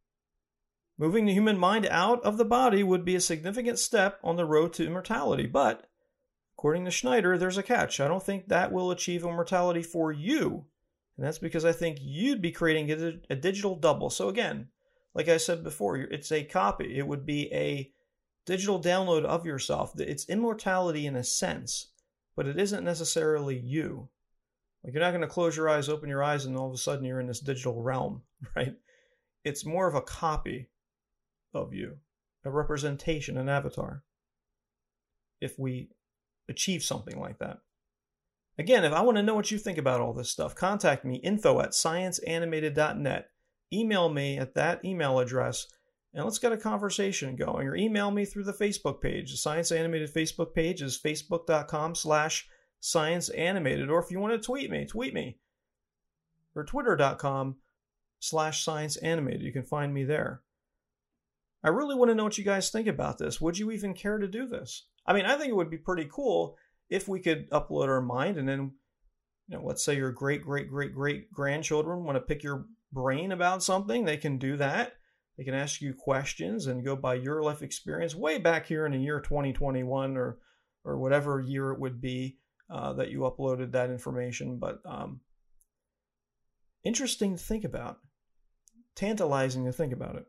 Moving 0.96 1.26
the 1.26 1.34
human 1.34 1.58
mind 1.58 1.86
out 1.86 2.22
of 2.24 2.38
the 2.38 2.44
body 2.44 2.82
would 2.82 3.04
be 3.04 3.14
a 3.14 3.20
significant 3.20 3.78
step 3.78 4.18
on 4.22 4.36
the 4.36 4.44
road 4.44 4.72
to 4.74 4.86
immortality, 4.86 5.46
but 5.46 5.89
according 6.60 6.84
to 6.84 6.90
Schneider, 6.90 7.38
there's 7.38 7.56
a 7.56 7.62
catch. 7.62 8.00
I 8.00 8.06
don't 8.06 8.22
think 8.22 8.48
that 8.48 8.70
will 8.70 8.90
achieve 8.90 9.22
immortality 9.22 9.82
for 9.82 10.12
you. 10.12 10.66
And 11.16 11.26
that's 11.26 11.38
because 11.38 11.64
I 11.64 11.72
think 11.72 11.96
you'd 12.02 12.42
be 12.42 12.52
creating 12.52 12.90
a, 12.90 13.18
a 13.30 13.34
digital 13.36 13.76
double. 13.76 14.10
So, 14.10 14.28
again, 14.28 14.68
like 15.14 15.26
I 15.26 15.38
said 15.38 15.64
before, 15.64 15.96
it's 15.96 16.30
a 16.30 16.44
copy. 16.44 16.98
It 16.98 17.06
would 17.06 17.24
be 17.24 17.50
a 17.54 17.90
digital 18.44 18.78
download 18.78 19.24
of 19.24 19.46
yourself. 19.46 19.98
It's 19.98 20.28
immortality 20.28 21.06
in 21.06 21.16
a 21.16 21.24
sense, 21.24 21.92
but 22.36 22.46
it 22.46 22.58
isn't 22.58 22.84
necessarily 22.84 23.58
you. 23.58 24.10
Like 24.84 24.92
you're 24.92 25.02
not 25.02 25.12
going 25.12 25.22
to 25.22 25.28
close 25.28 25.56
your 25.56 25.70
eyes, 25.70 25.88
open 25.88 26.10
your 26.10 26.22
eyes, 26.22 26.44
and 26.44 26.58
all 26.58 26.68
of 26.68 26.74
a 26.74 26.78
sudden 26.78 27.06
you're 27.06 27.20
in 27.20 27.26
this 27.26 27.40
digital 27.40 27.80
realm, 27.80 28.20
right? 28.54 28.74
It's 29.44 29.64
more 29.64 29.88
of 29.88 29.94
a 29.94 30.02
copy 30.02 30.68
of 31.54 31.72
you, 31.72 31.96
a 32.44 32.50
representation, 32.50 33.38
an 33.38 33.48
avatar. 33.48 34.02
If 35.40 35.58
we 35.58 35.88
achieve 36.50 36.82
something 36.82 37.18
like 37.18 37.38
that. 37.38 37.58
Again, 38.58 38.84
if 38.84 38.92
I 38.92 39.00
want 39.00 39.16
to 39.16 39.22
know 39.22 39.34
what 39.34 39.50
you 39.50 39.58
think 39.58 39.78
about 39.78 40.00
all 40.00 40.12
this 40.12 40.30
stuff, 40.30 40.54
contact 40.54 41.04
me 41.04 41.16
info 41.16 41.60
at 41.60 41.70
scienceanimated.net. 41.70 43.30
Email 43.72 44.08
me 44.08 44.36
at 44.36 44.54
that 44.54 44.84
email 44.84 45.18
address 45.18 45.66
and 46.12 46.24
let's 46.24 46.38
get 46.38 46.52
a 46.52 46.56
conversation 46.56 47.36
going. 47.36 47.68
Or 47.68 47.76
email 47.76 48.10
me 48.10 48.24
through 48.24 48.44
the 48.44 48.52
Facebook 48.52 49.00
page. 49.00 49.30
The 49.30 49.36
Science 49.36 49.70
Animated 49.70 50.12
Facebook 50.12 50.54
page 50.54 50.82
is 50.82 50.98
facebook.com 50.98 51.94
slash 51.94 52.48
science 52.80 53.28
animated. 53.30 53.90
Or 53.90 54.02
if 54.02 54.10
you 54.10 54.18
want 54.18 54.34
to 54.34 54.44
tweet 54.44 54.70
me, 54.70 54.86
tweet 54.86 55.14
me. 55.14 55.38
Or 56.56 56.64
twitter.com 56.64 57.56
slash 58.18 58.64
science 58.64 58.96
animated. 58.96 59.42
You 59.42 59.52
can 59.52 59.62
find 59.62 59.94
me 59.94 60.04
there. 60.04 60.42
I 61.62 61.68
really 61.68 61.94
want 61.94 62.10
to 62.10 62.14
know 62.14 62.24
what 62.24 62.38
you 62.38 62.44
guys 62.44 62.70
think 62.70 62.88
about 62.88 63.18
this. 63.18 63.40
Would 63.40 63.58
you 63.58 63.70
even 63.70 63.94
care 63.94 64.18
to 64.18 64.26
do 64.26 64.46
this? 64.46 64.86
I 65.06 65.12
mean, 65.12 65.26
I 65.26 65.36
think 65.36 65.50
it 65.50 65.56
would 65.56 65.70
be 65.70 65.78
pretty 65.78 66.08
cool 66.10 66.56
if 66.88 67.08
we 67.08 67.20
could 67.20 67.50
upload 67.50 67.88
our 67.88 68.00
mind 68.00 68.36
and 68.36 68.48
then, 68.48 68.72
you 69.48 69.56
know, 69.56 69.64
let's 69.64 69.84
say 69.84 69.96
your 69.96 70.12
great, 70.12 70.42
great, 70.42 70.68
great, 70.68 70.94
great 70.94 71.32
grandchildren 71.32 72.04
want 72.04 72.16
to 72.16 72.20
pick 72.20 72.42
your 72.42 72.66
brain 72.92 73.32
about 73.32 73.62
something, 73.62 74.04
they 74.04 74.16
can 74.16 74.38
do 74.38 74.56
that 74.56 74.94
they 75.40 75.44
can 75.44 75.54
ask 75.54 75.80
you 75.80 75.94
questions 75.94 76.66
and 76.66 76.84
go 76.84 76.94
by 76.94 77.14
your 77.14 77.42
life 77.42 77.62
experience 77.62 78.14
way 78.14 78.36
back 78.36 78.66
here 78.66 78.84
in 78.84 78.92
the 78.92 78.98
year 78.98 79.20
2021 79.20 80.18
or 80.18 80.36
or 80.84 80.98
whatever 80.98 81.40
year 81.40 81.70
it 81.70 81.80
would 81.80 81.98
be 81.98 82.36
uh, 82.68 82.92
that 82.92 83.10
you 83.10 83.20
uploaded 83.20 83.72
that 83.72 83.88
information. 83.88 84.58
But 84.58 84.80
um, 84.84 85.20
interesting 86.84 87.38
to 87.38 87.42
think 87.42 87.64
about, 87.64 88.00
tantalizing 88.94 89.64
to 89.64 89.72
think 89.72 89.94
about 89.94 90.16
it. 90.16 90.26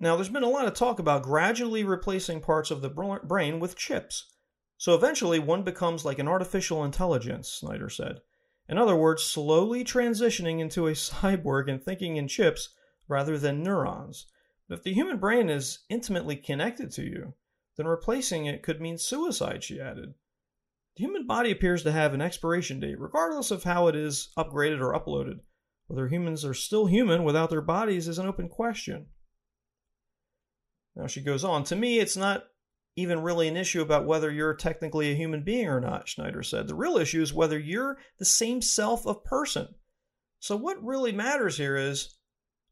Now, 0.00 0.16
there's 0.16 0.28
been 0.28 0.42
a 0.42 0.48
lot 0.48 0.66
of 0.66 0.74
talk 0.74 0.98
about 0.98 1.22
gradually 1.22 1.84
replacing 1.84 2.40
parts 2.40 2.70
of 2.70 2.82
the 2.82 2.88
brain 2.88 3.60
with 3.60 3.76
chips. 3.76 4.32
So 4.76 4.94
eventually, 4.94 5.38
one 5.38 5.62
becomes 5.62 6.04
like 6.04 6.18
an 6.18 6.26
artificial 6.26 6.84
intelligence, 6.84 7.48
Schneider 7.48 7.88
said. 7.88 8.20
In 8.68 8.78
other 8.78 8.96
words, 8.96 9.22
slowly 9.22 9.84
transitioning 9.84 10.60
into 10.60 10.86
a 10.86 10.92
cyborg 10.92 11.70
and 11.70 11.82
thinking 11.82 12.16
in 12.16 12.26
chips 12.26 12.70
rather 13.06 13.38
than 13.38 13.62
neurons. 13.62 14.26
But 14.68 14.78
if 14.78 14.84
the 14.84 14.94
human 14.94 15.18
brain 15.18 15.50
is 15.50 15.80
intimately 15.88 16.36
connected 16.36 16.90
to 16.92 17.02
you, 17.02 17.34
then 17.76 17.86
replacing 17.86 18.46
it 18.46 18.62
could 18.62 18.80
mean 18.80 18.98
suicide, 18.98 19.62
she 19.62 19.80
added. 19.80 20.14
The 20.96 21.04
human 21.04 21.26
body 21.26 21.50
appears 21.50 21.82
to 21.84 21.92
have 21.92 22.12
an 22.12 22.20
expiration 22.20 22.80
date, 22.80 22.98
regardless 22.98 23.50
of 23.50 23.64
how 23.64 23.88
it 23.88 23.96
is 23.96 24.30
upgraded 24.36 24.80
or 24.80 24.92
uploaded. 24.92 25.40
Whether 25.86 26.08
humans 26.08 26.44
are 26.44 26.54
still 26.54 26.86
human 26.86 27.24
without 27.24 27.50
their 27.50 27.60
bodies 27.60 28.08
is 28.08 28.18
an 28.18 28.26
open 28.26 28.48
question. 28.48 29.06
Now 30.94 31.06
she 31.06 31.22
goes 31.22 31.44
on, 31.44 31.64
to 31.64 31.76
me, 31.76 31.98
it's 31.98 32.16
not 32.16 32.44
even 32.96 33.22
really 33.22 33.48
an 33.48 33.56
issue 33.56 33.80
about 33.80 34.06
whether 34.06 34.30
you're 34.30 34.54
technically 34.54 35.10
a 35.10 35.16
human 35.16 35.42
being 35.42 35.66
or 35.66 35.80
not, 35.80 36.08
Schneider 36.08 36.42
said. 36.42 36.68
The 36.68 36.74
real 36.74 36.98
issue 36.98 37.22
is 37.22 37.32
whether 37.32 37.58
you're 37.58 37.98
the 38.18 38.24
same 38.24 38.60
self 38.60 39.06
of 39.06 39.24
person. 39.24 39.68
So, 40.40 40.56
what 40.56 40.82
really 40.84 41.12
matters 41.12 41.56
here 41.56 41.76
is 41.76 42.16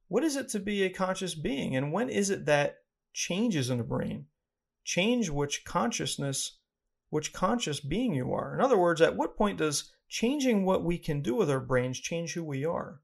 what 0.09 0.25
is 0.25 0.37
it 0.37 0.49
to 0.51 0.59
be 0.59 0.83
a 0.83 0.91
conscious 0.91 1.35
being, 1.35 1.77
and 1.77 1.93
when 1.93 2.11
is 2.11 2.31
it 2.31 2.45
that 2.47 2.79
changes 3.13 3.71
in 3.71 3.79
the 3.79 3.85
brain 3.85 4.27
change 4.85 5.31
which 5.31 5.65
consciousness, 5.65 6.59
which 7.11 7.33
conscious 7.33 7.81
being 7.81 8.15
you 8.15 8.33
are? 8.33 8.55
In 8.55 8.61
other 8.61 8.77
words, 8.77 9.01
at 9.01 9.17
what 9.17 9.37
point 9.37 9.59
does 9.59 9.93
changing 10.09 10.65
what 10.65 10.85
we 10.85 10.99
can 10.99 11.23
do 11.23 11.35
with 11.35 11.49
our 11.49 11.61
brains 11.61 12.01
change 12.01 12.35
who 12.35 12.45
we 12.45 12.65
are? 12.65 13.01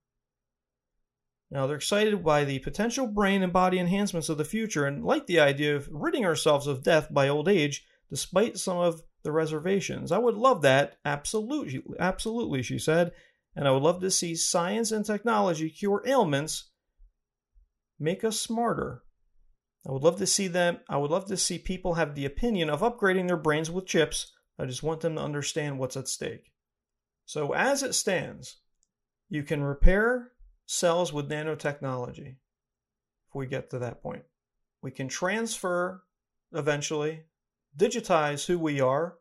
Now, 1.51 1.67
they're 1.67 1.77
excited 1.77 2.25
by 2.25 2.45
the 2.45 2.59
potential 2.59 3.07
brain 3.07 3.43
and 3.43 3.53
body 3.53 3.79
enhancements 3.79 4.29
of 4.29 4.39
the 4.39 4.45
future 4.45 4.85
and 4.85 5.05
like 5.05 5.27
the 5.27 5.41
idea 5.41 5.77
of 5.77 5.89
ridding 5.91 6.25
ourselves 6.25 6.67
of 6.67 6.83
death 6.83 7.09
by 7.13 7.29
old 7.29 7.49
age, 7.49 7.85
despite 8.11 8.59
some 8.59 8.79
of 8.79 9.03
the 9.23 9.31
reservations. 9.31 10.11
I 10.11 10.19
would 10.19 10.35
love 10.35 10.63
that, 10.63 10.99
absolutely, 11.05 11.83
absolutely, 12.01 12.63
she 12.63 12.79
said, 12.79 13.13
and 13.55 13.67
I 13.67 13.71
would 13.71 13.83
love 13.83 14.01
to 14.01 14.11
see 14.11 14.35
science 14.35 14.91
and 14.91 15.05
technology 15.05 15.71
cure 15.71 16.03
ailments, 16.05 16.71
make 17.99 18.25
us 18.25 18.41
smarter. 18.41 19.03
I 19.89 19.93
would 19.93 20.03
love 20.03 20.19
to 20.19 20.27
see 20.27 20.49
them, 20.49 20.79
I 20.89 20.97
would 20.97 21.13
love 21.13 21.27
to 21.27 21.37
see 21.37 21.59
people 21.59 21.95
have 21.95 22.15
the 22.15 22.25
opinion 22.25 22.71
of 22.71 22.81
upgrading 22.81 23.29
their 23.29 23.37
brains 23.37 23.71
with 23.71 23.87
chips. 23.87 24.33
I 24.59 24.65
just 24.65 24.83
want 24.83 25.01
them 25.01 25.15
to 25.15 25.23
understand 25.23 25.79
what's 25.79 25.97
at 25.97 26.09
stake. 26.09 26.51
So, 27.25 27.53
as 27.53 27.83
it 27.83 27.95
stands, 27.95 28.57
you 29.29 29.43
can 29.43 29.63
repair 29.63 30.33
cells 30.67 31.13
with 31.13 31.31
nanotechnology 31.31 32.37
if 33.29 33.35
we 33.35 33.47
get 33.47 33.71
to 33.71 33.79
that 33.79 34.03
point. 34.03 34.23
We 34.83 34.91
can 34.91 35.09
transfer 35.09 36.03
eventually, 36.53 37.23
digitize 37.77 38.47
who 38.47 38.59
we 38.59 38.81
are, 38.81 39.17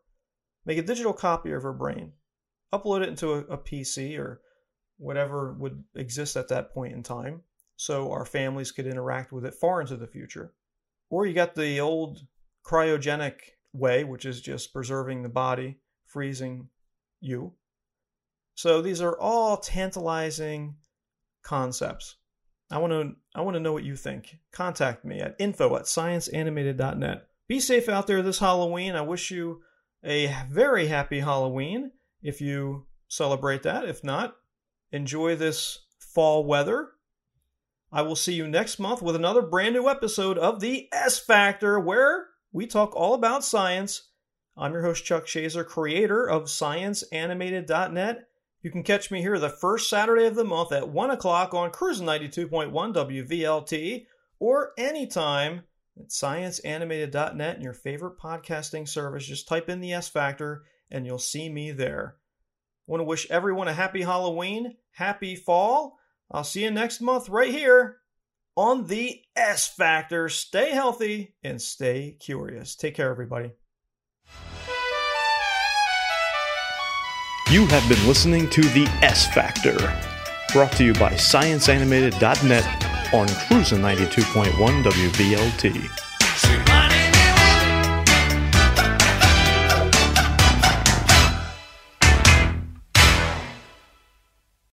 make 0.64 0.78
a 0.78 0.82
digital 0.82 1.12
copy 1.12 1.52
of 1.52 1.64
our 1.64 1.72
brain, 1.72 2.12
upload 2.72 3.02
it 3.02 3.08
into 3.08 3.32
a, 3.32 3.38
a 3.38 3.58
PC 3.58 4.18
or 4.18 4.42
whatever 4.98 5.52
would 5.54 5.84
exist 5.94 6.36
at 6.36 6.48
that 6.48 6.72
point 6.72 6.92
in 6.92 7.02
time 7.02 7.42
so 7.76 8.10
our 8.10 8.24
families 8.24 8.72
could 8.72 8.86
interact 8.86 9.32
with 9.32 9.44
it 9.44 9.54
far 9.54 9.80
into 9.80 9.96
the 9.96 10.06
future. 10.06 10.52
Or 11.10 11.26
you 11.26 11.34
got 11.34 11.54
the 11.54 11.80
old 11.80 12.26
cryogenic 12.64 13.34
way, 13.72 14.04
which 14.04 14.24
is 14.24 14.40
just 14.40 14.72
preserving 14.72 15.22
the 15.22 15.28
body, 15.28 15.78
freezing 16.06 16.68
you. 17.20 17.52
So 18.54 18.80
these 18.80 19.02
are 19.02 19.18
all 19.18 19.58
tantalizing 19.58 20.76
concepts. 21.46 22.16
I 22.70 22.78
want 22.78 22.92
to 22.92 23.14
I 23.34 23.42
want 23.42 23.54
to 23.54 23.60
know 23.60 23.72
what 23.72 23.84
you 23.84 23.94
think. 23.96 24.36
Contact 24.52 25.04
me 25.04 25.20
at 25.20 25.36
info 25.38 25.76
at 25.76 25.84
scienceanimated.net. 25.84 27.26
Be 27.48 27.60
safe 27.60 27.88
out 27.88 28.08
there 28.08 28.22
this 28.22 28.40
Halloween. 28.40 28.96
I 28.96 29.02
wish 29.02 29.30
you 29.30 29.62
a 30.04 30.34
very 30.50 30.88
happy 30.88 31.20
Halloween 31.20 31.92
if 32.22 32.40
you 32.40 32.86
celebrate 33.08 33.62
that. 33.62 33.88
If 33.88 34.02
not, 34.02 34.36
enjoy 34.90 35.36
this 35.36 35.86
fall 35.98 36.44
weather. 36.44 36.88
I 37.92 38.02
will 38.02 38.16
see 38.16 38.34
you 38.34 38.48
next 38.48 38.80
month 38.80 39.00
with 39.00 39.14
another 39.14 39.42
brand 39.42 39.74
new 39.74 39.88
episode 39.88 40.38
of 40.38 40.58
The 40.58 40.88
S 40.92 41.20
Factor, 41.20 41.78
where 41.78 42.26
we 42.52 42.66
talk 42.66 42.96
all 42.96 43.14
about 43.14 43.44
science. 43.44 44.10
I'm 44.56 44.72
your 44.72 44.82
host, 44.82 45.04
Chuck 45.04 45.26
Shazer, 45.26 45.64
creator 45.64 46.28
of 46.28 46.44
ScienceAnimated.net. 46.44 48.26
You 48.66 48.72
can 48.72 48.82
catch 48.82 49.12
me 49.12 49.20
here 49.20 49.38
the 49.38 49.48
first 49.48 49.88
Saturday 49.88 50.26
of 50.26 50.34
the 50.34 50.42
month 50.42 50.72
at 50.72 50.88
1 50.88 51.10
o'clock 51.12 51.54
on 51.54 51.70
Cruising 51.70 52.04
92.1 52.04 52.72
WVLT 52.72 54.06
or 54.40 54.72
anytime 54.76 55.62
at 55.96 56.08
ScienceAnimated.net 56.08 57.54
and 57.54 57.62
your 57.62 57.72
favorite 57.72 58.18
podcasting 58.18 58.88
service. 58.88 59.24
Just 59.24 59.46
type 59.46 59.68
in 59.68 59.80
the 59.80 59.92
S 59.92 60.08
Factor 60.08 60.64
and 60.90 61.06
you'll 61.06 61.20
see 61.20 61.48
me 61.48 61.70
there. 61.70 62.16
I 62.18 62.90
want 62.90 63.02
to 63.02 63.04
wish 63.04 63.30
everyone 63.30 63.68
a 63.68 63.72
happy 63.72 64.02
Halloween, 64.02 64.74
happy 64.90 65.36
fall. 65.36 66.00
I'll 66.32 66.42
see 66.42 66.64
you 66.64 66.72
next 66.72 67.00
month 67.00 67.28
right 67.28 67.52
here 67.52 67.98
on 68.56 68.88
the 68.88 69.22
S 69.36 69.68
Factor. 69.68 70.28
Stay 70.28 70.72
healthy 70.72 71.36
and 71.44 71.62
stay 71.62 72.16
curious. 72.18 72.74
Take 72.74 72.96
care, 72.96 73.10
everybody. 73.10 73.52
You 77.48 77.64
have 77.66 77.88
been 77.88 78.04
listening 78.08 78.50
to 78.50 78.60
The 78.60 78.86
S 79.02 79.32
Factor, 79.32 79.76
brought 80.52 80.72
to 80.72 80.84
you 80.84 80.92
by 80.94 81.12
ScienceAnimated.net 81.12 83.14
on 83.14 83.28
Cruisin' 83.28 83.80
92.1 83.80 84.82
WVLT. 84.82 86.65